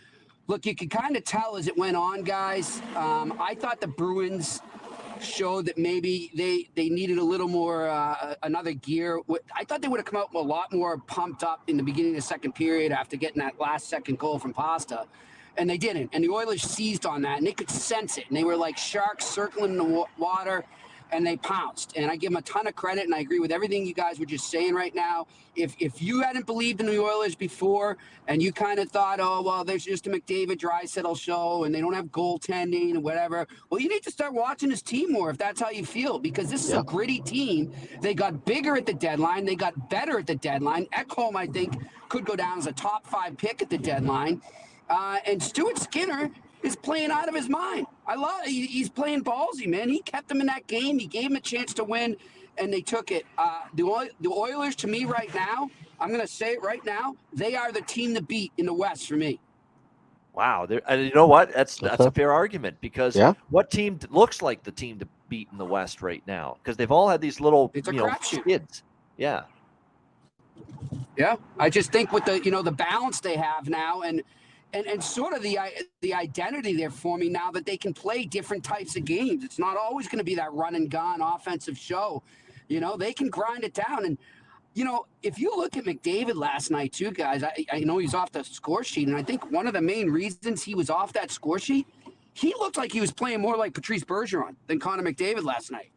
look. 0.47 0.65
You 0.65 0.75
could 0.75 0.89
kind 0.89 1.15
of 1.15 1.23
tell 1.23 1.57
as 1.57 1.67
it 1.67 1.77
went 1.77 1.95
on, 1.95 2.23
guys. 2.23 2.81
Um, 2.95 3.37
I 3.39 3.53
thought 3.53 3.79
the 3.79 3.87
Bruins 3.87 4.61
showed 5.21 5.67
that 5.67 5.77
maybe 5.77 6.31
they 6.35 6.67
they 6.75 6.89
needed 6.89 7.19
a 7.19 7.23
little 7.23 7.47
more 7.47 7.87
uh, 7.87 8.33
another 8.41 8.73
gear. 8.73 9.21
I 9.55 9.63
thought 9.63 9.83
they 9.83 9.87
would 9.87 9.99
have 9.99 10.07
come 10.07 10.19
out 10.19 10.33
a 10.33 10.39
lot 10.39 10.73
more 10.73 10.97
pumped 10.97 11.43
up 11.43 11.61
in 11.67 11.77
the 11.77 11.83
beginning 11.83 12.13
of 12.13 12.15
the 12.15 12.23
second 12.23 12.53
period 12.53 12.91
after 12.91 13.15
getting 13.15 13.39
that 13.39 13.59
last 13.59 13.87
second 13.89 14.17
goal 14.17 14.39
from 14.39 14.53
Pasta 14.53 15.05
and 15.57 15.69
they 15.69 15.77
didn't. 15.77 16.09
And 16.13 16.23
the 16.23 16.29
Oilers 16.29 16.61
seized 16.63 17.05
on 17.05 17.21
that, 17.23 17.37
and 17.37 17.47
they 17.47 17.51
could 17.51 17.69
sense 17.69 18.17
it. 18.17 18.25
And 18.27 18.37
they 18.37 18.43
were 18.43 18.55
like 18.57 18.77
sharks 18.77 19.25
circling 19.25 19.77
the 19.77 20.05
water, 20.17 20.65
and 21.11 21.25
they 21.25 21.37
pounced. 21.37 21.93
And 21.95 22.09
I 22.09 22.15
give 22.15 22.31
them 22.31 22.37
a 22.37 22.41
ton 22.41 22.67
of 22.67 22.75
credit, 22.75 23.05
and 23.05 23.13
I 23.13 23.19
agree 23.19 23.39
with 23.39 23.51
everything 23.51 23.85
you 23.85 23.93
guys 23.93 24.19
were 24.19 24.25
just 24.25 24.49
saying 24.49 24.73
right 24.73 24.93
now. 24.95 25.27
If 25.55 25.75
if 25.79 26.01
you 26.01 26.21
hadn't 26.21 26.45
believed 26.45 26.79
in 26.79 26.85
the 26.85 26.99
Oilers 26.99 27.35
before, 27.35 27.97
and 28.27 28.41
you 28.41 28.51
kind 28.53 28.79
of 28.79 28.89
thought, 28.89 29.19
oh 29.19 29.41
well, 29.41 29.63
there's 29.63 29.85
just 29.85 30.07
a 30.07 30.09
McDavid 30.09 30.57
Draisaitl 30.57 31.19
show, 31.19 31.65
and 31.65 31.75
they 31.75 31.81
don't 31.81 31.93
have 31.93 32.05
goaltending 32.05 32.91
and 32.91 33.03
whatever. 33.03 33.47
Well, 33.69 33.81
you 33.81 33.89
need 33.89 34.03
to 34.03 34.11
start 34.11 34.33
watching 34.33 34.69
this 34.69 34.81
team 34.81 35.11
more 35.11 35.29
if 35.29 35.37
that's 35.37 35.59
how 35.59 35.69
you 35.69 35.85
feel, 35.85 36.19
because 36.19 36.49
this 36.49 36.65
is 36.65 36.73
a 36.73 36.83
gritty 36.83 37.19
team. 37.19 37.73
They 38.01 38.13
got 38.13 38.45
bigger 38.45 38.77
at 38.77 38.85
the 38.85 38.93
deadline. 38.93 39.45
They 39.45 39.55
got 39.55 39.89
better 39.89 40.19
at 40.19 40.27
the 40.27 40.35
deadline. 40.35 40.85
Ekholm, 40.93 41.35
I 41.35 41.47
think, 41.47 41.75
could 42.09 42.25
go 42.25 42.35
down 42.35 42.57
as 42.57 42.67
a 42.67 42.71
top 42.73 43.05
five 43.05 43.37
pick 43.37 43.61
at 43.61 43.69
the 43.69 43.77
deadline. 43.77 44.41
Uh, 44.89 45.17
and 45.25 45.41
Stuart 45.41 45.77
Skinner 45.79 46.31
is 46.63 46.75
playing 46.75 47.11
out 47.11 47.27
of 47.27 47.35
his 47.35 47.49
mind. 47.49 47.87
I 48.07 48.15
love 48.15 48.41
he, 48.45 48.65
he's 48.65 48.89
playing 48.89 49.23
ballsy, 49.23 49.67
man. 49.67 49.89
He 49.89 50.01
kept 50.01 50.27
them 50.29 50.41
in 50.41 50.47
that 50.47 50.67
game. 50.67 50.99
He 50.99 51.07
gave 51.07 51.25
them 51.25 51.35
a 51.35 51.41
chance 51.41 51.73
to 51.75 51.83
win, 51.83 52.17
and 52.57 52.71
they 52.71 52.81
took 52.81 53.11
it. 53.11 53.25
Uh, 53.37 53.61
the 53.73 54.09
the 54.21 54.29
Oilers, 54.29 54.75
to 54.77 54.87
me, 54.87 55.05
right 55.05 55.33
now, 55.33 55.69
I'm 55.99 56.09
going 56.09 56.21
to 56.21 56.27
say 56.27 56.53
it 56.53 56.63
right 56.63 56.83
now. 56.85 57.15
They 57.33 57.55
are 57.55 57.71
the 57.71 57.81
team 57.81 58.13
to 58.15 58.21
beat 58.21 58.51
in 58.57 58.65
the 58.65 58.73
West 58.73 59.07
for 59.07 59.15
me. 59.15 59.39
Wow, 60.33 60.65
and 60.87 61.05
you 61.05 61.13
know 61.13 61.27
what? 61.27 61.53
That's 61.53 61.77
that's 61.77 62.05
a 62.05 62.11
fair 62.11 62.31
argument 62.31 62.77
because 62.79 63.17
yeah. 63.17 63.33
what 63.49 63.69
team 63.69 63.99
looks 64.09 64.41
like 64.41 64.63
the 64.63 64.71
team 64.71 64.97
to 64.99 65.07
beat 65.27 65.49
in 65.51 65.57
the 65.57 65.65
West 65.65 66.01
right 66.01 66.23
now? 66.25 66.57
Because 66.63 66.77
they've 66.77 66.91
all 66.91 67.09
had 67.09 67.19
these 67.19 67.41
little 67.41 67.69
it's 67.73 67.87
you 67.87 67.93
know 67.93 68.09
kids. 68.45 68.83
Yeah. 69.17 69.43
Yeah, 71.17 71.35
I 71.59 71.69
just 71.69 71.91
think 71.91 72.13
with 72.13 72.23
the 72.23 72.41
you 72.41 72.49
know 72.49 72.61
the 72.61 72.71
balance 72.71 73.19
they 73.19 73.35
have 73.35 73.67
now 73.67 74.01
and 74.01 74.23
and, 74.73 74.85
and 74.87 75.03
sort 75.03 75.33
of 75.33 75.41
the 75.43 75.57
the 76.01 76.13
identity 76.13 76.75
they're 76.75 76.89
forming 76.89 77.31
now 77.31 77.51
that 77.51 77.65
they 77.65 77.77
can 77.77 77.93
play 77.93 78.25
different 78.25 78.63
types 78.63 78.95
of 78.95 79.05
games. 79.05 79.43
It's 79.43 79.59
not 79.59 79.77
always 79.77 80.07
going 80.07 80.19
to 80.19 80.23
be 80.23 80.35
that 80.35 80.53
run 80.53 80.75
and 80.75 80.89
gun 80.89 81.21
offensive 81.21 81.77
show. 81.77 82.23
You 82.67 82.79
know, 82.79 82.95
they 82.95 83.13
can 83.13 83.29
grind 83.29 83.63
it 83.63 83.73
down. 83.73 84.05
And, 84.05 84.17
you 84.73 84.85
know, 84.85 85.05
if 85.23 85.37
you 85.37 85.53
look 85.55 85.75
at 85.75 85.83
McDavid 85.83 86.35
last 86.35 86.71
night, 86.71 86.93
too, 86.93 87.11
guys, 87.11 87.43
I, 87.43 87.65
I 87.71 87.79
know 87.81 87.97
he's 87.97 88.13
off 88.13 88.31
the 88.31 88.43
score 88.43 88.83
sheet. 88.83 89.09
And 89.09 89.17
I 89.17 89.23
think 89.23 89.51
one 89.51 89.67
of 89.67 89.73
the 89.73 89.81
main 89.81 90.09
reasons 90.09 90.63
he 90.63 90.73
was 90.73 90.89
off 90.89 91.11
that 91.13 91.31
score 91.31 91.59
sheet, 91.59 91.85
he 92.33 92.53
looked 92.57 92.77
like 92.77 92.93
he 92.93 93.01
was 93.01 93.11
playing 93.11 93.41
more 93.41 93.57
like 93.57 93.73
Patrice 93.73 94.05
Bergeron 94.05 94.55
than 94.67 94.79
Connor 94.79 95.03
McDavid 95.03 95.43
last 95.43 95.71
night. 95.71 95.91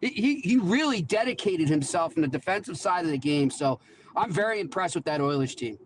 He, 0.00 0.36
he 0.36 0.58
really 0.58 1.02
dedicated 1.02 1.68
himself 1.68 2.14
in 2.14 2.22
the 2.22 2.28
defensive 2.28 2.78
side 2.78 3.04
of 3.04 3.10
the 3.10 3.18
game. 3.18 3.50
So 3.50 3.80
I'm 4.14 4.30
very 4.30 4.60
impressed 4.60 4.94
with 4.94 5.04
that 5.06 5.20
Oilers 5.20 5.56
team 5.56 5.76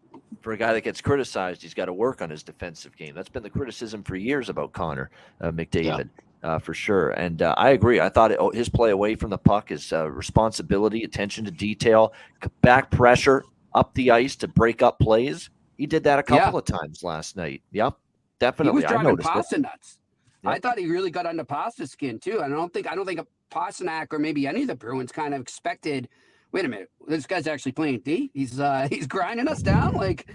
for 0.47 0.53
a 0.53 0.57
guy 0.57 0.73
that 0.73 0.83
gets 0.83 1.01
criticized, 1.01 1.61
he's 1.61 1.75
got 1.75 1.87
to 1.87 1.93
work 1.93 2.23
on 2.23 2.31
his 2.31 2.45
defensive 2.45 2.97
game. 2.97 3.17
That's 3.17 3.29
been 3.29 3.43
the 3.43 3.51
criticism 3.51 4.05
for 4.05 4.15
years 4.15 4.49
about 4.49 4.73
Connor 4.73 5.11
uh, 5.41 5.51
McDavid, 5.51 6.09
yeah. 6.45 6.49
uh, 6.49 6.59
for 6.61 6.73
sure. 6.73 7.11
And 7.11 7.43
uh, 7.43 7.57
I 7.59 7.71
agree. 7.71 7.99
I 7.99 8.09
thought 8.09 8.31
it, 8.31 8.37
oh, 8.39 8.53
his 8.53 8.69
play 8.69 8.91
away 8.91 9.17
from 9.17 9.31
the 9.31 9.39
puck, 9.39 9.71
his 9.71 9.93
uh, 9.93 10.09
responsibility, 10.09 11.03
attention 11.03 11.45
to 11.47 11.51
detail, 11.51 12.13
back 12.61 12.93
pressure 12.93 13.43
up 13.75 13.93
the 13.95 14.13
ice 14.13 14.37
to 14.37 14.47
break 14.47 14.83
up 14.83 15.01
plays. 15.01 15.51
He 15.79 15.87
did 15.89 16.05
that 16.05 16.21
a 16.21 16.23
couple 16.23 16.53
yeah. 16.53 16.59
of 16.59 16.65
times 16.65 17.03
last 17.03 17.37
night. 17.37 17.65
Yep, 17.73 17.97
definitely. 18.39 18.81
He 18.81 18.85
was 18.85 18.93
driving 18.93 19.17
Pasta 19.17 19.59
nuts. 19.59 19.99
Yep. 20.45 20.53
I 20.53 20.59
thought 20.61 20.79
he 20.79 20.87
really 20.87 21.11
got 21.11 21.27
under 21.27 21.43
Pasta 21.43 21.89
skin 21.89 22.21
too. 22.21 22.41
I 22.41 22.47
don't 22.49 22.73
think 22.73 22.89
I 22.89 22.95
don't 22.95 23.05
think 23.05 23.19
a 23.19 23.27
Pastrnak 23.51 24.13
or 24.13 24.21
maybe 24.21 24.47
any 24.47 24.63
of 24.63 24.69
the 24.69 24.77
Bruins 24.77 25.11
kind 25.11 25.35
of 25.35 25.41
expected 25.41 26.09
wait 26.57 26.65
a 26.65 26.69
minute, 26.69 26.91
this 27.07 27.27
guy's 27.27 27.47
actually 27.47 27.73
playing 27.73 28.01
D. 28.01 28.31
He's 28.33 28.59
uh 28.59 28.89
he's 28.91 29.07
grinding 29.07 29.47
us 29.47 29.61
down. 29.61 29.95
Like, 29.95 30.27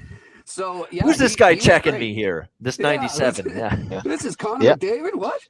so 0.45 0.87
yeah. 0.91 1.03
Who's 1.03 1.17
this 1.17 1.33
he, 1.33 1.37
guy 1.37 1.53
he 1.55 1.59
checking 1.59 1.97
me 1.97 2.13
here? 2.13 2.47
This 2.59 2.77
yeah, 2.77 2.95
97. 2.95 3.57
yeah. 3.57 4.01
This 4.03 4.23
is 4.23 4.35
Connor 4.35 4.63
yeah. 4.63 4.75
David. 4.75 5.15
What? 5.15 5.41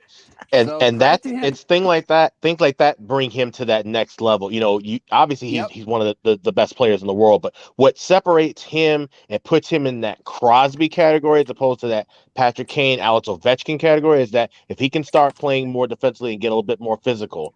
And 0.54 0.70
so, 0.70 0.80
and 0.80 1.00
that's 1.00 1.26
it's 1.26 1.64
thing 1.64 1.84
like 1.84 2.08
that, 2.08 2.34
things 2.42 2.62
like 2.62 2.78
that 2.78 3.06
bring 3.06 3.32
him 3.32 3.52
to 3.52 3.66
that 3.66 3.86
next 3.86 4.22
level. 4.22 4.52
You 4.52 4.62
know, 4.62 4.80
you 4.80 5.00
obviously 5.12 5.50
he's 5.50 5.58
yep. 5.58 5.72
he's 5.72 5.86
one 5.86 6.02
of 6.02 6.08
the, 6.08 6.18
the, 6.24 6.40
the, 6.42 6.52
best 6.54 6.78
players 6.78 7.02
in 7.02 7.08
the 7.08 7.14
world, 7.14 7.42
but 7.42 7.54
what 7.76 7.98
separates 7.98 8.64
him 8.64 9.10
and 9.30 9.44
puts 9.44 9.70
him 9.70 9.86
in 9.86 10.02
that 10.02 10.24
Crosby 10.24 10.88
category 10.88 11.42
as 11.42 11.50
opposed 11.50 11.82
to 11.82 11.88
that 11.88 12.08
Patrick 12.36 12.70
Kane, 12.70 13.00
Alex 13.00 13.28
Ovechkin 13.28 13.80
category 13.80 14.22
is 14.22 14.32
that 14.32 14.52
if 14.70 14.80
he 14.80 14.90
can 14.90 15.04
start 15.04 15.36
playing 15.36 15.70
more 15.70 15.88
defensively 15.88 16.34
and 16.34 16.42
get 16.42 16.48
a 16.48 16.52
little 16.52 16.64
bit 16.64 16.80
more 16.80 16.98
physical, 16.98 17.56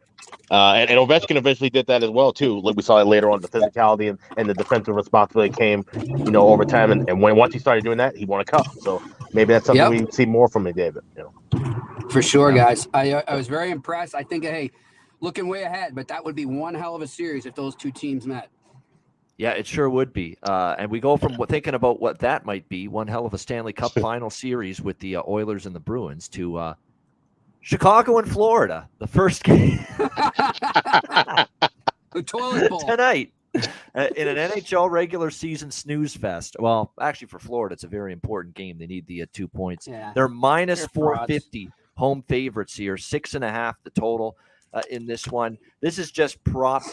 uh, 0.52 0.74
and, 0.74 0.90
and 0.90 1.00
Ovechkin 1.00 1.36
eventually 1.36 1.70
did 1.70 1.88
that 1.88 2.04
as 2.04 2.10
well 2.10 2.32
too. 2.32 2.60
Like 2.60 2.76
we 2.76 2.84
saw 2.84 3.00
it 3.00 3.06
later 3.06 3.32
on, 3.32 3.42
the 3.42 3.48
physicality 3.48 4.10
and, 4.10 4.20
and 4.38 4.50
the 4.50 4.54
defensive 4.54 4.96
responsibility 4.96 5.54
came, 5.54 5.86
you 5.94 6.32
know, 6.32 6.48
over 6.50 6.66
time. 6.66 6.92
And, 6.92 7.10
and 7.10 7.22
when 7.22 7.36
once 7.36 7.54
he 7.54 7.60
started 7.60 7.84
doing 7.84 7.98
that, 7.98 8.16
he 8.16 8.26
won 8.26 8.42
a 8.42 8.46
cup. 8.46 8.68
So 8.82 9.02
maybe 9.34 9.54
that's 9.54 9.66
something 9.66 9.94
yep. 9.94 10.08
we 10.08 10.12
see 10.12 10.26
more 10.26 10.48
from 10.48 10.66
McDavid. 10.66 11.02
You 11.18 11.32
know, 11.52 12.10
for 12.10 12.22
sure, 12.22 12.52
guys. 12.52 12.88
I 12.94 13.24
I 13.28 13.36
was 13.36 13.48
very 13.48 13.72
impressed. 13.72 14.14
I 14.16 14.24
think, 14.24 14.44
hey, 14.44 14.72
looking 15.20 15.48
way 15.48 15.64
ahead, 15.64 15.96
but 15.96 16.08
that 16.10 16.24
would 16.24 16.36
be 16.36 16.46
one 16.46 16.76
hell 16.76 16.96
of 16.96 17.02
a 17.02 17.08
series 17.08 17.46
if 17.46 17.56
those 17.56 17.76
two 17.76 17.92
teams 17.92 18.28
met. 18.28 18.50
Yeah, 19.38 19.52
it 19.52 19.68
sure 19.68 19.90
would 19.90 20.14
be. 20.14 20.38
Uh, 20.44 20.76
and 20.78 20.90
we 20.90 21.02
go 21.02 21.18
from 21.18 21.36
thinking 21.48 21.74
about 21.74 22.00
what 22.00 22.20
that 22.20 22.46
might 22.46 22.70
be, 22.70 22.88
one 22.88 23.08
hell 23.08 23.26
of 23.26 23.34
a 23.34 23.38
Stanley 23.38 23.74
Cup 23.74 23.92
final 24.00 24.30
series 24.30 24.80
with 24.80 24.98
the 25.00 25.18
uh, 25.18 25.24
Oilers 25.28 25.66
and 25.66 25.76
the 25.76 25.80
Bruins, 25.80 26.30
to 26.30 26.56
uh, 26.58 26.74
Chicago 27.66 28.20
and 28.20 28.32
Florida, 28.32 28.88
the 29.00 29.08
first 29.08 29.44
game. 29.44 29.80
the 29.98 31.48
toilet 32.24 32.70
bowl. 32.70 32.80
Tonight. 32.82 33.32
Uh, 33.96 34.08
in 34.16 34.28
an 34.28 34.52
NHL 34.52 34.88
regular 34.92 35.32
season 35.32 35.72
snooze 35.72 36.16
fest. 36.16 36.56
Well, 36.60 36.94
actually, 37.02 37.30
for 37.30 37.40
Florida, 37.40 37.74
it's 37.74 37.84
a 37.84 37.88
very 37.88 38.14
important 38.14 38.54
game. 38.54 38.78
They 38.78 38.86
need 38.86 39.08
the 39.08 39.24
uh, 39.24 39.26
two 39.34 39.48
points. 39.48 39.88
Yeah. 39.88 40.12
They're 40.14 40.28
minus 40.28 40.82
They're 40.82 40.90
450 40.90 41.72
home 41.96 42.22
favorites 42.28 42.76
here, 42.76 42.98
six 42.98 43.34
and 43.34 43.44
a 43.44 43.50
half 43.50 43.82
the 43.84 43.90
total 43.90 44.38
uh, 44.72 44.84
in 44.92 45.08
this 45.08 45.28
one. 45.28 45.58
This 45.82 45.98
is 45.98 46.12
just 46.12 46.44
prop 46.44 46.84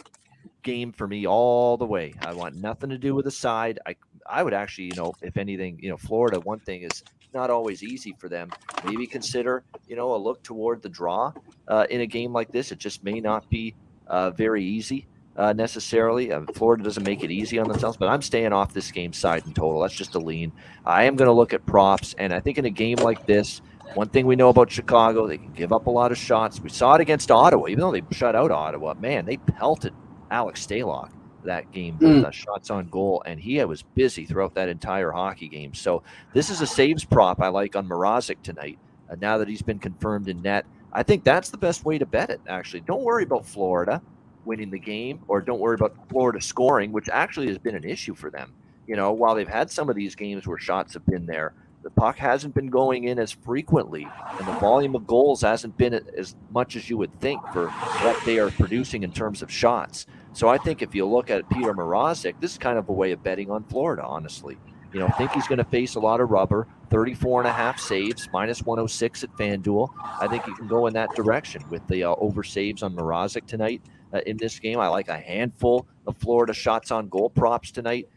game 0.62 0.90
for 0.90 1.06
me 1.06 1.26
all 1.26 1.76
the 1.76 1.84
way. 1.84 2.14
I 2.22 2.32
want 2.32 2.54
nothing 2.54 2.88
to 2.88 2.98
do 2.98 3.14
with 3.14 3.26
the 3.26 3.30
side. 3.30 3.78
I 3.86 3.94
I 4.26 4.42
would 4.42 4.54
actually, 4.54 4.86
you 4.86 4.96
know, 4.96 5.12
if 5.20 5.36
anything, 5.36 5.78
you 5.82 5.90
know, 5.90 5.98
Florida. 5.98 6.40
One 6.40 6.60
thing 6.60 6.82
is 6.82 7.02
not 7.35 7.51
always 7.51 7.83
easy 7.83 8.14
for 8.18 8.28
them. 8.28 8.51
Maybe 8.85 9.07
consider, 9.07 9.64
you 9.87 9.97
know, 9.97 10.14
a 10.14 10.16
look 10.16 10.43
toward 10.43 10.83
the 10.83 10.89
draw 10.89 11.33
uh, 11.68 11.87
in 11.91 12.01
a 12.01 12.07
game 12.07 12.33
like 12.33 12.51
this. 12.53 12.72
It 12.72 12.78
just 12.78 13.03
may 13.05 13.20
not 13.20 13.49
be 13.49 13.74
uh, 14.07 14.30
very 14.30 14.64
easy 14.64 15.07
uh, 15.37 15.53
necessarily. 15.53 16.33
Uh, 16.33 16.43
Florida 16.55 16.83
doesn't 16.85 17.05
make 17.05 17.24
it 17.24 17.30
easy 17.30 17.59
on 17.59 17.68
themselves, 17.68 17.97
but 17.97 18.09
I'm 18.09 18.22
staying 18.22 18.53
off 18.53 18.74
this 18.74 18.91
game 18.91 19.12
side 19.12 19.47
in 19.47 19.55
total. 19.55 19.80
That's 19.80 19.95
just 19.95 20.14
a 20.14 20.18
lean. 20.18 20.53
I 20.85 21.05
am 21.05 21.16
going 21.16 21.28
to 21.28 21.33
look 21.33 21.53
at 21.53 21.64
props, 21.66 22.14
and 22.18 22.33
I 22.33 22.41
think 22.41 22.59
in 22.59 22.64
a 22.64 22.70
game 22.70 22.99
like 22.99 23.26
this, 23.26 23.62
one 23.95 24.09
thing 24.09 24.26
we 24.26 24.37
know 24.37 24.49
about 24.49 24.70
Chicago, 24.70 25.26
they 25.26 25.39
can 25.39 25.53
give 25.53 25.72
up 25.72 25.87
a 25.87 25.91
lot 25.91 26.12
of 26.12 26.18
shots. 26.18 26.61
We 26.61 26.70
saw 26.70 26.95
it 26.95 27.01
against 27.01 27.30
Ottawa, 27.30 27.68
even 27.68 27.80
though 27.80 27.93
they 27.93 28.03
shut 28.11 28.35
out 28.35 28.51
Ottawa. 28.51 28.95
Man, 28.95 29.26
they 29.26 29.37
pelted 29.37 29.93
Alex 30.30 30.66
Stalock 30.66 31.11
that 31.45 31.70
game 31.72 31.99
with 31.99 32.09
mm. 32.09 32.24
uh, 32.24 32.30
shots 32.30 32.70
on 32.70 32.88
goal, 32.88 33.22
and 33.26 33.40
he 33.40 33.62
was 33.64 33.82
busy 33.82 34.24
throughout 34.24 34.55
that 34.55 34.68
entire 34.68 35.11
hockey 35.11 35.49
game. 35.49 35.74
So 35.74 36.03
this 36.32 36.51
is 36.51 36.61
a 36.61 36.66
saves 36.66 37.05
prop 37.05 37.40
I 37.40 37.49
like 37.49 37.76
on 37.76 37.88
Mrazek 37.88 38.43
tonight. 38.43 38.78
Uh, 39.11 39.16
now 39.20 39.38
that 39.38 39.49
he's 39.49 39.62
been 39.62 39.78
confirmed 39.78 40.28
in 40.28 40.43
net, 40.43 40.64
I 40.93 41.03
think 41.03 41.24
that's 41.24 41.51
the 41.51 41.59
best 41.59 41.84
way 41.84 41.99
to 41.99 42.07
bet 42.07 42.30
it. 42.30 42.40
Actually, 42.49 42.80
don't 42.80 43.03
worry 43.03 43.24
about 43.24 43.47
Florida 43.47 44.03
winning 44.45 44.70
the 44.70 44.78
game, 44.78 45.20
or 45.28 45.40
don't 45.40 45.61
worry 45.61 45.74
about 45.74 45.97
Florida 46.09 46.40
scoring, 46.40 46.93
which 46.93 47.09
actually 47.09 47.47
has 47.49 47.59
been 47.59 47.76
an 47.76 47.84
issue 47.84 48.14
for 48.14 48.30
them. 48.30 48.53
You 48.86 48.97
know, 48.97 49.12
while 49.12 49.34
they've 49.34 49.49
had 49.49 49.70
some 49.70 49.88
of 49.88 49.97
these 49.97 50.14
games 50.14 50.47
where 50.47 50.59
shots 50.59 50.95
have 50.95 51.07
been 51.07 51.26
there, 51.26 51.55
the 51.83 51.91
puck 51.91 52.16
hasn't 52.16 52.55
been 52.55 52.68
going 52.68 53.05
in 53.05 53.18
as 53.18 53.33
frequently, 53.33 54.07
and 54.39 54.47
the 54.47 54.53
volume 54.55 54.95
of 54.95 55.07
goals 55.07 55.43
hasn't 55.43 55.76
been 55.76 55.95
as 56.16 56.37
much 56.51 56.76
as 56.76 56.89
you 56.89 56.97
would 56.97 57.18
think 57.20 57.41
for 57.53 57.68
what 57.68 58.24
they 58.24 58.39
are 58.39 58.51
producing 58.51 59.03
in 59.03 59.12
terms 59.12 59.43
of 59.43 59.51
shots. 59.51 60.07
So 60.33 60.49
I 60.49 60.59
think 60.59 60.80
if 60.80 60.95
you 60.95 61.07
look 61.07 61.28
at 61.28 61.49
Peter 61.51 61.74
Mrazek, 61.74 62.35
this 62.41 62.53
is 62.53 62.59
kind 62.59 62.78
of 62.78 62.89
a 62.89 62.93
way 62.93 63.12
of 63.12 63.22
betting 63.22 63.51
on 63.51 63.64
Florida, 63.64 64.03
honestly. 64.05 64.57
You 64.93 65.01
know, 65.01 65.07
I 65.07 65.11
think 65.12 65.33
he's 65.33 65.49
going 65.49 65.59
to 65.59 65.64
face 65.64 65.95
a 65.95 66.01
lot 66.01 66.20
of 66.20 66.30
rubber, 66.30 66.68
34 66.91 67.41
and 67.41 67.49
a 67.49 67.53
half 67.53 67.80
saves, 67.80 68.28
minus 68.33 68.62
106 68.62 69.24
at 69.24 69.33
FanDuel. 69.37 69.89
I 70.20 70.28
think 70.28 70.47
you 70.47 70.55
can 70.55 70.68
go 70.68 70.87
in 70.87 70.95
that 70.95 71.14
direction 71.14 71.64
with 71.70 71.87
the 71.89 72.05
uh, 72.05 72.14
over 72.18 72.43
saves 72.43 72.83
on 72.83 72.95
Mrazek 72.95 73.47
tonight 73.47 73.83
uh, 74.12 74.20
in 74.26 74.37
this 74.37 74.59
game. 74.59 74.78
I 74.78 74.89
like 74.89 75.09
a 75.09 75.18
handful 75.18 75.87
of 76.07 76.16
Florida 76.18 76.53
shots 76.53 76.91
on 76.91 77.09
goal 77.09 77.30
props 77.30 77.70
tonight. 77.70 78.09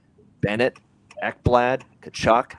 Bennett, 0.42 0.78
Ekblad, 1.24 1.84
Tkachuk, 2.02 2.54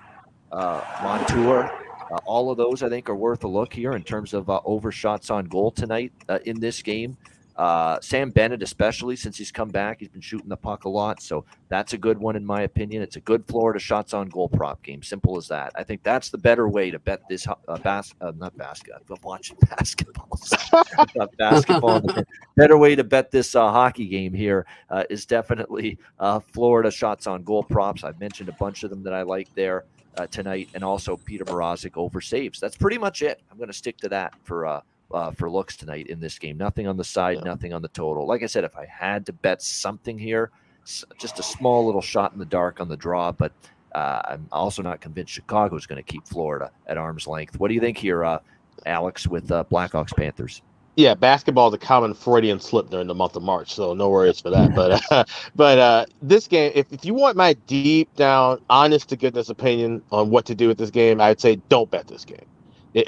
uh, 0.52 0.80
Montour. 1.02 1.70
Uh, 2.10 2.18
all 2.24 2.50
of 2.50 2.56
those, 2.56 2.82
I 2.82 2.88
think, 2.88 3.08
are 3.08 3.16
worth 3.16 3.44
a 3.44 3.48
look 3.48 3.72
here 3.72 3.92
in 3.92 4.02
terms 4.02 4.32
of 4.32 4.48
uh, 4.48 4.60
over 4.64 4.92
shots 4.92 5.30
on 5.30 5.46
goal 5.46 5.70
tonight 5.70 6.12
uh, 6.28 6.38
in 6.44 6.60
this 6.60 6.82
game. 6.82 7.16
Uh, 7.56 7.98
Sam 8.02 8.28
Bennett, 8.28 8.62
especially 8.62 9.16
since 9.16 9.38
he's 9.38 9.50
come 9.50 9.70
back, 9.70 10.00
he's 10.00 10.10
been 10.10 10.20
shooting 10.20 10.50
the 10.50 10.58
puck 10.58 10.84
a 10.84 10.90
lot. 10.90 11.22
So 11.22 11.46
that's 11.70 11.94
a 11.94 11.98
good 11.98 12.18
one, 12.18 12.36
in 12.36 12.44
my 12.44 12.62
opinion. 12.62 13.02
It's 13.02 13.16
a 13.16 13.20
good 13.20 13.46
Florida 13.46 13.80
shots 13.80 14.12
on 14.12 14.28
goal 14.28 14.50
prop 14.50 14.82
game. 14.82 15.02
Simple 15.02 15.38
as 15.38 15.48
that. 15.48 15.72
I 15.74 15.82
think 15.82 16.02
that's 16.02 16.28
the 16.28 16.36
better 16.36 16.68
way 16.68 16.90
to 16.90 16.98
bet 16.98 17.22
this 17.30 17.48
uh, 17.48 17.78
bas- 17.78 18.14
uh, 18.20 18.32
not 18.36 18.54
basketball. 18.58 19.16
I'm 19.16 19.22
watching 19.22 19.56
basketball. 19.70 20.38
basketball. 21.38 22.02
better 22.56 22.76
way 22.76 22.94
to 22.94 23.04
bet 23.04 23.30
this 23.30 23.54
hockey 23.54 24.06
game 24.06 24.34
here 24.34 24.66
is 25.08 25.24
definitely 25.24 25.98
Florida 26.52 26.90
shots 26.90 27.26
on 27.26 27.42
goal 27.42 27.62
props. 27.62 28.04
I've 28.04 28.20
mentioned 28.20 28.50
a 28.50 28.56
bunch 28.60 28.84
of 28.84 28.90
them 28.90 29.02
that 29.04 29.14
I 29.14 29.22
like 29.22 29.52
there. 29.54 29.86
Uh, 30.16 30.26
tonight, 30.28 30.66
and 30.72 30.82
also 30.82 31.18
Peter 31.18 31.44
Mrazek 31.44 31.96
over 31.96 32.22
saves. 32.22 32.58
That's 32.58 32.74
pretty 32.74 32.96
much 32.96 33.20
it. 33.20 33.42
I'm 33.50 33.58
going 33.58 33.68
to 33.68 33.74
stick 33.74 33.98
to 33.98 34.08
that 34.08 34.32
for 34.44 34.64
uh, 34.64 34.80
uh, 35.12 35.30
for 35.30 35.50
looks 35.50 35.76
tonight 35.76 36.06
in 36.06 36.20
this 36.20 36.38
game. 36.38 36.56
Nothing 36.56 36.86
on 36.86 36.96
the 36.96 37.04
side, 37.04 37.38
yeah. 37.38 37.44
nothing 37.44 37.72
on 37.72 37.82
the 37.82 37.88
total. 37.88 38.26
Like 38.26 38.42
I 38.42 38.46
said, 38.46 38.64
if 38.64 38.76
I 38.76 38.86
had 38.86 39.26
to 39.26 39.32
bet 39.32 39.62
something 39.62 40.18
here, 40.18 40.50
just 41.18 41.38
a 41.38 41.42
small 41.42 41.84
little 41.84 42.00
shot 42.00 42.32
in 42.32 42.38
the 42.38 42.44
dark 42.46 42.80
on 42.80 42.88
the 42.88 42.96
draw, 42.96 43.32
but 43.32 43.52
uh, 43.94 44.22
I'm 44.24 44.48
also 44.52 44.82
not 44.82 45.00
convinced 45.00 45.32
Chicago 45.32 45.76
is 45.76 45.86
going 45.86 46.02
to 46.02 46.12
keep 46.12 46.26
Florida 46.26 46.70
at 46.86 46.96
arm's 46.96 47.26
length. 47.26 47.58
What 47.58 47.68
do 47.68 47.74
you 47.74 47.80
think 47.80 47.98
here, 47.98 48.24
uh, 48.24 48.38
Alex, 48.84 49.26
with 49.26 49.50
uh, 49.50 49.64
Blackhawks 49.70 50.14
Panthers? 50.14 50.62
Yeah, 50.96 51.14
basketball 51.14 51.68
is 51.68 51.74
a 51.74 51.78
common 51.78 52.14
Freudian 52.14 52.58
slip 52.58 52.88
during 52.90 53.06
the 53.06 53.14
month 53.14 53.36
of 53.36 53.42
March, 53.42 53.74
so 53.74 53.92
no 53.94 54.08
worries 54.08 54.40
for 54.40 54.50
that. 54.50 54.74
But 54.74 55.02
uh, 55.10 55.24
but 55.54 55.78
uh, 55.78 56.06
this 56.22 56.48
game, 56.48 56.72
if, 56.74 56.90
if 56.92 57.04
you 57.04 57.14
want 57.14 57.36
my 57.36 57.52
deep 57.66 58.14
down, 58.16 58.60
honest 58.70 59.10
to 59.10 59.16
goodness 59.16 59.50
opinion 59.50 60.02
on 60.10 60.30
what 60.30 60.46
to 60.46 60.54
do 60.54 60.68
with 60.68 60.78
this 60.78 60.90
game, 60.90 61.20
I'd 61.20 61.40
say 61.40 61.56
don't 61.68 61.90
bet 61.90 62.08
this 62.08 62.24
game 62.24 62.46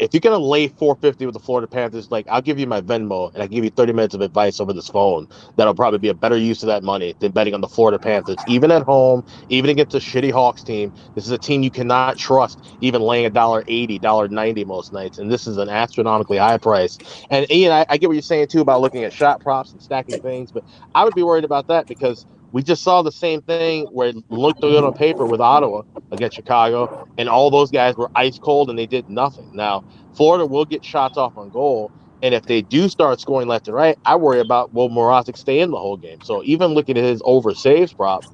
if 0.01 0.15
you're 0.15 0.21
gonna 0.23 0.39
lay 0.39 0.69
450 0.69 1.27
with 1.27 1.35
the 1.35 1.41
Florida 1.41 1.69
Panthers, 1.69 2.11
like 2.11 2.27
I'll 2.31 2.43
give 2.43 2.59
you 2.61 2.69
my 2.69 2.83
Venmo 2.83 3.33
and 3.35 3.43
I 3.43 3.49
give 3.49 3.65
you 3.65 3.71
30 3.71 3.95
minutes 3.95 4.15
of 4.15 4.23
advice 4.23 4.61
over 4.61 4.73
this 4.75 4.89
phone. 4.89 5.29
That'll 5.57 5.75
probably 5.75 6.01
be 6.01 6.09
a 6.11 6.15
better 6.15 6.39
use 6.39 6.63
of 6.63 6.69
that 6.69 6.85
money 6.85 7.15
than 7.21 7.33
betting 7.33 7.55
on 7.55 7.63
the 7.63 7.69
Florida 7.69 7.99
Panthers, 7.99 8.39
even 8.49 8.73
at 8.73 8.83
home, 8.85 9.25
even 9.51 9.71
against 9.71 9.95
a 9.95 9.99
shitty 9.99 10.33
Hawks 10.33 10.65
team. 10.65 10.93
This 11.17 11.27
is 11.27 11.33
a 11.33 11.39
team 11.39 11.65
you 11.65 11.73
cannot 11.73 12.19
trust, 12.19 12.63
even 12.81 13.03
laying 13.03 13.27
a 13.27 13.31
dollar 13.31 13.65
eighty, 13.69 13.99
dollar 13.99 14.29
ninety 14.29 14.65
most 14.65 14.93
nights, 14.93 15.19
and 15.19 15.31
this 15.33 15.47
is 15.49 15.59
an 15.59 15.71
astronomically 15.71 16.39
high 16.39 16.59
price. 16.59 16.99
And 17.31 17.51
Ian, 17.53 17.73
I, 17.73 17.87
I 17.91 17.99
get 17.99 18.09
what 18.09 18.15
you're 18.15 18.23
saying 18.23 18.49
too 18.49 18.63
about 18.63 18.83
looking 18.83 19.05
at 19.05 19.13
shot 19.15 19.43
props 19.43 19.73
and 19.73 19.83
stacking 19.83 20.19
things, 20.21 20.53
but 20.53 20.65
I 20.95 21.05
would 21.05 21.15
be 21.15 21.25
worried 21.25 21.45
about 21.45 21.69
that 21.69 21.89
because 21.89 22.27
we 22.53 22.63
just 22.63 22.83
saw 22.83 23.03
the 23.03 23.13
same 23.13 23.43
thing 23.43 23.87
where 23.87 24.09
it 24.09 24.17
looked 24.31 24.61
good 24.61 24.85
on 24.85 24.95
paper 24.95 25.27
with 25.27 25.41
Ottawa 25.41 25.83
against 26.11 26.37
Chicago, 26.37 27.07
and 27.19 27.29
all 27.29 27.51
those 27.51 27.71
guys 27.71 27.97
were 27.97 28.11
ice 28.15 28.39
cold 28.39 28.71
and 28.71 28.79
they 28.79 28.87
did 28.87 29.09
nothing. 29.09 29.51
Now, 29.53 29.85
Florida 30.15 30.47
will 30.47 30.65
get 30.65 30.85
shots 30.85 31.17
off 31.17 31.37
on 31.37 31.51
goal, 31.51 31.91
and 32.23 32.35
if 32.35 32.47
they 32.47 32.63
do 32.63 32.89
start 32.89 33.21
scoring 33.21 33.49
left 33.49 33.69
and 33.69 33.77
right, 33.77 33.99
I 34.05 34.17
worry 34.17 34.41
about 34.41 34.73
will 34.73 34.89
Mrazek 34.89 35.37
stay 35.37 35.61
in 35.61 35.71
the 35.71 35.79
whole 35.79 35.97
game. 35.97 36.19
So 36.23 36.43
even 36.45 36.73
looking 36.73 36.97
at 36.97 37.05
his 37.05 37.23
over 37.25 37.55
saves 37.55 37.93
prop, 37.93 38.25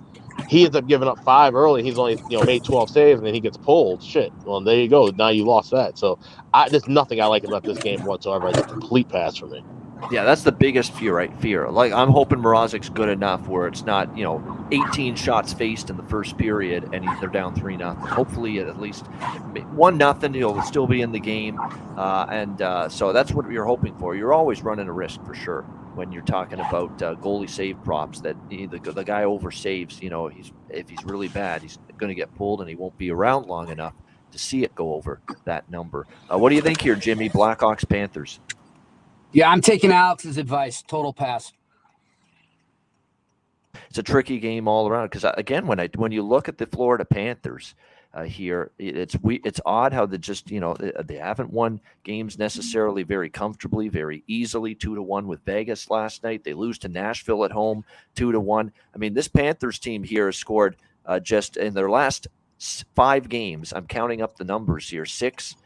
he 0.47 0.65
ends 0.65 0.77
up 0.77 0.87
giving 0.87 1.09
up 1.09 1.19
five 1.25 1.55
early. 1.55 1.83
He's 1.83 1.99
only 1.99 2.21
you 2.29 2.37
know 2.37 2.43
made 2.43 2.65
twelve 2.65 2.91
saves, 2.91 3.19
and 3.19 3.27
then 3.27 3.35
he 3.35 3.41
gets 3.41 3.57
pulled. 3.57 4.03
Shit. 4.03 4.33
Well, 4.45 4.61
there 4.63 4.77
you 4.77 4.89
go. 4.89 5.11
Now 5.17 5.29
you 5.29 5.45
lost 5.45 5.71
that. 5.73 5.99
So 5.99 6.19
I, 6.53 6.69
there's 6.69 6.87
nothing 6.87 7.21
I 7.21 7.27
like 7.27 7.45
about 7.45 7.65
this 7.65 7.81
game 7.81 8.05
whatsoever. 8.05 8.49
It's 8.49 8.61
a 8.61 8.65
complete 8.65 9.09
pass 9.09 9.37
for 9.37 9.47
me. 9.47 9.65
Yeah, 10.11 10.25
that's 10.25 10.43
the 10.43 10.53
biggest 10.53 10.93
fear, 10.93 11.17
right? 11.17 11.33
Fear. 11.41 11.71
Like 11.71 11.93
I'm 11.93 12.11
hoping 12.11 12.39
Mrazek's 12.39 12.89
good 12.89 13.09
enough 13.09 13.49
where 13.49 13.67
it's 13.67 13.85
not, 13.85 14.17
you 14.17 14.25
know, 14.25 14.67
18 14.71 15.17
shots 15.17 15.53
faced 15.53 15.89
in 15.89 15.97
the 15.97 16.03
first 16.05 16.37
period 16.37 16.91
and 16.93 17.09
they're 17.21 17.29
down 17.29 17.55
three 17.55 17.77
nothing. 17.77 18.07
Hopefully, 18.07 18.59
at 18.59 18.81
least 18.81 19.07
one 19.73 19.97
nothing, 19.97 20.35
he'll 20.35 20.61
still 20.63 20.87
be 20.87 21.01
in 21.01 21.13
the 21.13 21.21
game, 21.21 21.59
uh, 21.97 22.27
and 22.31 22.61
uh, 22.61 22.89
so 22.89 23.13
that's 23.13 23.33
what 23.33 23.51
you're 23.51 23.65
hoping 23.65 23.97
for. 23.97 24.15
You're 24.15 24.35
always 24.35 24.63
running 24.63 24.89
a 24.89 24.93
risk 24.93 25.25
for 25.25 25.35
sure 25.35 25.63
when 25.95 26.13
you're 26.13 26.23
talking 26.23 26.61
about 26.61 27.03
uh, 27.03 27.15
goalie 27.17 27.49
save 27.49 27.83
props. 27.83 28.21
That 28.21 28.37
the, 28.51 28.67
the 28.67 29.05
guy 29.05 29.25
over 29.25 29.51
saves, 29.51 30.03
you 30.03 30.11
know, 30.11 30.29
he's 30.29 30.53
if 30.69 30.89
he's 30.89 31.05
really 31.05 31.29
bad, 31.29 31.63
he's 31.63 31.79
going 31.97 32.09
to 32.11 32.15
get 32.15 32.35
pulled 32.35 32.61
and 32.61 32.69
he 32.69 32.75
won't 32.75 32.97
be 32.99 33.11
around 33.11 33.47
long 33.47 33.71
enough 33.71 33.95
to 34.33 34.39
see 34.39 34.65
it 34.65 34.75
go 34.75 34.95
over 34.95 35.21
that 35.45 35.71
number. 35.71 36.07
Uh, 36.31 36.37
what 36.37 36.51
do 36.51 36.57
you 36.57 36.63
think 36.63 36.81
here, 36.81 36.97
Jimmy? 36.97 37.31
Blackhawks 37.31 37.89
Panthers. 37.89 38.41
Yeah, 39.35 39.51
I'm 39.51 39.61
taking 39.61 39.91
Alex's 39.91 40.39
advice. 40.39 40.81
Total 40.83 41.13
pass. 41.13 41.53
It's 43.89 43.99
a 43.99 44.03
tricky 44.03 44.39
game 44.39 44.69
all 44.69 44.89
around 44.89 45.07
because 45.07 45.25
uh, 45.25 45.35
again, 45.37 45.67
when 45.67 45.81
I 45.81 45.89
when 45.97 46.13
you 46.13 46.23
look 46.23 46.49
at 46.49 46.57
the 46.57 46.67
Florida 46.67 47.05
Panthers 47.05 47.75
uh, 48.15 48.23
here, 48.23 48.71
it's 48.79 49.17
we 49.23 49.41
it's 49.45 49.61
odd 49.67 49.93
how 49.93 50.07
they 50.07 50.19
just 50.19 50.53
you 50.53 50.61
know 50.61 50.75
they, 50.75 50.93
they 51.05 51.17
haven't 51.17 51.51
won 51.53 51.81
games 52.05 52.39
necessarily 52.39 53.03
very 53.03 53.29
comfortably, 53.29 53.89
very 53.89 54.23
easily. 54.29 54.73
Two 54.73 54.95
to 54.95 55.03
one 55.03 55.27
with 55.27 55.45
Vegas 55.45 55.91
last 55.91 56.23
night. 56.23 56.45
They 56.45 56.55
lose 56.55 56.79
to 56.79 56.89
Nashville 56.89 57.45
at 57.45 57.51
home, 57.51 57.85
two 58.15 58.31
to 58.31 58.39
one. 58.39 58.71
I 58.95 58.99
mean, 58.99 59.15
this 59.15 59.27
Panthers 59.27 59.81
team 59.81 60.05
here 60.05 60.27
has 60.27 60.37
scored 60.37 60.77
uh, 61.07 61.19
just 61.19 61.57
in 61.57 61.75
their 61.75 61.91
last 61.91 62.29
five 62.95 63.29
games. 63.29 63.73
I'm 63.73 63.89
counting 63.89 64.23
up 64.23 64.37
the 64.37 64.45
numbers 64.45 64.89
here: 64.89 65.07
six, 65.07 65.57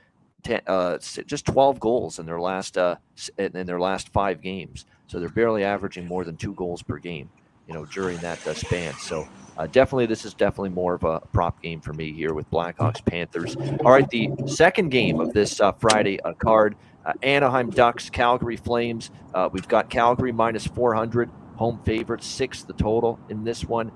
ten, 0.43 0.61
uh, 0.66 0.99
just 0.99 1.47
12 1.47 1.80
goals 1.80 2.18
in 2.18 2.26
their 2.26 2.41
last 2.41 2.78
uh, 2.78 2.97
in 3.39 3.66
their 3.66 3.80
last 3.80 4.09
five 4.11 4.41
games. 4.41 4.86
So 5.07 5.18
they're 5.18 5.28
barely 5.28 5.64
averaging 5.64 6.07
more 6.07 6.24
than 6.24 6.36
two 6.36 6.55
goals 6.55 6.82
per 6.82 6.99
game, 6.99 7.30
you 7.66 7.74
know, 7.74 7.84
during 7.86 8.18
that 8.18 8.47
uh, 8.47 8.55
span. 8.55 8.95
So 8.95 9.26
uh, 9.57 9.66
definitely, 9.66 10.07
this 10.07 10.24
is 10.24 10.34
definitely 10.34 10.70
more 10.70 10.95
of 10.95 11.05
a 11.05 11.20
prop 11.32 11.62
game 11.62 11.80
for 11.80 11.93
me 11.93 12.12
here 12.12 12.34
with 12.34 12.51
Blackhawks 12.51 13.05
Panthers. 13.05 13.57
All 13.84 13.93
right, 13.93 14.09
the 14.09 14.30
second 14.47 14.91
game 14.91 15.20
of 15.20 15.32
this 15.32 15.61
uh, 15.61 15.72
Friday 15.72 16.20
uh, 16.20 16.34
card: 16.34 16.76
Anaheim 17.22 17.70
Ducks, 17.70 18.11
Calgary 18.11 18.57
Flames. 18.57 19.11
we've 19.53 19.68
got 19.68 19.91
Calgary 19.91 20.32
minus 20.32 20.66
400, 20.66 21.30
home 21.57 21.80
favorite, 21.84 22.22
six 22.22 22.62
the 22.62 22.74
total 22.74 23.18
in 23.30 23.45
this 23.45 23.64
one. 23.64 23.91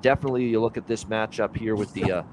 definitely, 0.00 0.46
you 0.48 0.60
look 0.60 0.76
at 0.76 0.86
this 0.86 1.04
matchup 1.04 1.56
here 1.56 1.76
with 1.76 1.92
the 1.94 2.24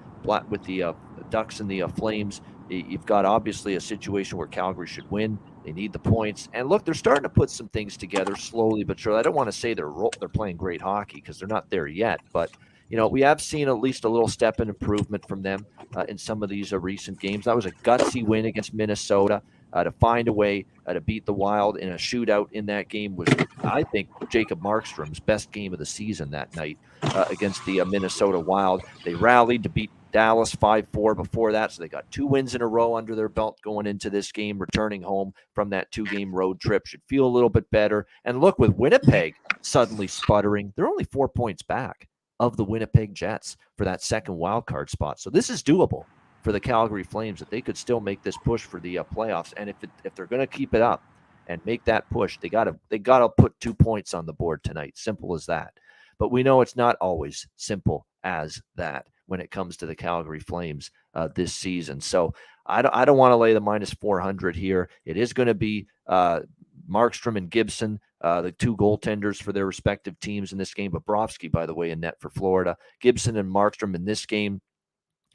with 0.49 0.63
the 0.63 0.95
Ducks 1.29 1.59
and 1.59 1.69
the 1.69 1.83
Flames. 1.95 2.41
You've 2.69 3.05
got 3.05 3.25
obviously 3.25 3.75
a 3.75 3.81
situation 3.81 4.37
where 4.37 4.47
Calgary 4.47 4.87
should 4.87 5.09
win. 5.09 5.39
They 5.63 5.71
need 5.71 5.93
the 5.93 5.99
points, 5.99 6.49
and 6.53 6.67
look, 6.67 6.85
they're 6.85 6.93
starting 6.93 7.23
to 7.23 7.29
put 7.29 7.49
some 7.49 7.69
things 7.69 7.97
together 7.97 8.35
slowly 8.35 8.83
but 8.83 8.99
surely. 8.99 9.19
I 9.19 9.21
don't 9.21 9.35
want 9.35 9.47
to 9.47 9.57
say 9.57 9.73
they're 9.73 9.91
they're 10.19 10.29
playing 10.29 10.57
great 10.57 10.81
hockey 10.81 11.15
because 11.15 11.39
they're 11.39 11.47
not 11.47 11.69
there 11.69 11.87
yet, 11.87 12.19
but 12.33 12.51
you 12.89 12.97
know 12.97 13.07
we 13.07 13.21
have 13.21 13.41
seen 13.41 13.67
at 13.67 13.79
least 13.79 14.03
a 14.03 14.09
little 14.09 14.27
step 14.27 14.59
in 14.59 14.69
improvement 14.69 15.27
from 15.27 15.41
them 15.41 15.65
uh, 15.95 16.05
in 16.07 16.17
some 16.17 16.43
of 16.43 16.49
these 16.49 16.73
uh, 16.73 16.79
recent 16.79 17.19
games. 17.19 17.45
That 17.45 17.55
was 17.55 17.65
a 17.65 17.71
gutsy 17.71 18.25
win 18.25 18.45
against 18.45 18.73
Minnesota. 18.73 19.41
Uh, 19.73 19.83
to 19.83 19.91
find 19.91 20.29
a 20.29 20.33
way 20.33 20.65
uh, 20.87 20.93
to 20.93 21.01
beat 21.01 21.25
the 21.25 21.33
Wild 21.33 21.77
in 21.77 21.89
a 21.89 21.95
shootout 21.95 22.49
in 22.53 22.65
that 22.65 22.87
game 22.87 23.17
was, 23.17 23.27
I 23.65 23.83
think, 23.83 24.07
Jacob 24.29 24.61
Markstrom's 24.61 25.19
best 25.19 25.51
game 25.51 25.73
of 25.73 25.79
the 25.79 25.85
season 25.85 26.31
that 26.31 26.55
night 26.55 26.77
uh, 27.03 27.25
against 27.29 27.65
the 27.65 27.81
uh, 27.81 27.85
Minnesota 27.85 28.39
Wild. 28.39 28.81
They 29.03 29.13
rallied 29.13 29.63
to 29.63 29.69
beat 29.69 29.91
Dallas 30.11 30.53
5 30.53 30.87
4 30.91 31.15
before 31.15 31.51
that. 31.51 31.71
So 31.71 31.81
they 31.81 31.87
got 31.87 32.09
two 32.11 32.25
wins 32.25 32.55
in 32.55 32.61
a 32.61 32.67
row 32.67 32.95
under 32.95 33.15
their 33.15 33.29
belt 33.29 33.59
going 33.63 33.87
into 33.87 34.09
this 34.09 34.31
game, 34.31 34.59
returning 34.59 35.01
home 35.01 35.33
from 35.53 35.69
that 35.69 35.91
two 35.91 36.05
game 36.05 36.33
road 36.33 36.59
trip. 36.59 36.85
Should 36.85 37.03
feel 37.07 37.25
a 37.25 37.27
little 37.27 37.49
bit 37.49 37.69
better. 37.71 38.07
And 38.25 38.41
look, 38.41 38.59
with 38.59 38.75
Winnipeg 38.75 39.35
suddenly 39.61 40.07
sputtering, 40.07 40.73
they're 40.75 40.87
only 40.87 41.05
four 41.05 41.27
points 41.29 41.63
back 41.63 42.07
of 42.39 42.57
the 42.57 42.63
Winnipeg 42.63 43.13
Jets 43.13 43.57
for 43.77 43.85
that 43.85 44.01
second 44.01 44.35
wild 44.35 44.65
card 44.65 44.89
spot. 44.89 45.19
So 45.19 45.29
this 45.29 45.49
is 45.49 45.63
doable 45.63 46.05
for 46.43 46.51
the 46.51 46.59
Calgary 46.59 47.03
Flames 47.03 47.39
that 47.39 47.49
they 47.49 47.61
could 47.61 47.77
still 47.77 47.99
make 47.99 48.21
this 48.21 48.37
push 48.37 48.63
for 48.63 48.79
the 48.79 48.99
uh, 48.99 49.03
playoffs. 49.03 49.53
And 49.57 49.69
if 49.69 49.83
it, 49.83 49.89
if 50.03 50.15
they're 50.15 50.27
going 50.27 50.39
to 50.39 50.47
keep 50.47 50.73
it 50.73 50.81
up 50.81 51.03
and 51.47 51.65
make 51.65 51.83
that 51.85 52.09
push, 52.09 52.37
they 52.39 52.49
got 52.49 52.65
to 52.65 52.77
they 52.89 52.99
got 52.99 53.19
to 53.19 53.29
put 53.29 53.59
two 53.59 53.73
points 53.73 54.13
on 54.13 54.25
the 54.25 54.33
board 54.33 54.63
tonight. 54.63 54.97
Simple 54.97 55.33
as 55.33 55.45
that. 55.47 55.73
But 56.19 56.31
we 56.31 56.43
know 56.43 56.61
it's 56.61 56.75
not 56.75 56.95
always 57.01 57.47
simple 57.57 58.07
as 58.23 58.61
that 58.75 59.05
when 59.27 59.39
it 59.39 59.51
comes 59.51 59.77
to 59.77 59.85
the 59.85 59.95
Calgary 59.95 60.39
Flames 60.39 60.91
uh, 61.13 61.29
this 61.35 61.53
season. 61.53 62.01
So 62.01 62.33
I 62.65 62.81
don't, 62.81 62.93
I 62.93 63.05
don't 63.05 63.17
want 63.17 63.31
to 63.31 63.37
lay 63.37 63.53
the 63.53 63.61
minus 63.61 63.93
400 63.93 64.55
here. 64.55 64.89
It 65.05 65.17
is 65.17 65.33
going 65.33 65.47
to 65.47 65.53
be 65.53 65.87
uh, 66.07 66.41
Markstrom 66.89 67.37
and 67.37 67.49
Gibson, 67.49 67.99
uh, 68.21 68.41
the 68.41 68.51
two 68.51 68.75
goaltenders 68.75 69.41
for 69.41 69.53
their 69.53 69.65
respective 69.65 70.19
teams 70.19 70.51
in 70.51 70.57
this 70.57 70.73
game. 70.73 70.91
Bobrovsky, 70.91 71.51
by 71.51 71.65
the 71.65 71.73
way, 71.73 71.91
in 71.91 71.99
net 71.99 72.19
for 72.19 72.29
Florida. 72.29 72.77
Gibson 72.99 73.37
and 73.37 73.51
Markstrom 73.51 73.95
in 73.95 74.05
this 74.05 74.25
game. 74.25 74.61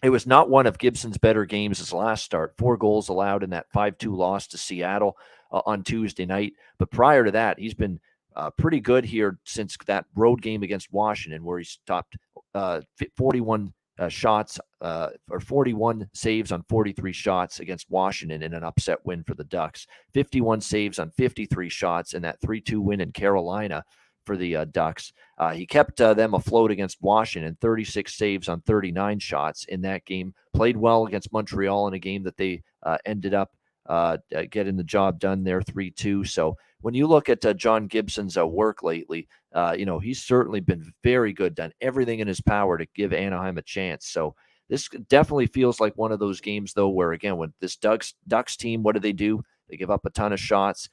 It 0.03 0.11
was 0.11 0.27
not 0.27 0.51
one 0.51 0.67
of 0.67 0.79
Gibson's 0.79 1.19
better 1.19 1.45
games 1.45 1.79
his 1.79 1.93
last 1.93 2.25
start. 2.25 2.55
Four 2.59 2.77
goals 2.77 3.09
allowed 3.09 3.45
in 3.45 3.51
that 3.51 3.71
5 3.73 3.99
2 3.99 4.17
loss 4.17 4.49
to 4.49 4.59
Seattle 4.59 5.17
uh, 5.53 5.63
on 5.65 5.85
Tuesday 5.85 6.27
night. 6.27 6.55
But 6.79 6.91
prior 6.91 7.25
to 7.25 7.31
that, 7.31 7.59
he's 7.59 7.75
been 7.75 8.01
uh, 8.35 8.51
pretty 8.51 8.81
good 8.81 9.05
here 9.05 9.39
since 9.45 9.77
that 9.87 10.07
road 10.17 10.43
game 10.43 10.63
against 10.63 10.93
Washington, 10.93 11.45
where 11.45 11.59
he 11.59 11.65
stopped 11.65 12.17
uh, 12.55 12.81
41 13.17 13.73
uh, 14.03 14.09
shots 14.09 14.59
uh, 14.81 15.11
or 15.31 15.39
41 15.39 16.09
saves 16.13 16.51
on 16.51 16.65
43 16.69 17.13
shots 17.13 17.61
against 17.61 17.89
Washington 17.89 18.43
in 18.43 18.53
an 18.53 18.65
upset 18.65 18.99
win 19.05 19.23
for 19.23 19.35
the 19.35 19.45
Ducks. 19.45 19.87
51 20.13 20.61
saves 20.61 20.99
on 20.99 21.11
53 21.13 21.69
shots 21.69 22.15
in 22.15 22.23
that 22.23 22.41
3 22.41 22.61
2 22.61 22.81
win 22.81 23.01
in 23.01 23.13
Carolina 23.13 23.85
for 24.27 24.37
the 24.37 24.57
uh, 24.57 24.65
Ducks. 24.67 25.13
Uh, 25.39 25.53
he 25.53 25.67
kept 25.67 26.01
uh, 26.01 26.15
them 26.15 26.35
afloat 26.35 26.73
against 26.73 27.01
Washington, 27.01 27.57
36 27.61 28.13
saves 28.13 28.49
on 28.49 28.61
39 28.63 29.21
shots 29.21 29.65
in 29.67 29.81
that 29.83 30.05
game. 30.05 30.35
Played 30.53 30.77
well 30.77 31.07
against 31.07 31.33
Montreal 31.33 31.87
in 31.87 31.95
a 31.95 31.99
game 31.99 32.25
that 32.25 32.37
they 32.37 32.63
uh, 32.83 32.99
ended 33.07 33.35
up 33.35 33.51
getting 34.51 34.77
the 34.77 34.85
job 34.85 35.19
done 35.19 35.45
there 35.45 35.63
3 35.63 35.91
2. 35.91 36.25
So 36.25 36.57
when 36.81 36.95
you 36.95 37.07
look 37.07 37.29
at 37.29 37.45
uh, 37.45 37.55
John 37.55 37.87
Gibson's 37.87 38.37
uh, 38.37 38.47
work 38.47 38.83
lately, 38.83 39.29
uh, 39.55 39.75
you 39.79 39.87
know, 39.87 39.99
he's 39.99 40.23
certainly 40.23 40.61
been 40.61 40.93
very 41.03 41.33
good, 41.33 41.55
done 41.55 41.73
everything 41.81 42.19
in 42.19 42.29
his 42.29 42.41
power 42.41 42.77
to 42.77 42.87
give 42.95 43.13
Anaheim 43.13 43.59
a 43.59 43.63
chance. 43.63 44.07
So 44.09 44.35
this 44.69 44.89
definitely 45.09 45.47
feels 45.47 45.81
like 45.81 45.97
one 45.97 46.13
of 46.13 46.19
those 46.19 46.41
games, 46.41 46.73
though, 46.73 46.89
where 46.89 47.13
again, 47.13 47.37
when 47.37 47.53
this 47.61 47.77
Ducks, 47.77 48.15
Ducks 48.27 48.57
team, 48.57 48.83
what 48.83 48.95
do 48.95 49.01
they 49.01 49.13
do? 49.13 49.43
They 49.69 49.77
give 49.77 49.91
up 49.91 50.05
a 50.05 50.11
ton 50.11 50.33
of 50.33 50.41
shots 50.41 50.89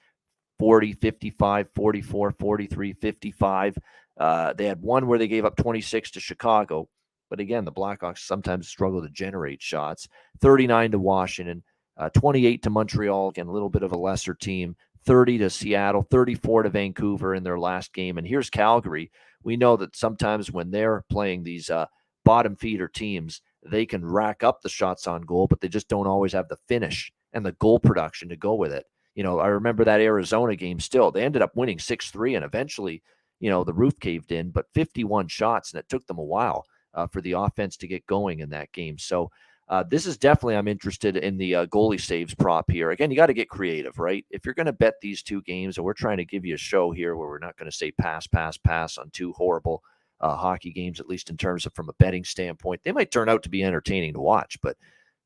40, 0.59 0.93
55, 0.93 1.67
44, 1.73 2.31
43, 2.31 2.93
55. 2.93 3.77
Uh, 4.17 4.53
they 4.53 4.65
had 4.65 4.81
one 4.81 5.07
where 5.07 5.17
they 5.17 5.27
gave 5.27 5.45
up 5.45 5.55
26 5.55 6.11
to 6.11 6.19
Chicago. 6.19 6.89
But 7.29 7.39
again, 7.39 7.63
the 7.63 7.71
Blackhawks 7.71 8.19
sometimes 8.19 8.67
struggle 8.67 9.01
to 9.01 9.09
generate 9.09 9.61
shots. 9.61 10.09
39 10.41 10.91
to 10.91 10.99
Washington, 10.99 11.63
uh, 11.99 12.09
28 12.09 12.63
to 12.63 12.69
Montreal. 12.69 13.29
Again, 13.29 13.47
a 13.47 13.51
little 13.51 13.69
bit 13.69 13.83
of 13.83 13.91
a 13.91 13.97
lesser 13.97 14.33
team. 14.33 14.75
30 15.05 15.37
to 15.39 15.49
Seattle, 15.49 16.05
34 16.09 16.63
to 16.63 16.69
Vancouver 16.69 17.33
in 17.33 17.43
their 17.43 17.59
last 17.59 17.93
game. 17.93 18.17
And 18.17 18.27
here's 18.27 18.49
Calgary. 18.49 19.11
We 19.43 19.55
know 19.55 19.77
that 19.77 19.95
sometimes 19.95 20.51
when 20.51 20.71
they're 20.71 21.05
playing 21.09 21.43
these 21.43 21.69
uh, 21.69 21.85
bottom 22.25 22.55
feeder 22.55 22.87
teams, 22.87 23.41
they 23.63 23.85
can 23.85 24.05
rack 24.05 24.43
up 24.43 24.61
the 24.61 24.69
shots 24.69 25.07
on 25.07 25.21
goal, 25.21 25.47
but 25.47 25.61
they 25.61 25.67
just 25.67 25.87
don't 25.87 26.07
always 26.07 26.33
have 26.33 26.49
the 26.49 26.57
finish 26.67 27.11
and 27.33 27.45
the 27.45 27.53
goal 27.53 27.79
production 27.79 28.29
to 28.29 28.35
go 28.35 28.55
with 28.55 28.73
it. 28.73 28.85
You 29.15 29.23
know, 29.23 29.39
I 29.39 29.47
remember 29.47 29.83
that 29.83 30.01
Arizona 30.01 30.55
game 30.55 30.79
still. 30.79 31.11
They 31.11 31.23
ended 31.23 31.41
up 31.41 31.55
winning 31.55 31.79
6 31.79 32.11
3, 32.11 32.35
and 32.35 32.45
eventually, 32.45 33.01
you 33.39 33.49
know, 33.49 33.63
the 33.63 33.73
roof 33.73 33.99
caved 33.99 34.31
in, 34.31 34.49
but 34.49 34.67
51 34.73 35.27
shots, 35.27 35.71
and 35.71 35.79
it 35.79 35.89
took 35.89 36.05
them 36.07 36.17
a 36.17 36.23
while 36.23 36.65
uh, 36.93 37.07
for 37.07 37.21
the 37.21 37.33
offense 37.33 37.77
to 37.77 37.87
get 37.87 38.05
going 38.05 38.39
in 38.39 38.49
that 38.51 38.71
game. 38.71 38.97
So, 38.97 39.31
uh, 39.69 39.83
this 39.83 40.05
is 40.05 40.17
definitely 40.17 40.55
I'm 40.55 40.67
interested 40.67 41.15
in 41.15 41.37
the 41.37 41.55
uh, 41.55 41.65
goalie 41.67 42.01
saves 42.01 42.33
prop 42.33 42.69
here. 42.71 42.89
Again, 42.89 43.11
you 43.11 43.17
got 43.17 43.27
to 43.27 43.33
get 43.33 43.49
creative, 43.49 43.99
right? 43.99 44.25
If 44.31 44.45
you're 44.45 44.55
going 44.55 44.65
to 44.65 44.73
bet 44.73 44.95
these 45.01 45.21
two 45.21 45.41
games, 45.43 45.77
and 45.77 45.85
we're 45.85 45.93
trying 45.93 46.17
to 46.17 46.25
give 46.25 46.43
you 46.43 46.55
a 46.55 46.57
show 46.57 46.91
here 46.91 47.15
where 47.15 47.27
we're 47.27 47.39
not 47.39 47.55
going 47.57 47.69
to 47.69 47.75
say 47.77 47.91
pass, 47.91 48.25
pass, 48.25 48.57
pass 48.57 48.97
on 48.97 49.11
two 49.11 49.31
horrible 49.33 49.83
uh, 50.21 50.35
hockey 50.35 50.71
games, 50.71 50.99
at 50.99 51.07
least 51.07 51.29
in 51.29 51.37
terms 51.37 51.65
of 51.65 51.73
from 51.73 51.87
a 51.89 51.93
betting 51.93 52.23
standpoint, 52.23 52.81
they 52.83 52.91
might 52.91 53.11
turn 53.11 53.29
out 53.29 53.43
to 53.43 53.49
be 53.49 53.63
entertaining 53.63 54.13
to 54.13 54.19
watch, 54.19 54.57
but 54.61 54.75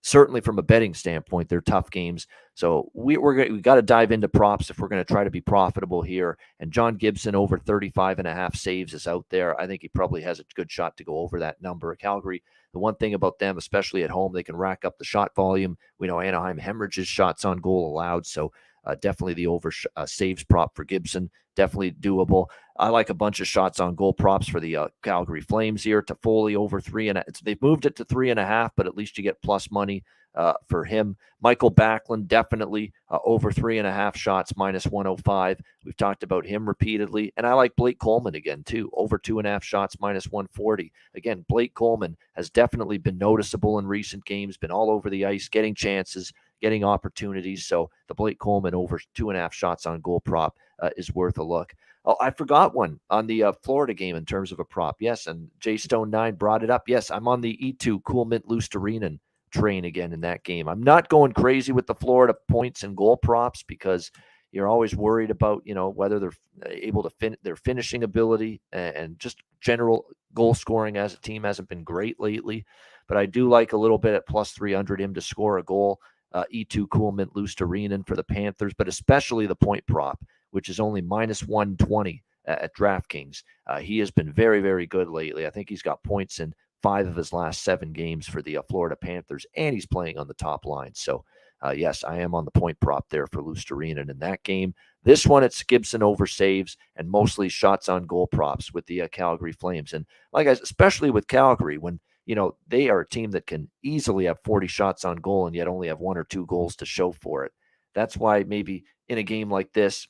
certainly 0.02 0.42
from 0.42 0.60
a 0.60 0.64
betting 0.64 0.94
standpoint, 0.94 1.48
they're 1.48 1.62
tough 1.62 1.90
games. 1.90 2.28
So 2.56 2.92
we, 2.94 3.18
we're 3.18 3.52
we 3.52 3.62
got 3.62 3.76
to 3.76 3.82
dive 3.82 4.12
into 4.12 4.28
props 4.28 4.70
if 4.70 4.78
we're 4.80 4.88
going 4.88 5.04
to 5.04 5.12
try 5.12 5.24
to 5.24 5.32
be 5.32 5.42
profitable 5.42 6.02
here. 6.02 6.38
And 6.60 6.72
John 6.72 6.96
Gibson 6.96 7.36
over 7.36 7.58
35 7.58 8.20
and 8.20 8.28
a 8.28 8.34
half 8.34 8.56
saves 8.56 8.94
is 8.94 9.08
out 9.08 9.26
there. 9.30 9.60
I 9.60 9.66
think 9.66 9.82
he 9.82 9.88
probably 9.88 10.22
has 10.22 10.40
a 10.40 10.46
good 10.56 10.72
shot 10.72 10.98
to 10.98 11.04
go 11.04 11.18
over 11.18 11.40
that 11.40 11.62
number. 11.62 11.96
Calgary 11.96 12.44
the 12.74 12.80
one 12.80 12.96
thing 12.96 13.14
about 13.14 13.40
them, 13.40 13.58
especially 13.58 14.04
at 14.04 14.10
home, 14.10 14.34
they 14.34 14.44
can 14.44 14.56
rack 14.56 14.84
up 14.84 14.98
the 14.98 15.06
shot 15.06 15.36
volume. 15.36 15.78
We 16.00 16.08
know 16.08 16.20
Anaheim 16.20 16.58
hemorrhages 16.58 17.08
shots 17.08 17.46
on 17.46 17.60
goal 17.60 17.88
allowed. 17.88 18.26
So 18.26 18.52
uh, 18.86 18.96
definitely 18.96 19.34
the 19.34 19.48
over 19.48 19.72
uh, 19.96 20.06
saves 20.06 20.44
prop 20.44 20.76
for 20.76 20.84
Gibson, 20.84 21.30
definitely 21.56 21.92
doable. 21.92 22.48
I 22.78 22.90
like 22.90 23.10
a 23.10 23.16
bunch 23.16 23.40
of 23.40 23.48
shots 23.48 23.80
on 23.80 23.96
goal 23.96 24.14
props 24.14 24.48
for 24.48 24.60
the 24.60 24.76
uh, 24.76 24.88
Calgary 25.04 25.42
Flames 25.42 25.84
here. 25.84 26.02
Toffoli 26.02 26.56
over 26.56 26.82
three 26.82 27.10
and 27.10 27.20
a, 27.20 27.26
they've 27.44 27.62
moved 27.62 27.86
it 27.86 27.96
to 27.98 28.06
three 28.06 28.30
and 28.30 28.40
a 28.40 28.46
half, 28.46 28.72
but 28.76 28.88
at 28.88 28.96
least 28.96 29.18
you 29.18 29.24
get 29.24 29.42
plus 29.42 29.70
money 29.70 30.04
uh, 30.36 30.54
for 30.68 30.84
him. 30.84 31.16
Mikael 31.42 31.72
Backlund, 31.72 32.28
definitely 32.28 32.94
uh, 33.10 33.20
over 33.26 33.52
three 33.52 33.78
and 33.78 33.88
a 33.88 33.92
half 33.92 34.16
shots, 34.16 34.56
minus 34.56 34.88
105. 34.88 35.62
We've 35.86 35.98
talked 35.98 36.24
about 36.24 36.46
him 36.46 36.68
repeatedly. 36.68 37.34
And 37.38 37.46
I 37.46 37.54
like 37.54 37.76
Blake 37.76 38.00
Coleman 38.00 38.36
again, 38.36 38.64
too, 38.64 38.90
over 38.94 39.18
two 39.18 39.40
and 39.40 39.48
a 39.48 39.52
half 39.52 39.64
shots, 39.64 39.98
minus 40.00 40.30
140. 40.30 40.92
Again, 41.16 41.46
Blake 41.50 41.74
Coleman 41.74 42.18
has 42.34 42.50
definitely 42.50 42.98
been 42.98 43.18
noticeable 43.18 43.78
in 43.78 43.86
recent 43.86 44.26
games, 44.26 44.58
been 44.58 44.72
all 44.72 44.90
over 44.90 45.10
the 45.10 45.26
ice, 45.26 45.50
getting 45.50 45.76
chances, 45.76 46.32
getting 46.64 46.86
opportunities. 46.86 47.68
So 47.68 47.90
the 48.08 48.16
Blake 48.16 48.40
Coleman 48.40 48.74
over 48.74 48.98
two 49.14 49.30
and 49.30 49.38
a 49.38 49.42
half 49.42 49.54
shots 49.54 49.86
on 49.86 50.00
goal 50.00 50.22
prop 50.22 50.56
uh, 50.82 50.92
is 50.96 51.14
worth 51.14 51.38
a 51.38 51.44
look. 51.44 51.74
Oh, 52.06 52.16
I 52.22 52.32
forgot 52.32 52.74
one 52.74 53.02
on 53.10 53.28
the 53.28 53.44
uh, 53.44 53.52
Florida 53.64 53.94
game 53.94 54.16
in 54.16 54.24
terms 54.24 54.54
of 54.54 54.62
a 54.62 54.66
prop. 54.66 54.96
Yes, 55.02 55.28
and 55.28 55.50
Jay 55.60 55.76
Stone 55.76 56.10
Nine 56.10 56.36
brought 56.36 56.64
it 56.64 56.70
up. 56.70 56.84
Yes, 56.88 57.12
I'm 57.12 57.28
on 57.28 57.42
the 57.42 57.58
Eetu 57.62 58.02
Cool 58.06 58.24
Mint 58.24 58.48
Luostarinen 58.48 59.20
train 59.52 59.84
again 59.84 60.14
in 60.14 60.22
that 60.22 60.46
game. 60.46 60.70
I'm 60.70 60.82
not 60.82 61.10
going 61.10 61.34
crazy 61.34 61.74
with 61.74 61.86
the 61.86 61.96
Florida 61.96 62.34
points 62.50 62.84
and 62.84 62.96
goal 62.96 63.18
props 63.18 63.62
because 63.64 64.10
you're 64.54 64.70
always 64.70 64.96
worried 64.96 65.32
about 65.32 65.64
you 65.66 65.76
know 65.76 65.90
whether 65.90 66.18
they're 66.18 66.30
uh, 66.66 66.70
able 66.70 67.04
to 67.04 67.10
fin 67.10 67.36
their 67.44 67.58
finishing 67.58 68.04
ability 68.04 68.62
and 68.72 69.20
just 69.20 69.38
general 69.60 70.06
goal 70.34 70.54
scoring 70.54 70.96
as 70.96 71.14
a 71.14 71.20
team 71.20 71.44
hasn't 71.44 71.68
been 71.68 71.84
great 71.84 72.22
lately. 72.22 72.66
But 73.10 73.18
I 73.18 73.26
do 73.26 73.50
like 73.50 73.74
a 73.74 73.78
little 73.78 73.98
bit 73.98 74.14
at 74.14 74.28
plus 74.28 74.52
300 74.52 75.02
him 75.02 75.14
to 75.14 75.22
score 75.22 75.58
a 75.58 75.64
goal. 75.64 76.00
Uh, 76.34 76.46
Eetu 76.54 76.90
Cool 76.90 77.12
Mint 77.12 77.34
Luostarinen 77.34 78.06
for 78.06 78.16
the 78.16 78.24
Panthers, 78.24 78.74
but 78.78 78.88
especially 78.88 79.46
the 79.46 79.56
point 79.56 79.86
prop, 79.86 80.20
which 80.52 80.70
is 80.70 80.80
only 80.80 81.02
minus 81.02 81.44
120 81.44 82.24
at 82.46 82.76
DraftKings. 82.76 83.44
Uh, 83.68 83.80
he 83.80 84.00
has 84.00 84.12
been 84.12 84.32
very, 84.32 84.62
very 84.62 84.86
good 84.86 85.08
lately. 85.08 85.46
I 85.48 85.50
think 85.50 85.70
he's 85.70 85.82
got 85.82 86.04
points 86.04 86.40
in 86.40 86.54
five 86.82 87.08
of 87.08 87.16
his 87.16 87.34
last 87.34 87.64
seven 87.64 87.94
games 87.94 88.28
for 88.28 88.42
the 88.42 88.58
uh, 88.58 88.62
Florida 88.70 88.96
Panthers, 88.96 89.46
and 89.56 89.74
he's 89.74 89.86
playing 89.86 90.18
on 90.18 90.28
the 90.28 90.34
top 90.34 90.66
line. 90.66 90.92
So, 90.94 91.24
uh, 91.66 91.72
yes, 91.72 92.04
I 92.04 92.18
am 92.18 92.36
on 92.36 92.44
the 92.44 92.52
point 92.52 92.78
prop 92.82 93.08
there 93.10 93.26
for 93.28 93.42
Luostarinen 93.42 94.10
in 94.10 94.20
that 94.20 94.44
game. 94.44 94.74
This 95.04 95.26
one, 95.26 95.44
it's 95.44 95.64
Gibson 95.64 96.04
over 96.04 96.28
saves 96.28 96.78
and 96.98 97.10
mostly 97.10 97.48
shots 97.48 97.88
on 97.88 98.06
goal 98.06 98.28
props 98.28 98.74
with 98.74 98.86
the 98.86 99.04
uh, 99.04 99.08
Calgary 99.08 99.54
Flames. 99.54 99.94
And 99.94 100.06
like 100.34 100.46
guys, 100.46 100.60
especially 100.60 101.10
with 101.10 101.28
Calgary, 101.28 101.78
when 101.78 102.00
you 102.26 102.36
know 102.36 102.56
they 102.68 102.90
are 102.90 103.02
a 103.02 103.08
team 103.08 103.32
that 103.32 103.48
can 103.48 103.70
easily 103.84 104.26
have 104.26 104.40
40 104.44 104.68
shots 104.68 105.06
on 105.06 105.18
goal 105.18 105.48
and 105.48 105.56
yet 105.56 105.68
only 105.68 105.88
have 105.88 106.00
one 106.00 106.18
or 106.18 106.24
two 106.24 106.46
goals 106.46 106.76
to 106.78 106.86
show 106.86 107.12
for 107.12 107.46
it. 107.46 107.52
That's 107.94 108.18
why 108.18 108.44
maybe 108.44 108.86
in 109.08 109.18
a 109.18 109.24
game 109.24 109.50
like 109.50 109.74
this, 109.74 110.08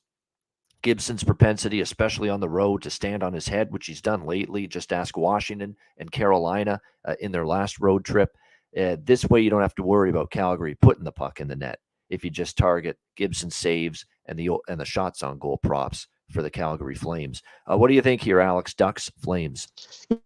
Gibson's 0.81 1.23
propensity, 1.23 1.81
especially 1.81 2.29
on 2.29 2.41
the 2.41 2.49
road, 2.49 2.81
to 2.83 2.89
stand 2.89 3.23
on 3.23 3.33
his 3.33 3.47
head, 3.47 3.71
which 3.71 3.85
he's 3.85 4.01
done 4.01 4.25
lately. 4.25 4.67
Just 4.67 4.91
ask 4.91 5.17
Washington 5.17 5.75
and 5.97 6.11
Carolina 6.11 6.81
uh, 7.05 7.15
in 7.19 7.31
their 7.31 7.45
last 7.45 7.79
road 7.79 8.03
trip. 8.05 8.29
Uh, 8.77 8.97
this 9.01 9.25
way, 9.25 9.41
you 9.41 9.49
don't 9.49 9.61
have 9.61 9.75
to 9.75 9.83
worry 9.83 10.09
about 10.09 10.31
Calgary 10.31 10.75
putting 10.75 11.03
the 11.05 11.11
puck 11.11 11.39
in 11.39 11.47
the 11.47 11.55
net 11.55 11.79
if 12.09 12.23
you 12.23 12.29
just 12.29 12.57
target 12.57 12.97
Gibson 13.15 13.49
saves 13.49 14.05
and 14.25 14.37
the 14.37 14.49
and 14.67 14.79
the 14.79 14.85
shots 14.85 15.23
on 15.23 15.39
goal 15.39 15.57
props 15.57 16.07
for 16.31 16.41
the 16.41 16.49
Calgary 16.49 16.95
Flames. 16.95 17.41
Uh, 17.69 17.77
what 17.77 17.87
do 17.87 17.93
you 17.93 18.01
think 18.01 18.21
here, 18.21 18.39
Alex? 18.39 18.73
Ducks, 18.73 19.11
Flames. 19.21 19.67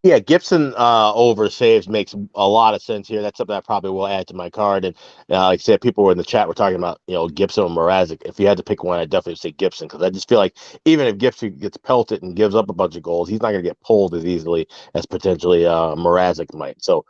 Yeah, 0.04 0.20
Gibson 0.20 0.74
uh, 0.78 1.14
over 1.14 1.50
saves 1.50 1.88
makes 1.88 2.16
a 2.36 2.48
lot 2.48 2.74
of 2.74 2.82
sense 2.82 3.08
here. 3.08 3.22
That's 3.22 3.38
something 3.38 3.56
I 3.56 3.62
probably 3.62 3.92
will 3.92 4.08
add 4.08 4.28
to 4.28 4.34
my 4.34 4.50
card. 4.50 4.86
And 4.86 4.96
uh, 5.30 5.46
like 5.46 5.60
I 5.60 5.62
said, 5.62 5.82
people 5.82 6.04
were 6.04 6.12
in 6.12 6.18
the 6.18 6.24
chat 6.24 6.48
were 6.48 6.54
talking 6.54 6.78
about 6.78 7.02
you 7.08 7.14
know 7.14 7.28
Gibson 7.28 7.64
or 7.64 7.70
Mrazek. 7.70 8.22
If 8.26 8.40
you 8.40 8.48
had 8.48 8.58
to 8.58 8.64
pick 8.64 8.84
one, 8.84 9.00
I'd 9.00 9.10
definitely 9.10 9.36
say 9.36 9.52
Gibson 9.52 9.88
because 9.88 10.02
I 10.02 10.10
just 10.10 10.30
feel 10.30 10.40
like 10.40 10.58
even 10.86 11.08
if 11.08 11.18
Gibson 11.18 11.58
gets 11.58 11.78
pelted 11.78 12.24
and 12.24 12.36
gives 12.36 12.56
up 12.56 12.70
a 12.70 12.74
bunch 12.74 12.96
of 12.96 13.04
goals, 13.04 13.30
he's 13.30 13.42
not 13.42 13.52
going 13.52 13.64
to 13.64 13.70
get 13.70 13.80
pulled 13.82 14.16
as 14.16 14.26
easily 14.26 14.68
as 14.94 15.06
potentially 15.06 15.66
uh, 15.66 15.96
Mrazek 15.96 16.54
might. 16.54 16.84
So 16.84 17.06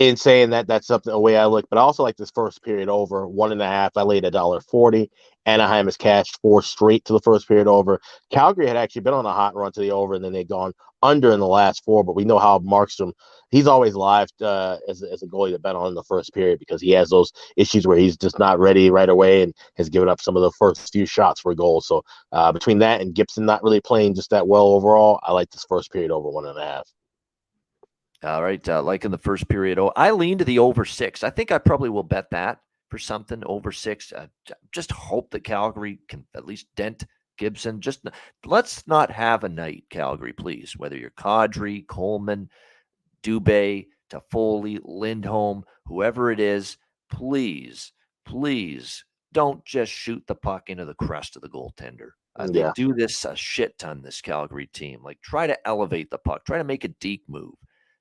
in 0.00 0.16
saying 0.16 0.48
that 0.50 0.66
that's 0.66 0.86
something 0.86 1.12
the 1.12 1.20
way 1.20 1.36
I 1.36 1.44
look, 1.44 1.66
but 1.68 1.78
I 1.78 1.82
also 1.82 2.02
like 2.02 2.16
this 2.16 2.30
first 2.34 2.64
period 2.64 2.88
over 2.88 3.28
one 3.28 3.52
and 3.52 3.60
a 3.60 3.66
half. 3.66 3.92
I 3.96 4.02
laid 4.02 4.24
a 4.24 4.30
dollar 4.30 4.60
forty. 4.60 5.10
Anaheim 5.46 5.86
has 5.86 5.96
cashed 5.96 6.38
four 6.40 6.62
straight 6.62 7.04
to 7.04 7.12
the 7.12 7.20
first 7.20 7.46
period 7.46 7.66
over. 7.66 8.00
Calgary 8.30 8.66
had 8.66 8.76
actually 8.76 9.02
been 9.02 9.14
on 9.14 9.26
a 9.26 9.32
hot 9.32 9.54
run 9.54 9.72
to 9.72 9.80
the 9.80 9.90
over, 9.90 10.14
and 10.14 10.24
then 10.24 10.32
they'd 10.32 10.48
gone 10.48 10.72
under 11.02 11.32
in 11.32 11.40
the 11.40 11.46
last 11.46 11.84
four. 11.84 12.02
But 12.02 12.14
we 12.14 12.24
know 12.24 12.38
how 12.38 12.60
Markstrom, 12.60 13.12
he's 13.50 13.66
always 13.66 13.94
live 13.94 14.28
uh, 14.40 14.78
as, 14.88 15.02
as 15.02 15.22
a 15.22 15.26
goalie 15.26 15.52
to 15.52 15.58
bet 15.58 15.76
on 15.76 15.88
in 15.88 15.94
the 15.94 16.04
first 16.04 16.32
period 16.32 16.58
because 16.58 16.80
he 16.80 16.92
has 16.92 17.10
those 17.10 17.30
issues 17.58 17.86
where 17.86 17.98
he's 17.98 18.16
just 18.16 18.38
not 18.38 18.58
ready 18.58 18.90
right 18.90 19.08
away 19.08 19.42
and 19.42 19.54
has 19.76 19.90
given 19.90 20.08
up 20.08 20.20
some 20.22 20.36
of 20.36 20.42
the 20.42 20.52
first 20.52 20.90
few 20.92 21.04
shots 21.04 21.42
for 21.42 21.54
goals. 21.54 21.86
So 21.86 22.02
uh, 22.32 22.52
between 22.52 22.78
that 22.78 23.02
and 23.02 23.14
Gibson 23.14 23.44
not 23.44 23.62
really 23.62 23.80
playing 23.82 24.14
just 24.14 24.30
that 24.30 24.48
well 24.48 24.68
overall, 24.68 25.20
I 25.24 25.32
like 25.32 25.50
this 25.50 25.66
first 25.68 25.92
period 25.92 26.10
over 26.10 26.30
one 26.30 26.46
and 26.46 26.58
a 26.58 26.64
half. 26.64 26.88
All 28.22 28.42
right, 28.42 28.66
uh, 28.68 28.82
like 28.82 29.06
in 29.06 29.10
the 29.10 29.18
first 29.18 29.48
period, 29.48 29.78
oh, 29.78 29.92
I 29.96 30.10
lean 30.10 30.38
to 30.38 30.44
the 30.44 30.58
over 30.58 30.84
six. 30.84 31.24
I 31.24 31.30
think 31.30 31.50
I 31.50 31.58
probably 31.58 31.88
will 31.88 32.02
bet 32.02 32.30
that 32.30 32.60
for 32.90 32.98
something 32.98 33.42
over 33.46 33.72
six. 33.72 34.12
Uh, 34.12 34.26
just 34.72 34.92
hope 34.92 35.30
that 35.30 35.44
Calgary 35.44 36.00
can 36.06 36.26
at 36.34 36.44
least 36.44 36.66
dent 36.76 37.06
Gibson. 37.38 37.80
Just 37.80 38.06
let's 38.44 38.86
not 38.86 39.10
have 39.10 39.44
a 39.44 39.48
night, 39.48 39.84
Calgary, 39.88 40.34
please. 40.34 40.76
Whether 40.76 40.98
you're 40.98 41.10
Kadri, 41.10 41.86
Coleman, 41.86 42.50
Dubé, 43.22 43.86
Toffoli, 44.10 44.78
Lindholm, 44.84 45.64
whoever 45.86 46.30
it 46.30 46.40
is, 46.40 46.76
please, 47.10 47.92
please 48.26 49.02
don't 49.32 49.64
just 49.64 49.92
shoot 49.92 50.22
the 50.26 50.34
puck 50.34 50.68
into 50.68 50.84
the 50.84 50.94
crest 50.94 51.36
of 51.36 51.42
the 51.42 51.48
goaltender. 51.48 52.10
Uh, 52.36 52.48
yeah. 52.52 52.72
They 52.76 52.82
do 52.82 52.92
this 52.92 53.24
a 53.24 53.34
shit 53.34 53.78
ton, 53.78 54.02
this 54.02 54.20
Calgary 54.20 54.66
team. 54.66 55.02
Like, 55.02 55.22
try 55.22 55.46
to 55.46 55.66
elevate 55.66 56.10
the 56.10 56.18
puck, 56.18 56.44
try 56.44 56.58
to 56.58 56.64
make 56.64 56.84
a 56.84 56.88
deep 56.88 57.22
move 57.26 57.54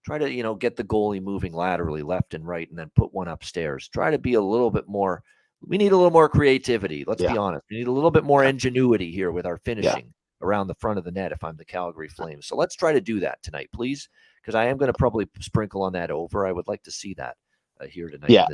try 0.10 0.18
to 0.18 0.32
you 0.32 0.42
know 0.42 0.56
get 0.56 0.76
the 0.76 0.84
goalie 0.84 1.22
moving 1.22 1.54
laterally 1.54 2.02
left 2.02 2.34
and 2.34 2.46
right 2.46 2.68
and 2.70 2.78
then 2.78 2.92
put 2.96 3.14
one 3.14 3.28
upstairs. 3.28 3.88
Try 3.88 4.10
to 4.10 4.18
be 4.18 4.34
a 4.34 4.42
little 4.42 4.72
bit 4.72 4.88
more 4.88 5.24
we 5.62 5.78
need 5.78 5.92
a 5.92 5.96
little 5.96 6.12
more 6.12 6.28
creativity 6.30 7.04
let's 7.06 7.22
yeah. 7.22 7.34
be 7.34 7.38
honest. 7.38 7.64
We 7.70 7.78
need 7.78 7.88
a 7.88 7.92
little 7.92 8.12
bit 8.12 8.24
more 8.24 8.44
ingenuity 8.44 9.12
here 9.12 9.32
with 9.32 9.46
our 9.46 9.58
finishing 9.58 10.06
yeah. 10.08 10.48
around 10.48 10.68
the 10.68 10.76
front 10.76 10.98
of 10.98 11.06
the 11.06 11.12
net 11.12 11.32
if 11.32 11.44
i'm 11.44 11.58
the 11.58 11.66
calgary 11.66 12.08
flames. 12.08 12.48
So 12.48 12.56
let's 12.56 12.76
try 12.76 12.92
to 12.92 13.02
do 13.02 13.20
that 13.20 13.42
tonight 13.44 13.70
please 13.72 14.10
because 14.42 14.56
i 14.56 14.66
am 14.66 14.78
going 14.78 14.92
to 14.92 14.98
probably 14.98 15.28
sprinkle 15.40 15.84
on 15.84 15.94
that 15.94 16.10
over. 16.10 16.48
I 16.48 16.52
would 16.52 16.68
like 16.68 16.84
to 16.84 16.92
see 16.92 17.14
that 17.16 17.38
uh, 17.80 17.86
here 17.86 18.10
tonight 18.10 18.32
yeah 18.32 18.48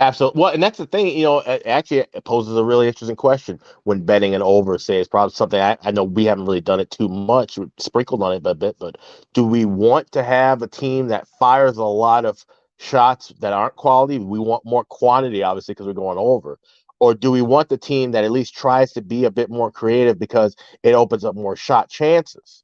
Absolutely. 0.00 0.40
Well, 0.40 0.52
and 0.54 0.62
that's 0.62 0.78
the 0.78 0.86
thing, 0.86 1.08
you 1.08 1.24
know, 1.24 1.42
actually 1.42 1.98
it 2.12 2.22
poses 2.24 2.56
a 2.56 2.62
really 2.62 2.86
interesting 2.86 3.16
question 3.16 3.58
when 3.82 4.04
betting 4.04 4.32
an 4.32 4.42
over, 4.42 4.78
say 4.78 4.98
it's 5.00 5.08
probably 5.08 5.32
something 5.34 5.60
I, 5.60 5.76
I 5.82 5.90
know 5.90 6.04
we 6.04 6.24
haven't 6.24 6.44
really 6.44 6.60
done 6.60 6.78
it 6.78 6.90
too 6.92 7.08
much, 7.08 7.58
sprinkled 7.78 8.22
on 8.22 8.32
it 8.34 8.42
a 8.46 8.54
bit, 8.54 8.76
but 8.78 8.96
do 9.34 9.44
we 9.44 9.64
want 9.64 10.12
to 10.12 10.22
have 10.22 10.62
a 10.62 10.68
team 10.68 11.08
that 11.08 11.26
fires 11.40 11.78
a 11.78 11.84
lot 11.84 12.24
of 12.24 12.44
shots 12.78 13.32
that 13.40 13.52
aren't 13.52 13.74
quality? 13.74 14.20
We 14.20 14.38
want 14.38 14.64
more 14.64 14.84
quantity, 14.84 15.42
obviously, 15.42 15.72
because 15.74 15.86
we're 15.88 15.94
going 15.94 16.18
over. 16.18 16.60
Or 17.00 17.12
do 17.14 17.32
we 17.32 17.42
want 17.42 17.68
the 17.68 17.78
team 17.78 18.12
that 18.12 18.22
at 18.24 18.30
least 18.30 18.54
tries 18.56 18.92
to 18.92 19.02
be 19.02 19.24
a 19.24 19.30
bit 19.32 19.50
more 19.50 19.70
creative 19.72 20.16
because 20.18 20.54
it 20.84 20.94
opens 20.94 21.24
up 21.24 21.34
more 21.34 21.56
shot 21.56 21.90
chances? 21.90 22.62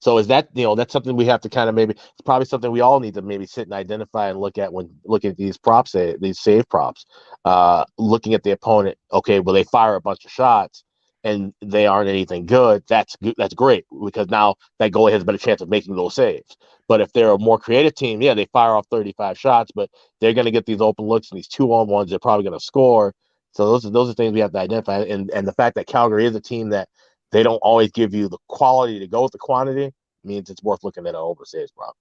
So 0.00 0.18
is 0.18 0.28
that 0.28 0.48
you 0.54 0.64
know 0.64 0.74
that's 0.74 0.92
something 0.92 1.16
we 1.16 1.26
have 1.26 1.40
to 1.42 1.48
kind 1.48 1.68
of 1.68 1.74
maybe 1.74 1.92
it's 1.92 2.22
probably 2.24 2.46
something 2.46 2.70
we 2.70 2.80
all 2.80 3.00
need 3.00 3.14
to 3.14 3.22
maybe 3.22 3.46
sit 3.46 3.64
and 3.64 3.72
identify 3.72 4.28
and 4.28 4.40
look 4.40 4.58
at 4.58 4.72
when 4.72 4.90
looking 5.04 5.30
at 5.30 5.36
these 5.36 5.58
props 5.58 5.94
eh, 5.94 6.14
these 6.20 6.38
save 6.40 6.68
props, 6.68 7.06
uh, 7.44 7.84
looking 7.98 8.34
at 8.34 8.42
the 8.44 8.52
opponent. 8.52 8.96
Okay, 9.12 9.40
well 9.40 9.54
they 9.54 9.64
fire 9.64 9.96
a 9.96 10.00
bunch 10.00 10.24
of 10.24 10.30
shots 10.30 10.84
and 11.24 11.52
they 11.62 11.86
aren't 11.86 12.08
anything 12.08 12.46
good. 12.46 12.82
That's 12.88 13.16
that's 13.36 13.54
great 13.54 13.86
because 14.04 14.28
now 14.28 14.54
that 14.78 14.92
goalie 14.92 15.12
has 15.12 15.22
a 15.22 15.24
better 15.24 15.38
chance 15.38 15.60
of 15.60 15.68
making 15.68 15.96
those 15.96 16.14
saves. 16.14 16.56
But 16.88 17.00
if 17.00 17.12
they're 17.12 17.32
a 17.32 17.38
more 17.38 17.58
creative 17.58 17.94
team, 17.94 18.22
yeah, 18.22 18.34
they 18.34 18.46
fire 18.46 18.74
off 18.74 18.86
35 18.90 19.38
shots, 19.38 19.70
but 19.74 19.90
they're 20.20 20.32
going 20.32 20.46
to 20.46 20.50
get 20.50 20.66
these 20.66 20.80
open 20.80 21.06
looks 21.06 21.30
and 21.30 21.38
these 21.38 21.48
two 21.48 21.72
on 21.72 21.88
ones. 21.88 22.10
They're 22.10 22.18
probably 22.18 22.44
going 22.44 22.58
to 22.58 22.64
score. 22.64 23.14
So 23.52 23.66
those 23.66 23.84
are 23.84 23.90
those 23.90 24.08
are 24.10 24.14
things 24.14 24.32
we 24.32 24.40
have 24.40 24.52
to 24.52 24.58
identify. 24.58 25.00
And 25.00 25.30
and 25.30 25.46
the 25.46 25.52
fact 25.52 25.74
that 25.76 25.86
Calgary 25.86 26.26
is 26.26 26.34
a 26.36 26.40
team 26.40 26.70
that 26.70 26.88
they 27.30 27.42
don't 27.42 27.58
always 27.58 27.90
give 27.90 28.14
you 28.14 28.28
the 28.28 28.38
quality 28.48 28.98
to 28.98 29.06
go 29.06 29.22
with 29.22 29.32
the 29.32 29.38
quantity 29.38 29.92
means 30.24 30.50
it's 30.50 30.62
worth 30.62 30.84
looking 30.84 31.06
at 31.06 31.10
an 31.10 31.16
over 31.16 31.44
saves 31.44 31.72
prop. 31.72 31.94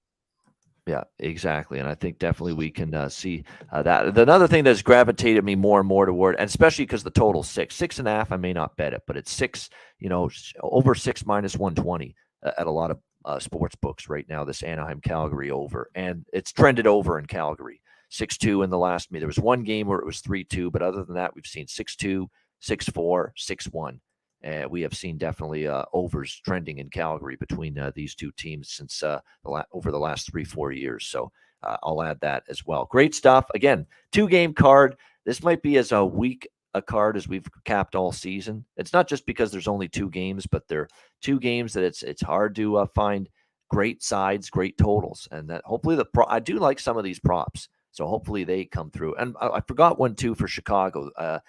Yeah, 0.87 1.03
exactly. 1.19 1.79
And 1.79 1.89
I 1.89 1.95
think 1.95 2.17
definitely 2.17 2.53
we 2.53 2.71
can 2.71 2.93
uh, 2.93 3.09
see 3.09 3.43
uh, 3.73 3.83
that. 3.83 4.17
Another 4.17 4.47
thing 4.47 4.63
that's 4.63 4.81
gravitated 4.81 5.43
me 5.43 5.53
more 5.53 5.79
and 5.79 5.87
more 5.87 6.05
toward, 6.05 6.35
and 6.37 6.47
especially 6.47 6.85
because 6.85 7.03
the 7.03 7.09
total 7.09 7.43
six, 7.43 7.75
six 7.75 7.99
and 7.99 8.07
a 8.07 8.11
half, 8.11 8.31
I 8.31 8.37
may 8.37 8.53
not 8.53 8.77
bet 8.77 8.93
it, 8.93 9.01
but 9.05 9.17
it's 9.17 9.31
six, 9.31 9.69
you 9.99 10.07
know, 10.07 10.29
over 10.61 10.95
six 10.95 11.25
minus 11.25 11.57
120 11.57 12.15
uh, 12.43 12.51
at 12.57 12.67
a 12.67 12.71
lot 12.71 12.91
of 12.91 12.99
uh, 13.25 13.37
sports 13.37 13.75
books 13.75 14.07
right 14.07 14.25
now, 14.29 14.45
this 14.45 14.63
Anaheim 14.63 15.01
Calgary 15.01 15.51
over. 15.51 15.89
And 15.93 16.25
it's 16.31 16.53
trended 16.53 16.87
over 16.87 17.19
in 17.19 17.25
Calgary, 17.25 17.81
6 18.09 18.37
2 18.37 18.63
in 18.63 18.69
the 18.69 18.77
last 18.77 19.11
meet. 19.11 19.19
There 19.19 19.27
was 19.27 19.39
one 19.39 19.63
game 19.63 19.87
where 19.87 19.99
it 19.99 20.05
was 20.05 20.21
3 20.21 20.45
2, 20.45 20.71
but 20.71 20.81
other 20.81 21.03
than 21.03 21.15
that, 21.15 21.35
we've 21.35 21.45
seen 21.45 21.67
6 21.67 21.95
2, 21.97 22.29
6 22.61 22.89
4, 22.89 23.33
6 23.35 23.65
1. 23.65 24.01
Uh, 24.47 24.67
we 24.69 24.81
have 24.81 24.93
seen 24.93 25.17
definitely 25.17 25.67
uh, 25.67 25.83
overs 25.93 26.39
trending 26.45 26.77
in 26.77 26.89
Calgary 26.89 27.35
between 27.35 27.77
uh, 27.77 27.91
these 27.95 28.15
two 28.15 28.31
teams 28.37 28.71
since 28.71 29.03
uh, 29.03 29.19
the 29.43 29.49
la- 29.49 29.63
over 29.73 29.91
the 29.91 29.99
last 29.99 30.29
three 30.29 30.45
four 30.45 30.71
years. 30.71 31.05
So 31.07 31.31
uh, 31.63 31.77
I'll 31.83 32.03
add 32.03 32.19
that 32.21 32.43
as 32.49 32.65
well. 32.65 32.85
Great 32.85 33.13
stuff. 33.13 33.45
Again, 33.55 33.85
two 34.11 34.27
game 34.29 34.53
card. 34.53 34.95
This 35.25 35.43
might 35.43 35.61
be 35.61 35.77
as 35.77 35.91
a 35.91 36.05
week 36.05 36.47
a 36.73 36.81
card 36.81 37.17
as 37.17 37.27
we've 37.27 37.47
capped 37.65 37.95
all 37.95 38.11
season. 38.11 38.63
It's 38.77 38.93
not 38.93 39.07
just 39.07 39.25
because 39.25 39.51
there's 39.51 39.67
only 39.67 39.87
two 39.89 40.09
games, 40.09 40.45
but 40.45 40.67
they're 40.67 40.87
two 41.21 41.39
games 41.39 41.73
that 41.73 41.83
it's 41.83 42.03
it's 42.03 42.21
hard 42.21 42.55
to 42.55 42.77
uh, 42.77 42.85
find 42.95 43.27
great 43.69 44.01
sides, 44.03 44.49
great 44.49 44.77
totals, 44.77 45.27
and 45.31 45.49
that 45.49 45.63
hopefully 45.65 45.95
the 45.95 46.05
pro- 46.05 46.27
I 46.27 46.39
do 46.39 46.59
like 46.59 46.79
some 46.79 46.97
of 46.97 47.03
these 47.03 47.19
props, 47.19 47.67
so 47.91 48.07
hopefully 48.07 48.43
they 48.43 48.65
come 48.65 48.91
through. 48.91 49.15
And 49.15 49.35
I, 49.41 49.49
I 49.49 49.61
forgot 49.61 49.99
one 49.99 50.15
too 50.15 50.35
for 50.35 50.47
Chicago. 50.47 51.09
Uh, 51.17 51.39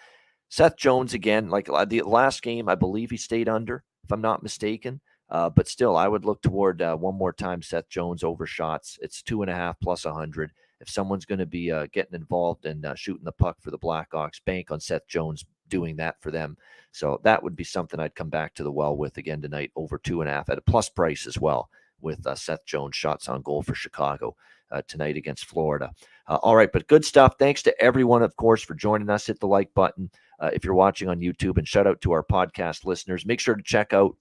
Seth 0.49 0.77
Jones 0.77 1.15
again, 1.15 1.51
like 1.51 1.69
uh, 1.69 1.85
the 1.85 2.03
last 2.03 2.43
game, 2.43 2.69
I 2.69 2.75
believe 2.75 3.11
he 3.11 3.17
stayed 3.17 3.49
under, 3.49 3.85
if 4.05 4.13
I'm 4.13 4.21
not 4.21 4.43
mistaken. 4.43 5.01
Uh, 5.31 5.51
but 5.51 5.69
still, 5.69 5.97
I 5.97 6.09
would 6.09 6.25
look 6.25 6.41
toward 6.41 6.81
uh, 6.81 6.97
one 6.97 7.15
more 7.15 7.35
time 7.35 7.61
Seth 7.61 7.89
Jones 7.91 8.25
over 8.25 8.47
shots. 8.47 8.99
It's 9.03 9.23
two 9.23 9.43
and 9.43 9.51
a 9.51 9.55
half 9.55 9.79
plus 9.81 10.07
a 10.07 10.13
hundred. 10.13 10.53
If 10.81 10.89
someone's 10.89 11.27
going 11.27 11.41
to 11.41 11.47
be 11.47 11.71
uh, 11.71 11.87
getting 11.93 12.15
involved 12.15 12.65
and 12.65 12.87
uh, 12.87 12.95
shooting 12.95 13.25
the 13.25 13.33
puck 13.33 13.59
for 13.61 13.71
the 13.71 13.79
Blackhawks, 13.79 14.43
bank 14.45 14.71
on 14.71 14.81
Seth 14.81 15.07
Jones 15.07 15.45
doing 15.69 15.97
that 15.97 16.17
for 16.21 16.31
them. 16.31 16.57
So 16.93 17.21
that 17.25 17.43
would 17.43 17.57
be 17.57 17.65
something 17.65 18.01
I'd 18.01 18.15
come 18.15 18.31
back 18.31 18.55
to 18.55 18.63
the 18.63 18.73
well 18.73 18.97
with 18.97 19.19
again 19.19 19.43
tonight, 19.43 19.71
over 19.77 19.99
two 19.99 20.23
and 20.23 20.31
a 20.31 20.33
half 20.33 20.49
at 20.49 20.57
a 20.57 20.63
plus 20.63 20.89
price 20.89 21.27
as 21.27 21.39
well 21.39 21.69
with 22.01 22.27
uh, 22.27 22.35
Seth 22.35 22.65
Jones 22.65 22.97
shots 22.97 23.29
on 23.29 23.43
goal 23.43 23.63
for 23.63 23.75
Chicago 23.75 24.35
uh, 24.71 24.83
tonight 24.87 25.17
against 25.17 25.47
Florida. 25.47 25.93
Uh, 26.27 26.39
all 26.43 26.57
right, 26.57 26.73
but 26.73 26.89
good 26.89 27.05
stuff. 27.05 27.35
Thanks 27.39 27.63
to 27.63 27.83
everyone, 27.83 28.23
of 28.23 28.37
course, 28.37 28.63
for 28.63 28.75
joining 28.75 29.11
us. 29.11 29.27
Hit 29.27 29.41
the 29.41 29.47
like 29.47 29.73
button 29.75 30.11
uh, 30.41 30.51
if 30.53 30.65
you're 30.65 30.75
watching 30.75 31.09
on 31.09 31.21
YouTube, 31.21 31.59
and 31.59 31.67
shout 31.67 31.87
out 31.87 32.01
to 32.03 32.13
our 32.13 32.23
podcast 32.23 32.85
listeners. 32.85 33.27
Make 33.27 33.41
sure 33.41 33.55
to 33.55 33.63
check 33.63 33.93
out 33.93 34.17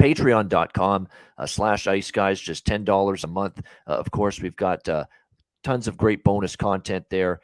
patreon.com 0.00 1.08
uh, 1.38 1.46
slash 1.46 1.86
ice 1.86 2.10
guys 2.10 2.40
just 2.40 2.66
$10 2.66 3.24
a 3.24 3.26
month 3.26 3.60
uh, 3.86 3.92
of 3.92 4.10
course 4.10 4.40
we've 4.40 4.54
got 4.54 4.86
uh, 4.88 5.04
tons 5.64 5.88
of 5.88 5.96
great 5.96 6.22
bonus 6.22 6.54
content 6.56 7.04
there 7.10 7.40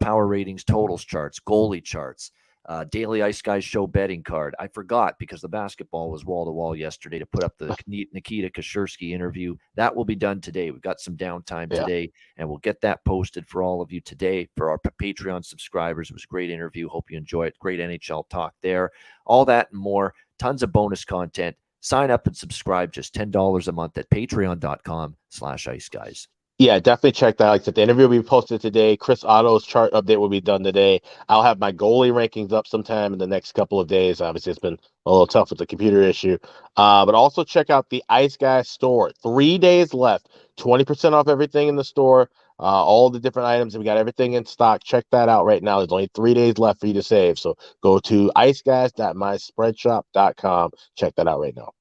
power 0.00 0.26
ratings 0.26 0.64
totals 0.64 1.04
charts 1.04 1.38
goalie 1.38 1.84
charts 1.84 2.32
uh, 2.66 2.84
daily 2.84 3.22
ice 3.22 3.42
guys 3.42 3.64
show 3.64 3.86
betting 3.86 4.22
card. 4.22 4.54
I 4.58 4.68
forgot 4.68 5.18
because 5.18 5.40
the 5.40 5.48
basketball 5.48 6.10
was 6.10 6.24
wall 6.24 6.44
to 6.44 6.52
wall 6.52 6.76
yesterday 6.76 7.18
to 7.18 7.26
put 7.26 7.42
up 7.42 7.58
the 7.58 7.76
nikita 7.86 8.50
kashersky 8.50 9.10
interview. 9.12 9.56
That 9.74 9.94
will 9.94 10.04
be 10.04 10.14
done 10.14 10.40
today. 10.40 10.70
We've 10.70 10.80
got 10.80 11.00
some 11.00 11.16
downtime 11.16 11.72
Yeah. 11.72 11.80
today 11.80 12.12
and 12.36 12.48
we'll 12.48 12.58
get 12.58 12.80
that 12.82 13.04
posted 13.04 13.46
for 13.48 13.62
all 13.62 13.82
of 13.82 13.90
you 13.90 14.00
today 14.00 14.48
for 14.56 14.70
our 14.70 14.78
patreon 14.78 15.44
subscribers. 15.44 16.10
It 16.10 16.14
was 16.14 16.24
a 16.24 16.28
great 16.28 16.50
interview. 16.50 16.88
Hope 16.88 17.10
you 17.10 17.18
enjoy 17.18 17.46
it. 17.46 17.58
Great 17.58 17.80
nhl 17.80 18.28
talk 18.28 18.54
there. 18.62 18.90
All 19.26 19.44
that 19.46 19.70
and 19.72 19.80
more. 19.80 20.14
Tons 20.38 20.62
of 20.62 20.72
bonus 20.72 21.04
content. 21.04 21.56
Sign 21.80 22.12
up 22.12 22.28
and 22.28 22.36
subscribe. 22.36 22.92
Just 22.92 23.12
$10 23.12 23.66
a 23.68 23.72
month 23.72 23.98
at 23.98 24.08
patreon.com 24.10 25.16
slash 25.30 25.66
ice 25.66 25.88
guys. 25.88 26.28
Yeah, 26.58 26.78
definitely 26.78 27.12
check 27.12 27.36
that. 27.38 27.48
Like 27.48 27.62
I 27.62 27.64
said, 27.64 27.74
the 27.74 27.82
interview 27.82 28.08
will 28.08 28.22
be 28.22 28.26
posted 28.26 28.60
today. 28.60 28.96
Chris 28.96 29.24
Otto's 29.24 29.66
chart 29.66 29.92
update 29.92 30.18
will 30.18 30.28
be 30.28 30.40
done 30.40 30.62
today. 30.62 31.00
I'll 31.28 31.42
have 31.42 31.58
my 31.58 31.72
goalie 31.72 32.12
rankings 32.12 32.52
up 32.52 32.68
sometime 32.68 33.12
in 33.12 33.18
the 33.18 33.26
next 33.26 33.52
couple 33.52 33.80
of 33.80 33.88
days. 33.88 34.20
Obviously, 34.20 34.50
it's 34.52 34.60
been 34.60 34.78
a 35.04 35.10
little 35.10 35.26
tough 35.26 35.50
with 35.50 35.58
the 35.58 35.66
computer 35.66 36.00
issue. 36.02 36.38
Uh, 36.76 37.04
but 37.04 37.16
also 37.16 37.42
check 37.44 37.68
out 37.70 37.90
the 37.90 38.04
Ice 38.08 38.36
Guy 38.36 38.62
store. 38.62 39.10
Three 39.22 39.58
days 39.58 39.92
left. 39.92 40.28
20% 40.58 41.12
off 41.14 41.26
everything 41.28 41.66
in 41.68 41.74
the 41.76 41.84
store. 41.84 42.30
Uh, 42.60 42.84
all 42.84 43.10
the 43.10 43.18
different 43.18 43.48
items. 43.48 43.76
We 43.76 43.82
got 43.84 43.96
everything 43.96 44.34
in 44.34 44.44
stock. 44.46 44.84
Check 44.84 45.04
that 45.10 45.28
out 45.28 45.44
right 45.44 45.62
now. 45.64 45.78
There's 45.78 45.90
only 45.90 46.10
three 46.14 46.34
days 46.34 46.58
left 46.58 46.78
for 46.80 46.86
you 46.86 46.94
to 46.94 47.02
save. 47.02 47.40
So 47.40 47.56
go 47.82 47.98
to 47.98 48.30
iceguys.myspreadshop.com. 48.36 50.70
Check 50.96 51.14
that 51.16 51.26
out 51.26 51.40
right 51.40 51.56
now. 51.56 51.72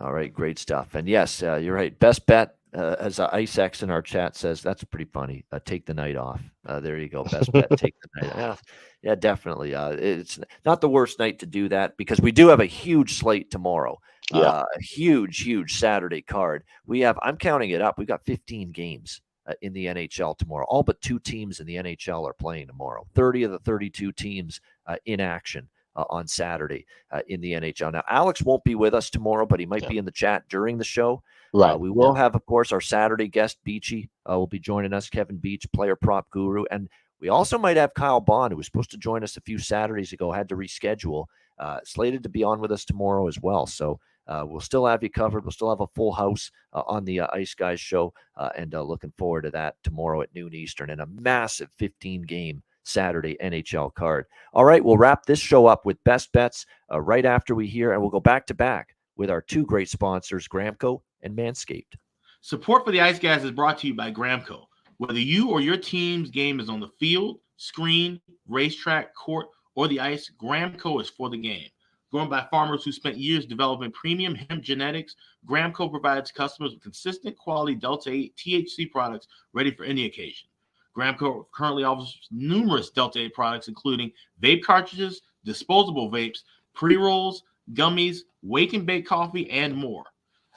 All 0.00 0.12
right, 0.12 0.32
great 0.34 0.58
stuff. 0.58 0.94
And 0.96 1.06
yes, 1.08 1.40
uh, 1.42 1.54
you're 1.56 1.74
right. 1.76 1.96
Best 1.98 2.26
bet, 2.26 2.56
uh, 2.76 2.96
as 2.98 3.18
uh, 3.18 3.46
in 3.82 3.90
our 3.90 4.02
chat 4.02 4.36
says, 4.36 4.60
that's 4.60 4.84
pretty 4.84 5.10
funny. 5.10 5.44
Uh, 5.50 5.58
take 5.64 5.86
the 5.86 5.94
night 5.94 6.16
off. 6.16 6.40
Uh, 6.66 6.78
there 6.78 6.98
you 6.98 7.08
go. 7.08 7.24
Best 7.24 7.50
bet, 7.52 7.70
take 7.76 7.94
the 8.02 8.26
night. 8.26 8.32
Yeah, 8.36 8.56
yeah, 9.02 9.14
definitely. 9.14 9.74
Uh, 9.74 9.90
it's 9.90 10.38
not 10.64 10.80
the 10.80 10.88
worst 10.88 11.18
night 11.18 11.38
to 11.38 11.46
do 11.46 11.68
that 11.70 11.96
because 11.96 12.20
we 12.20 12.32
do 12.32 12.48
have 12.48 12.60
a 12.60 12.66
huge 12.66 13.14
slate 13.14 13.50
tomorrow. 13.50 13.98
Yeah. 14.32 14.40
Uh, 14.40 14.64
a 14.76 14.82
huge, 14.82 15.40
huge 15.40 15.78
Saturday 15.78 16.20
card. 16.20 16.64
We 16.86 17.00
have. 17.00 17.18
I'm 17.22 17.36
counting 17.36 17.70
it 17.70 17.80
up. 17.80 17.96
We've 17.96 18.08
got 18.08 18.24
15 18.24 18.72
games 18.72 19.22
uh, 19.46 19.54
in 19.62 19.72
the 19.72 19.86
NHL 19.86 20.36
tomorrow. 20.36 20.66
All 20.68 20.82
but 20.82 21.00
two 21.00 21.18
teams 21.18 21.60
in 21.60 21.66
the 21.66 21.76
NHL 21.76 22.28
are 22.28 22.34
playing 22.34 22.66
tomorrow. 22.66 23.06
30 23.14 23.44
of 23.44 23.52
the 23.52 23.58
32 23.60 24.12
teams 24.12 24.60
uh, 24.86 24.96
in 25.06 25.20
action 25.20 25.68
uh, 25.96 26.04
on 26.10 26.28
Saturday 26.28 26.86
uh, 27.10 27.22
in 27.28 27.40
the 27.40 27.52
NHL. 27.52 27.92
Now, 27.92 28.04
Alex 28.08 28.42
won't 28.42 28.62
be 28.64 28.74
with 28.74 28.94
us 28.94 29.10
tomorrow, 29.10 29.46
but 29.46 29.58
he 29.58 29.66
might 29.66 29.82
Yeah. 29.82 29.88
be 29.88 29.98
in 29.98 30.04
the 30.04 30.10
chat 30.12 30.44
during 30.48 30.78
the 30.78 30.84
show. 30.84 31.22
Right. 31.52 31.72
Uh, 31.72 31.78
we 31.78 31.90
will 31.90 32.14
have, 32.14 32.34
of 32.34 32.44
course, 32.46 32.70
our 32.70 32.80
Saturday 32.80 33.28
guest, 33.28 33.58
Beachy, 33.64 34.10
uh, 34.28 34.38
will 34.38 34.46
be 34.46 34.58
joining 34.58 34.92
us, 34.92 35.08
Kevin 35.08 35.38
Beach, 35.38 35.66
player 35.72 35.96
prop 35.96 36.28
guru. 36.30 36.64
And 36.70 36.88
we 37.20 37.30
also 37.30 37.56
might 37.58 37.78
have 37.78 37.94
Kyle 37.94 38.20
Bond, 38.20 38.52
who 38.52 38.58
was 38.58 38.66
supposed 38.66 38.90
to 38.90 38.98
join 38.98 39.24
us 39.24 39.36
a 39.36 39.40
few 39.40 39.58
Saturdays 39.58 40.12
ago, 40.12 40.30
had 40.32 40.48
to 40.50 40.56
reschedule, 40.56 41.26
uh, 41.58 41.80
slated 41.84 42.22
to 42.24 42.28
be 42.28 42.44
on 42.44 42.60
with 42.60 42.72
us 42.72 42.84
tomorrow 42.84 43.26
as 43.26 43.40
well. 43.40 43.66
So 43.66 43.98
uh, 44.26 44.44
we'll 44.46 44.60
still 44.60 44.84
have 44.84 45.02
you 45.02 45.08
covered. 45.08 45.44
We'll 45.44 45.52
still 45.52 45.70
have 45.70 45.80
a 45.80 45.86
full 45.94 46.12
house 46.12 46.50
uh, 46.72 46.82
on 46.86 47.04
the 47.04 47.20
uh, 47.20 47.28
Ice 47.32 47.54
Guys 47.54 47.80
show, 47.80 48.12
uh, 48.36 48.50
and 48.56 48.74
uh, 48.74 48.82
looking 48.82 49.12
forward 49.16 49.42
to 49.42 49.50
that 49.52 49.76
tomorrow 49.82 50.20
at 50.20 50.34
noon 50.34 50.52
Eastern 50.52 50.90
and 50.90 51.00
a 51.00 51.06
massive 51.06 51.70
15 51.78 52.22
game 52.22 52.62
Saturday 52.86 53.36
NHL 53.42 53.94
card. 53.94 54.26
All 54.52 54.64
right, 54.64 54.84
we'll 54.84 54.96
wrap 54.96 55.26
this 55.26 55.38
show 55.38 55.66
up 55.66 55.84
with 55.84 56.02
best 56.04 56.32
bets 56.32 56.66
uh, 56.92 57.00
right 57.00 57.24
after 57.24 57.54
we 57.54 57.66
hear, 57.66 57.92
and 57.92 58.00
we'll 58.00 58.10
go 58.10 58.20
back 58.20 58.46
to 58.46 58.54
back 58.54 58.94
with 59.16 59.30
our 59.30 59.40
two 59.40 59.64
great 59.64 59.88
sponsors, 59.88 60.48
Gramco 60.48 61.00
and 61.22 61.36
Manscaped. 61.36 61.94
Support 62.40 62.84
for 62.84 62.92
the 62.92 63.00
Ice 63.00 63.18
Guys 63.18 63.44
is 63.44 63.50
brought 63.50 63.78
to 63.78 63.88
you 63.88 63.94
by 63.94 64.12
Gramco. 64.12 64.66
Whether 64.98 65.18
you 65.18 65.50
or 65.50 65.60
your 65.60 65.76
team's 65.76 66.30
game 66.30 66.60
is 66.60 66.68
on 66.68 66.80
the 66.80 66.90
field, 66.98 67.40
screen, 67.56 68.20
racetrack, 68.46 69.14
court, 69.14 69.48
or 69.74 69.88
the 69.88 70.00
ice, 70.00 70.30
Gramco 70.40 71.00
is 71.00 71.10
for 71.10 71.28
the 71.28 71.36
game. 71.36 71.68
Grown 72.12 72.30
by 72.30 72.46
farmers 72.50 72.84
who 72.84 72.92
spent 72.92 73.18
years 73.18 73.46
developing 73.46 73.92
premium 73.92 74.34
hemp 74.34 74.62
genetics, 74.62 75.16
Gramco 75.46 75.90
provides 75.90 76.32
customers 76.32 76.72
with 76.72 76.82
consistent 76.82 77.36
quality 77.36 77.74
Delta 77.74 78.10
8 78.10 78.36
THC 78.36 78.90
products 78.90 79.26
ready 79.52 79.70
for 79.70 79.84
any 79.84 80.06
occasion. 80.06 80.48
Gramco 80.96 81.46
currently 81.52 81.84
offers 81.84 82.18
numerous 82.30 82.90
Delta 82.90 83.20
8 83.20 83.34
products, 83.34 83.68
including 83.68 84.10
vape 84.42 84.62
cartridges, 84.62 85.20
disposable 85.44 86.10
vapes, 86.10 86.38
pre 86.74 86.96
rolls, 86.96 87.42
gummies, 87.74 88.20
wake 88.42 88.72
and 88.72 88.86
bake 88.86 89.06
coffee, 89.06 89.50
and 89.50 89.74
more. 89.74 90.04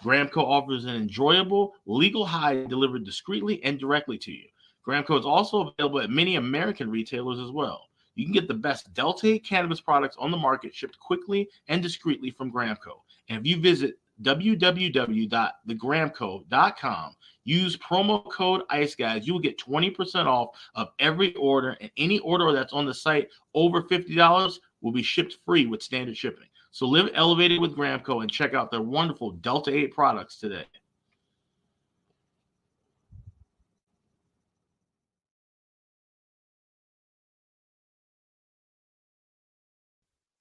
Gramco 0.03 0.37
offers 0.37 0.85
an 0.85 0.95
enjoyable, 0.95 1.73
legal 1.85 2.25
high 2.25 2.63
delivered 2.65 3.03
discreetly 3.03 3.61
and 3.63 3.77
directly 3.77 4.17
to 4.17 4.31
you. 4.31 4.45
Gramco 4.87 5.19
is 5.19 5.25
also 5.25 5.73
available 5.77 5.99
at 5.99 6.09
many 6.09 6.37
American 6.37 6.89
retailers 6.89 7.39
as 7.39 7.51
well. 7.51 7.87
You 8.15 8.25
can 8.25 8.33
get 8.33 8.47
the 8.47 8.53
best 8.53 8.93
Delta 8.93 9.27
8 9.27 9.45
cannabis 9.45 9.81
products 9.81 10.15
on 10.19 10.31
the 10.31 10.37
market 10.37 10.73
shipped 10.73 10.97
quickly 10.99 11.49
and 11.67 11.83
discreetly 11.83 12.31
from 12.31 12.51
Gramco. 12.51 13.01
And 13.27 13.39
if 13.39 13.45
you 13.45 13.61
visit 13.61 13.99
www.thegramco.com, 14.21 17.15
use 17.49 17.75
promo 17.77 18.29
code 18.31 18.61
ICE 18.69 18.93
Guys. 18.95 19.25
you 19.25 19.33
will 19.33 19.39
get 19.39 19.57
20% 19.57 20.25
off 20.25 20.49
of 20.75 20.89
every 20.99 21.33
order, 21.35 21.77
and 21.81 21.89
any 21.97 22.19
order 22.19 22.51
that's 22.51 22.73
on 22.73 22.85
the 22.85 22.93
site 22.93 23.29
over 23.53 23.81
$50 23.81 24.59
will 24.81 24.91
be 24.91 25.03
shipped 25.03 25.37
free 25.45 25.65
with 25.65 25.81
standard 25.81 26.15
shipping. 26.15 26.47
So 26.71 26.85
live 26.85 27.09
elevated 27.15 27.59
with 27.59 27.75
Gramco 27.75 28.21
and 28.21 28.31
check 28.31 28.53
out 28.53 28.69
their 28.69 28.81
wonderful 28.81 29.31
Delta 29.31 29.75
8 29.75 29.93
products 29.93 30.37
today. 30.37 30.65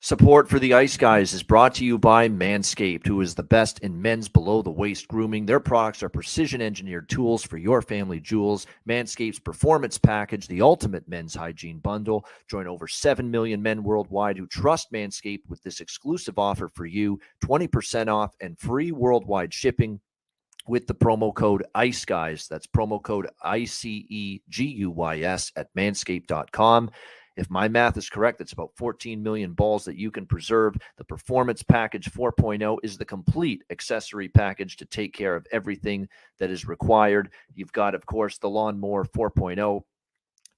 Support 0.09 0.49
for 0.49 0.59
the 0.59 0.73
Ice 0.73 0.97
Guys 0.97 1.35
is 1.35 1.43
brought 1.43 1.75
to 1.75 1.85
you 1.85 1.99
by 1.99 2.31
Manscaped, 2.31 3.07
who 3.07 3.21
is 3.21 3.35
the 3.35 3.43
best 3.43 3.81
in 3.81 4.01
men's 4.01 4.27
below 4.27 4.63
the 4.63 4.71
waist 4.71 5.07
grooming. 5.07 5.45
Their 5.45 5.61
products 5.61 6.03
are 6.03 6.09
precision 6.09 6.63
engineered 6.63 7.11
tools 7.11 7.45
for 7.45 7.59
your 7.59 7.83
family 7.83 8.19
jewels. 8.19 8.67
Manscaped's 8.89 9.39
Performance 9.39 9.99
Package, 9.99 10.49
the 10.49 10.63
ultimate 10.63 11.07
men's 11.09 11.35
hygiene 11.35 11.79
bundle. 11.79 12.25
Join 12.49 12.67
over 12.67 12.89
7 12.89 13.31
million 13.31 13.61
men 13.61 13.83
worldwide 13.83 14.39
who 14.39 14.47
trust 14.47 14.91
Manscaped 14.95 15.47
with 15.47 15.63
this 15.63 15.81
exclusive 15.81 16.39
offer 16.39 16.71
for 16.71 16.87
you 16.87 17.21
20% 17.45 18.09
off 18.09 18.35
and 18.41 18.59
free 18.59 18.93
worldwide 18.93 19.53
shipping 19.53 20.01
with 20.67 20.87
the 20.87 20.95
promo 20.95 21.35
code 21.35 21.67
ICE 21.75 22.03
Guys. 22.07 22.49
That's 22.49 22.67
promo 22.67 23.03
code 23.03 23.29
I 23.43 23.67
C 23.67 24.07
E 24.09 24.41
G 24.49 24.65
U 24.69 24.91
Y 24.91 25.21
S 25.21 25.53
at 25.55 25.69
manscaped.com. 25.75 26.93
If 27.39 27.49
my 27.51 27.69
math 27.69 27.97
is 27.97 28.11
correct, 28.11 28.41
it's 28.41 28.53
about 28.53 28.73
14 28.75 29.23
million 29.23 29.53
balls 29.53 29.85
that 29.85 29.97
you 29.97 30.11
can 30.11 30.27
preserve. 30.27 30.77
The 30.97 31.05
Performance 31.05 31.63
Package 31.63 32.11
4.0 32.11 32.79
is 32.83 32.99
the 32.99 33.05
complete 33.05 33.63
accessory 33.71 34.29
package 34.29 34.77
to 34.79 34.85
take 34.85 35.15
care 35.15 35.37
of 35.37 35.47
everything 35.53 36.09
that 36.39 36.51
is 36.51 36.67
required. 36.67 37.31
You've 37.55 37.73
got, 37.73 37.95
of 37.95 38.05
course, 38.07 38.39
the 38.39 38.51
Lawnmower 38.51 39.05
4.0 39.05 39.83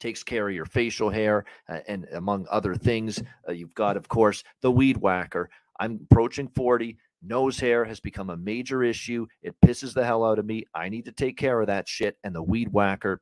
takes 0.00 0.22
care 0.22 0.48
of 0.48 0.54
your 0.54 0.64
facial 0.64 1.10
hair 1.10 1.44
uh, 1.68 1.80
and 1.86 2.06
among 2.14 2.46
other 2.50 2.74
things. 2.74 3.22
Uh, 3.46 3.52
you've 3.52 3.74
got, 3.74 3.98
of 3.98 4.08
course, 4.08 4.42
the 4.62 4.70
Weed 4.70 4.96
Whacker. 4.96 5.50
I'm 5.78 6.00
approaching 6.10 6.48
40. 6.48 6.96
Nose 7.22 7.60
hair 7.60 7.84
has 7.84 8.00
become 8.00 8.30
a 8.30 8.36
major 8.38 8.82
issue. 8.82 9.26
It 9.42 9.54
pisses 9.62 9.92
the 9.92 10.06
hell 10.06 10.24
out 10.24 10.38
of 10.38 10.46
me. 10.46 10.64
I 10.74 10.88
need 10.88 11.04
to 11.04 11.12
take 11.12 11.36
care 11.36 11.60
of 11.60 11.66
that 11.66 11.86
shit. 11.86 12.16
And 12.24 12.34
the 12.34 12.42
Weed 12.42 12.72
Whacker 12.72 13.20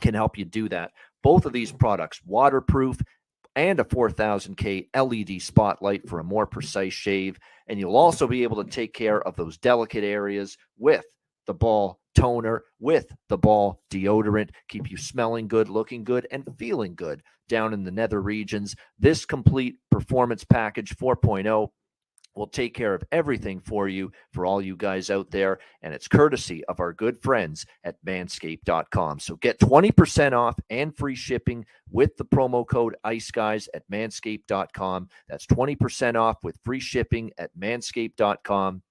can 0.00 0.14
help 0.14 0.38
you 0.38 0.44
do 0.44 0.68
that. 0.70 0.92
Both 1.22 1.46
of 1.46 1.52
these 1.52 1.72
products, 1.72 2.20
waterproof, 2.24 3.00
and 3.56 3.80
a 3.80 3.84
4000K 3.84 4.88
LED 4.94 5.42
spotlight 5.42 6.08
for 6.08 6.20
a 6.20 6.24
more 6.24 6.46
precise 6.46 6.92
shave. 6.92 7.38
And 7.66 7.78
you'll 7.78 7.96
also 7.96 8.26
be 8.26 8.44
able 8.44 8.62
to 8.62 8.70
take 8.70 8.94
care 8.94 9.20
of 9.20 9.36
those 9.36 9.58
delicate 9.58 10.04
areas 10.04 10.56
with 10.78 11.04
the 11.46 11.54
ball 11.54 11.98
toner, 12.14 12.64
with 12.78 13.12
the 13.28 13.38
ball 13.38 13.80
deodorant, 13.90 14.50
keep 14.68 14.90
you 14.90 14.96
smelling 14.96 15.48
good, 15.48 15.68
looking 15.68 16.04
good, 16.04 16.26
and 16.30 16.46
feeling 16.56 16.94
good 16.94 17.22
down 17.48 17.72
in 17.72 17.84
the 17.84 17.90
nether 17.90 18.20
regions. 18.20 18.76
This 18.98 19.24
complete 19.24 19.76
performance 19.90 20.44
package 20.44 20.96
4.0 20.96 21.68
will 22.38 22.46
take 22.46 22.72
care 22.72 22.94
of 22.94 23.02
everything 23.12 23.60
for 23.60 23.88
you 23.88 24.10
for 24.32 24.46
all 24.46 24.62
you 24.62 24.76
guys 24.76 25.10
out 25.10 25.30
there. 25.30 25.58
And 25.82 25.92
it's 25.92 26.08
courtesy 26.08 26.64
of 26.66 26.80
our 26.80 26.92
good 26.92 27.20
friends 27.20 27.66
at 27.84 27.96
manscaped.com. 28.06 29.18
So 29.18 29.36
get 29.36 29.58
20% 29.58 30.32
off 30.32 30.58
and 30.70 30.96
free 30.96 31.16
shipping 31.16 31.66
with 31.90 32.16
the 32.16 32.24
promo 32.24 32.66
code 32.66 32.96
ICE 33.04 33.30
Guys 33.32 33.68
at 33.74 33.82
manscaped.com. 33.90 35.08
That's 35.28 35.46
20% 35.46 36.14
off 36.14 36.44
with 36.44 36.58
free 36.64 36.80
shipping 36.80 37.32
at 37.36 37.50
manscaped.com. 37.58 38.82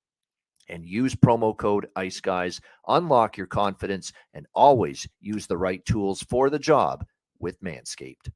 And 0.70 0.86
use 0.86 1.16
promo 1.16 1.56
code 1.56 1.88
ICE 1.96 2.20
Guys. 2.20 2.60
Unlock 2.88 3.38
your 3.38 3.48
confidence 3.48 4.12
and 4.34 4.46
always 4.54 5.08
use 5.22 5.48
the 5.48 5.58
right 5.58 5.84
tools 5.86 6.22
for 6.24 6.50
the 6.50 6.60
job 6.60 7.06
with 7.40 7.62
Manscaped. 7.62 8.30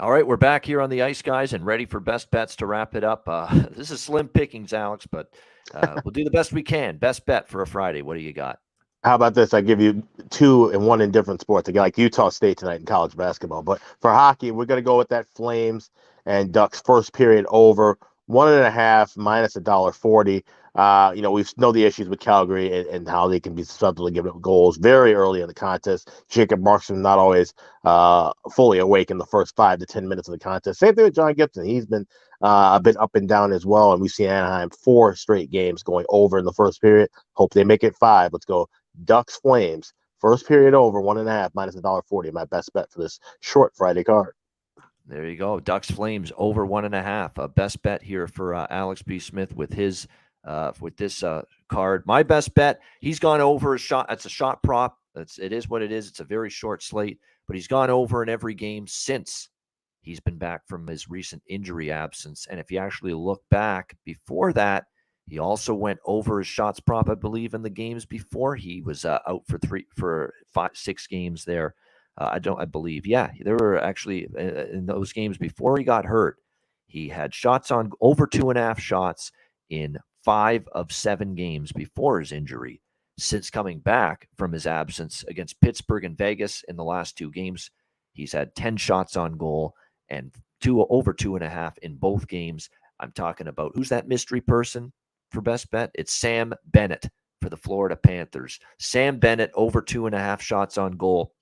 All 0.00 0.10
right, 0.10 0.26
we're 0.26 0.38
back 0.38 0.64
here 0.64 0.80
on 0.80 0.88
the 0.88 1.02
ice, 1.02 1.20
guys, 1.20 1.52
and 1.52 1.66
ready 1.66 1.84
for 1.84 2.00
best 2.00 2.30
bets 2.30 2.56
to 2.56 2.66
wrap 2.66 2.94
it 2.94 3.04
up. 3.04 3.24
Uh, 3.28 3.66
this 3.72 3.90
is 3.90 4.00
slim 4.00 4.28
pickings, 4.28 4.72
Alex, 4.72 5.06
but 5.06 5.28
uh, 5.74 6.00
we'll 6.04 6.12
do 6.12 6.24
the 6.24 6.30
best 6.30 6.54
we 6.54 6.62
can. 6.62 6.96
Best 6.96 7.26
bet 7.26 7.50
for 7.50 7.60
a 7.60 7.66
Friday. 7.66 8.00
What 8.00 8.14
do 8.14 8.20
you 8.20 8.32
got? 8.32 8.60
How 9.04 9.14
about 9.14 9.34
this? 9.34 9.52
I 9.52 9.60
give 9.60 9.78
you 9.78 10.02
two 10.30 10.70
and 10.70 10.86
one 10.86 11.02
in 11.02 11.10
different 11.10 11.42
sports. 11.42 11.68
Like 11.68 11.98
Utah 11.98 12.30
State 12.30 12.56
tonight 12.56 12.80
in 12.80 12.86
college 12.86 13.14
basketball. 13.14 13.62
But 13.62 13.82
for 14.00 14.10
hockey, 14.10 14.52
we're 14.52 14.64
gonna 14.64 14.80
go 14.80 14.96
with 14.96 15.10
that 15.10 15.28
Flames 15.28 15.90
and 16.24 16.50
Ducks 16.50 16.80
first 16.80 17.12
period 17.12 17.44
over 17.50 17.98
one 18.24 18.50
and 18.50 18.64
a 18.64 18.70
half 18.70 19.18
minus 19.18 19.56
a 19.56 19.60
dollar 19.60 19.92
forty. 19.92 20.46
Uh, 20.74 21.12
you 21.14 21.22
know, 21.22 21.30
we 21.32 21.44
know 21.56 21.72
the 21.72 21.84
issues 21.84 22.08
with 22.08 22.20
Calgary 22.20 22.72
and, 22.72 22.86
and, 22.88 23.08
how 23.08 23.26
they 23.26 23.40
can 23.40 23.54
be 23.54 23.62
susceptible 23.64 24.06
to 24.06 24.12
giving 24.12 24.30
up 24.30 24.40
goals 24.40 24.76
very 24.76 25.14
early 25.14 25.40
in 25.40 25.48
the 25.48 25.54
contest. 25.54 26.10
Jacob 26.28 26.60
Markstrom 26.60 26.98
not 26.98 27.18
always 27.18 27.52
uh, 27.84 28.32
fully 28.52 28.78
awake 28.78 29.10
in 29.10 29.18
the 29.18 29.26
first 29.26 29.56
five 29.56 29.80
to 29.80 29.86
ten 29.86 30.08
minutes 30.08 30.28
of 30.28 30.32
the 30.32 30.38
contest. 30.38 30.78
Same 30.78 30.94
thing 30.94 31.04
with 31.04 31.14
John 31.14 31.34
Gibson. 31.34 31.64
He's 31.64 31.86
been 31.86 32.06
uh, 32.40 32.78
a 32.78 32.80
bit 32.80 32.96
up 32.98 33.14
and 33.16 33.28
down 33.28 33.52
as 33.52 33.66
well. 33.66 33.92
And 33.92 34.00
we've 34.00 34.10
seen 34.10 34.28
Anaheim 34.28 34.70
four 34.70 35.16
straight 35.16 35.50
games 35.50 35.82
going 35.82 36.06
over 36.08 36.38
in 36.38 36.44
the 36.44 36.52
first 36.52 36.80
period. 36.80 37.10
Hope 37.32 37.52
they 37.52 37.64
make 37.64 37.82
it 37.82 37.96
five. 37.96 38.32
Let's 38.32 38.44
go 38.44 38.68
Ducks 39.04 39.38
Flames. 39.38 39.92
First 40.18 40.46
period 40.46 40.74
over 40.74 41.00
one 41.00 41.18
and 41.18 41.28
a 41.28 41.32
half 41.32 41.52
minus 41.54 41.74
a 41.76 41.80
dollar 41.80 42.02
forty. 42.02 42.30
My 42.30 42.44
best 42.44 42.72
bet 42.74 42.90
for 42.92 43.00
this 43.00 43.18
short 43.40 43.72
Friday 43.74 44.04
card. 44.04 44.34
There 45.06 45.26
you 45.26 45.36
go. 45.36 45.58
Ducks 45.58 45.90
Flames 45.90 46.30
over 46.36 46.64
one 46.64 46.84
and 46.84 46.94
a 46.94 47.02
half. 47.02 47.36
A 47.38 47.48
best 47.48 47.82
bet 47.82 48.02
here 48.02 48.28
for 48.28 48.54
uh, 48.54 48.66
Alex 48.70 49.02
B. 49.02 49.18
Smith 49.18 49.56
with 49.56 49.72
his 49.72 50.06
uh, 50.44 50.72
with 50.80 50.96
this 50.96 51.22
uh, 51.22 51.42
card. 51.68 52.04
My 52.06 52.22
best 52.22 52.54
bet, 52.54 52.80
he's 53.00 53.18
gone 53.18 53.40
over 53.40 53.74
a 53.74 53.78
shot. 53.78 54.06
It's 54.10 54.26
a 54.26 54.30
shot 54.30 54.62
prop. 54.62 54.96
It's, 55.14 55.38
it 55.38 55.52
is 55.52 55.68
what 55.68 55.82
it 55.82 55.92
is. 55.92 56.08
It's 56.08 56.20
a 56.20 56.24
very 56.24 56.50
short 56.50 56.82
slate, 56.82 57.18
but 57.46 57.56
he's 57.56 57.68
gone 57.68 57.90
over 57.90 58.22
in 58.22 58.28
every 58.28 58.54
game 58.54 58.86
since 58.86 59.48
he's 60.02 60.20
been 60.20 60.38
back 60.38 60.66
from 60.66 60.86
his 60.86 61.10
recent 61.10 61.42
injury 61.48 61.90
absence. 61.90 62.46
And 62.50 62.58
if 62.58 62.70
you 62.70 62.78
actually 62.78 63.14
look 63.14 63.42
back 63.50 63.96
before 64.04 64.52
that, 64.54 64.84
he 65.26 65.38
also 65.38 65.74
went 65.74 66.00
over 66.06 66.38
his 66.38 66.48
shots 66.48 66.80
prop, 66.80 67.08
I 67.08 67.14
believe, 67.14 67.54
in 67.54 67.62
the 67.62 67.70
games 67.70 68.04
before 68.04 68.56
he 68.56 68.80
was 68.80 69.04
uh, 69.04 69.20
out 69.28 69.42
for 69.46 69.58
three 69.58 69.86
for 69.96 70.34
five 70.52 70.72
six 70.74 71.06
games 71.06 71.44
there. 71.44 71.74
Uh, 72.18 72.30
I 72.32 72.38
don't, 72.40 72.60
I 72.60 72.64
believe, 72.64 73.06
yeah, 73.06 73.30
there 73.40 73.56
were 73.56 73.80
actually 73.80 74.26
uh, 74.36 74.66
in 74.72 74.86
those 74.86 75.12
games 75.12 75.38
before 75.38 75.78
he 75.78 75.84
got 75.84 76.04
hurt. 76.04 76.36
He 76.86 77.08
had 77.08 77.32
shots 77.32 77.70
on 77.70 77.92
over 78.00 78.26
two 78.26 78.50
and 78.50 78.58
a 78.58 78.62
half 78.62 78.80
shots 78.80 79.30
in 79.68 79.98
five 80.24 80.68
of 80.72 80.92
seven 80.92 81.34
games 81.34 81.72
before 81.72 82.20
his 82.20 82.32
injury. 82.32 82.80
Since 83.18 83.50
coming 83.50 83.80
back 83.80 84.28
from 84.36 84.52
his 84.52 84.66
absence 84.66 85.24
against 85.28 85.60
Pittsburgh 85.60 86.04
and 86.04 86.16
Vegas 86.16 86.64
in 86.68 86.76
the 86.76 86.84
last 86.84 87.18
two 87.18 87.30
games, 87.30 87.70
he's 88.12 88.32
had 88.32 88.54
10 88.54 88.76
shots 88.76 89.16
on 89.16 89.36
goal 89.36 89.74
and 90.08 90.32
two 90.60 90.84
over 90.86 91.12
two 91.12 91.36
and 91.36 91.44
a 91.44 91.48
half 91.48 91.76
in 91.78 91.96
both 91.96 92.28
games. 92.28 92.70
I'm 92.98 93.12
talking 93.12 93.48
about 93.48 93.72
who's 93.74 93.88
that 93.90 94.08
mystery 94.08 94.40
person 94.40 94.92
for 95.30 95.40
best 95.40 95.70
bet? 95.70 95.90
It's 95.94 96.12
Sam 96.12 96.54
Bennett 96.66 97.08
for 97.40 97.48
the 97.48 97.56
Florida 97.56 97.96
Panthers. 97.96 98.58
Sam 98.78 99.18
Bennett 99.18 99.50
over 99.54 99.80
two 99.80 100.06
and 100.06 100.14
a 100.14 100.18
half 100.18 100.42
shots 100.42 100.78
on 100.78 100.92
goal. 100.92 101.32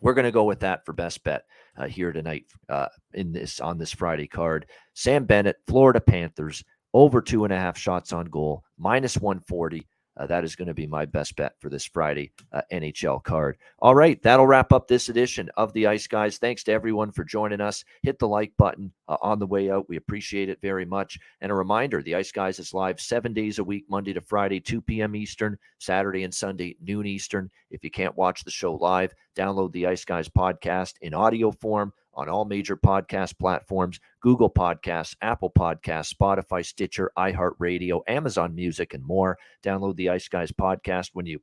We're 0.00 0.14
going 0.14 0.24
to 0.24 0.32
go 0.32 0.44
with 0.44 0.60
that 0.60 0.84
for 0.84 0.92
best 0.92 1.22
bet 1.22 1.44
uh, 1.76 1.86
here 1.86 2.12
tonight 2.12 2.46
uh, 2.68 2.88
in 3.14 3.32
this 3.32 3.60
on 3.60 3.78
this 3.78 3.92
Friday 3.92 4.26
card. 4.26 4.66
Sam 4.94 5.24
Bennett, 5.24 5.56
Florida 5.66 6.00
Panthers 6.00 6.64
over 6.94 7.20
two 7.20 7.44
and 7.44 7.52
a 7.52 7.58
half 7.58 7.78
shots 7.78 8.12
on 8.12 8.26
goal, 8.26 8.64
minus 8.78 9.16
140. 9.16 9.86
Uh, 10.14 10.26
that 10.26 10.44
is 10.44 10.56
going 10.56 10.68
to 10.68 10.74
be 10.74 10.86
my 10.86 11.06
best 11.06 11.36
bet 11.36 11.54
for 11.58 11.70
this 11.70 11.86
Friday 11.86 12.32
uh, 12.52 12.60
NHL 12.70 13.22
card. 13.22 13.56
All 13.78 13.94
right, 13.94 14.22
that'll 14.22 14.46
wrap 14.46 14.70
up 14.70 14.86
this 14.86 15.08
edition 15.08 15.48
of 15.56 15.72
the 15.72 15.86
Ice 15.86 16.06
Guys. 16.06 16.36
Thanks 16.36 16.62
to 16.64 16.72
everyone 16.72 17.12
for 17.12 17.24
joining 17.24 17.62
us. 17.62 17.82
Hit 18.02 18.18
the 18.18 18.28
like 18.28 18.52
button 18.58 18.92
uh, 19.08 19.16
on 19.22 19.38
the 19.38 19.46
way 19.46 19.70
out. 19.70 19.88
We 19.88 19.96
appreciate 19.96 20.50
it 20.50 20.60
very 20.60 20.84
much. 20.84 21.18
And 21.40 21.50
a 21.50 21.54
reminder 21.54 22.02
the 22.02 22.14
Ice 22.14 22.30
Guys 22.30 22.58
is 22.58 22.74
live 22.74 23.00
seven 23.00 23.32
days 23.32 23.58
a 23.58 23.64
week, 23.64 23.86
Monday 23.88 24.12
to 24.12 24.20
Friday, 24.20 24.60
2 24.60 24.82
p.m. 24.82 25.16
Eastern, 25.16 25.56
Saturday 25.78 26.24
and 26.24 26.34
Sunday, 26.34 26.76
noon 26.82 27.06
Eastern. 27.06 27.50
If 27.70 27.82
you 27.82 27.90
can't 27.90 28.16
watch 28.16 28.44
the 28.44 28.50
show 28.50 28.74
live, 28.74 29.14
download 29.34 29.72
the 29.72 29.86
Ice 29.86 30.04
Guys 30.04 30.28
podcast 30.28 30.94
in 31.00 31.14
audio 31.14 31.52
form 31.52 31.90
on 32.14 32.28
all 32.28 32.44
major 32.44 32.76
podcast 32.76 33.38
platforms 33.38 34.00
Google 34.20 34.50
Podcasts, 34.50 35.16
Apple 35.22 35.50
Podcasts, 35.50 36.14
Spotify, 36.14 36.64
Stitcher, 36.64 37.10
iHeartRadio, 37.18 38.00
Amazon 38.06 38.54
Music, 38.54 38.94
and 38.94 39.04
more. 39.04 39.38
Download 39.64 39.96
the 39.96 40.10
Ice 40.10 40.28
Guys 40.28 40.52
podcast 40.52 41.10
when 41.12 41.26
you 41.26 41.40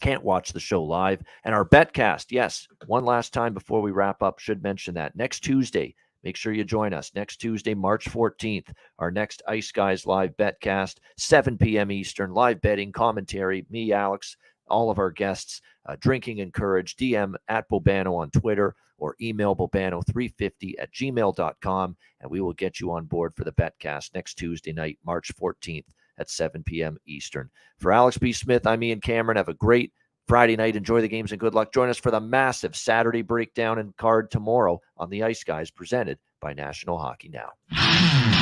can't 0.00 0.24
watch 0.24 0.52
the 0.52 0.60
show 0.60 0.82
live. 0.82 1.22
And 1.44 1.54
our 1.54 1.68
Betcast, 1.68 2.26
yes, 2.30 2.66
one 2.86 3.04
last 3.04 3.32
time 3.32 3.54
before 3.54 3.82
we 3.82 3.90
wrap 3.90 4.22
up, 4.22 4.38
should 4.38 4.62
mention 4.62 4.94
that 4.94 5.16
next 5.16 5.40
Tuesday, 5.40 5.94
Make 6.22 6.36
sure 6.36 6.52
you 6.52 6.64
join 6.64 6.92
us 6.92 7.12
next 7.14 7.38
Tuesday, 7.38 7.74
March 7.74 8.04
14th, 8.04 8.72
our 8.98 9.10
next 9.10 9.42
Ice 9.48 9.72
Guys 9.72 10.04
live 10.04 10.36
betcast, 10.36 10.96
7 11.16 11.56
p.m. 11.56 11.90
Eastern, 11.90 12.32
live 12.32 12.60
betting, 12.60 12.92
commentary, 12.92 13.64
me, 13.70 13.92
Alex, 13.92 14.36
all 14.70 14.90
of 14.90 14.98
our 14.98 15.10
guests, 15.10 15.60
uh, 15.86 15.96
drinking 16.00 16.38
encouraged, 16.38 16.98
DM 16.98 17.34
at 17.48 17.68
Bobano 17.68 18.18
on 18.18 18.30
Twitter 18.30 18.74
or 18.98 19.16
email 19.20 19.56
Bobano350 19.56 20.74
at 20.78 20.92
gmail.com, 20.92 21.96
and 22.20 22.30
we 22.30 22.40
will 22.40 22.52
get 22.52 22.80
you 22.80 22.92
on 22.92 23.06
board 23.06 23.34
for 23.34 23.44
the 23.44 23.52
Betcast 23.52 24.14
next 24.14 24.34
Tuesday 24.34 24.72
night, 24.72 24.98
March 25.04 25.32
14th 25.34 25.86
at 26.18 26.30
7 26.30 26.62
p.m. 26.62 26.98
Eastern. 27.06 27.50
For 27.78 27.92
Alex 27.92 28.18
B. 28.18 28.32
Smith, 28.32 28.66
I'm 28.66 28.82
Ian 28.82 29.00
Cameron. 29.00 29.38
Have 29.38 29.48
a 29.48 29.54
great 29.54 29.92
Friday 30.28 30.54
night. 30.54 30.76
Enjoy 30.76 31.00
the 31.00 31.08
games 31.08 31.32
and 31.32 31.40
good 31.40 31.54
luck. 31.54 31.72
Join 31.72 31.88
us 31.88 31.98
for 31.98 32.10
the 32.10 32.20
massive 32.20 32.76
Saturday 32.76 33.22
breakdown 33.22 33.78
and 33.78 33.96
card 33.96 34.30
tomorrow 34.30 34.80
on 34.96 35.10
the 35.10 35.24
Ice 35.24 35.42
Guys 35.42 35.70
presented 35.70 36.18
by 36.40 36.52
National 36.52 36.98
Hockey 36.98 37.30
Now. 37.30 38.39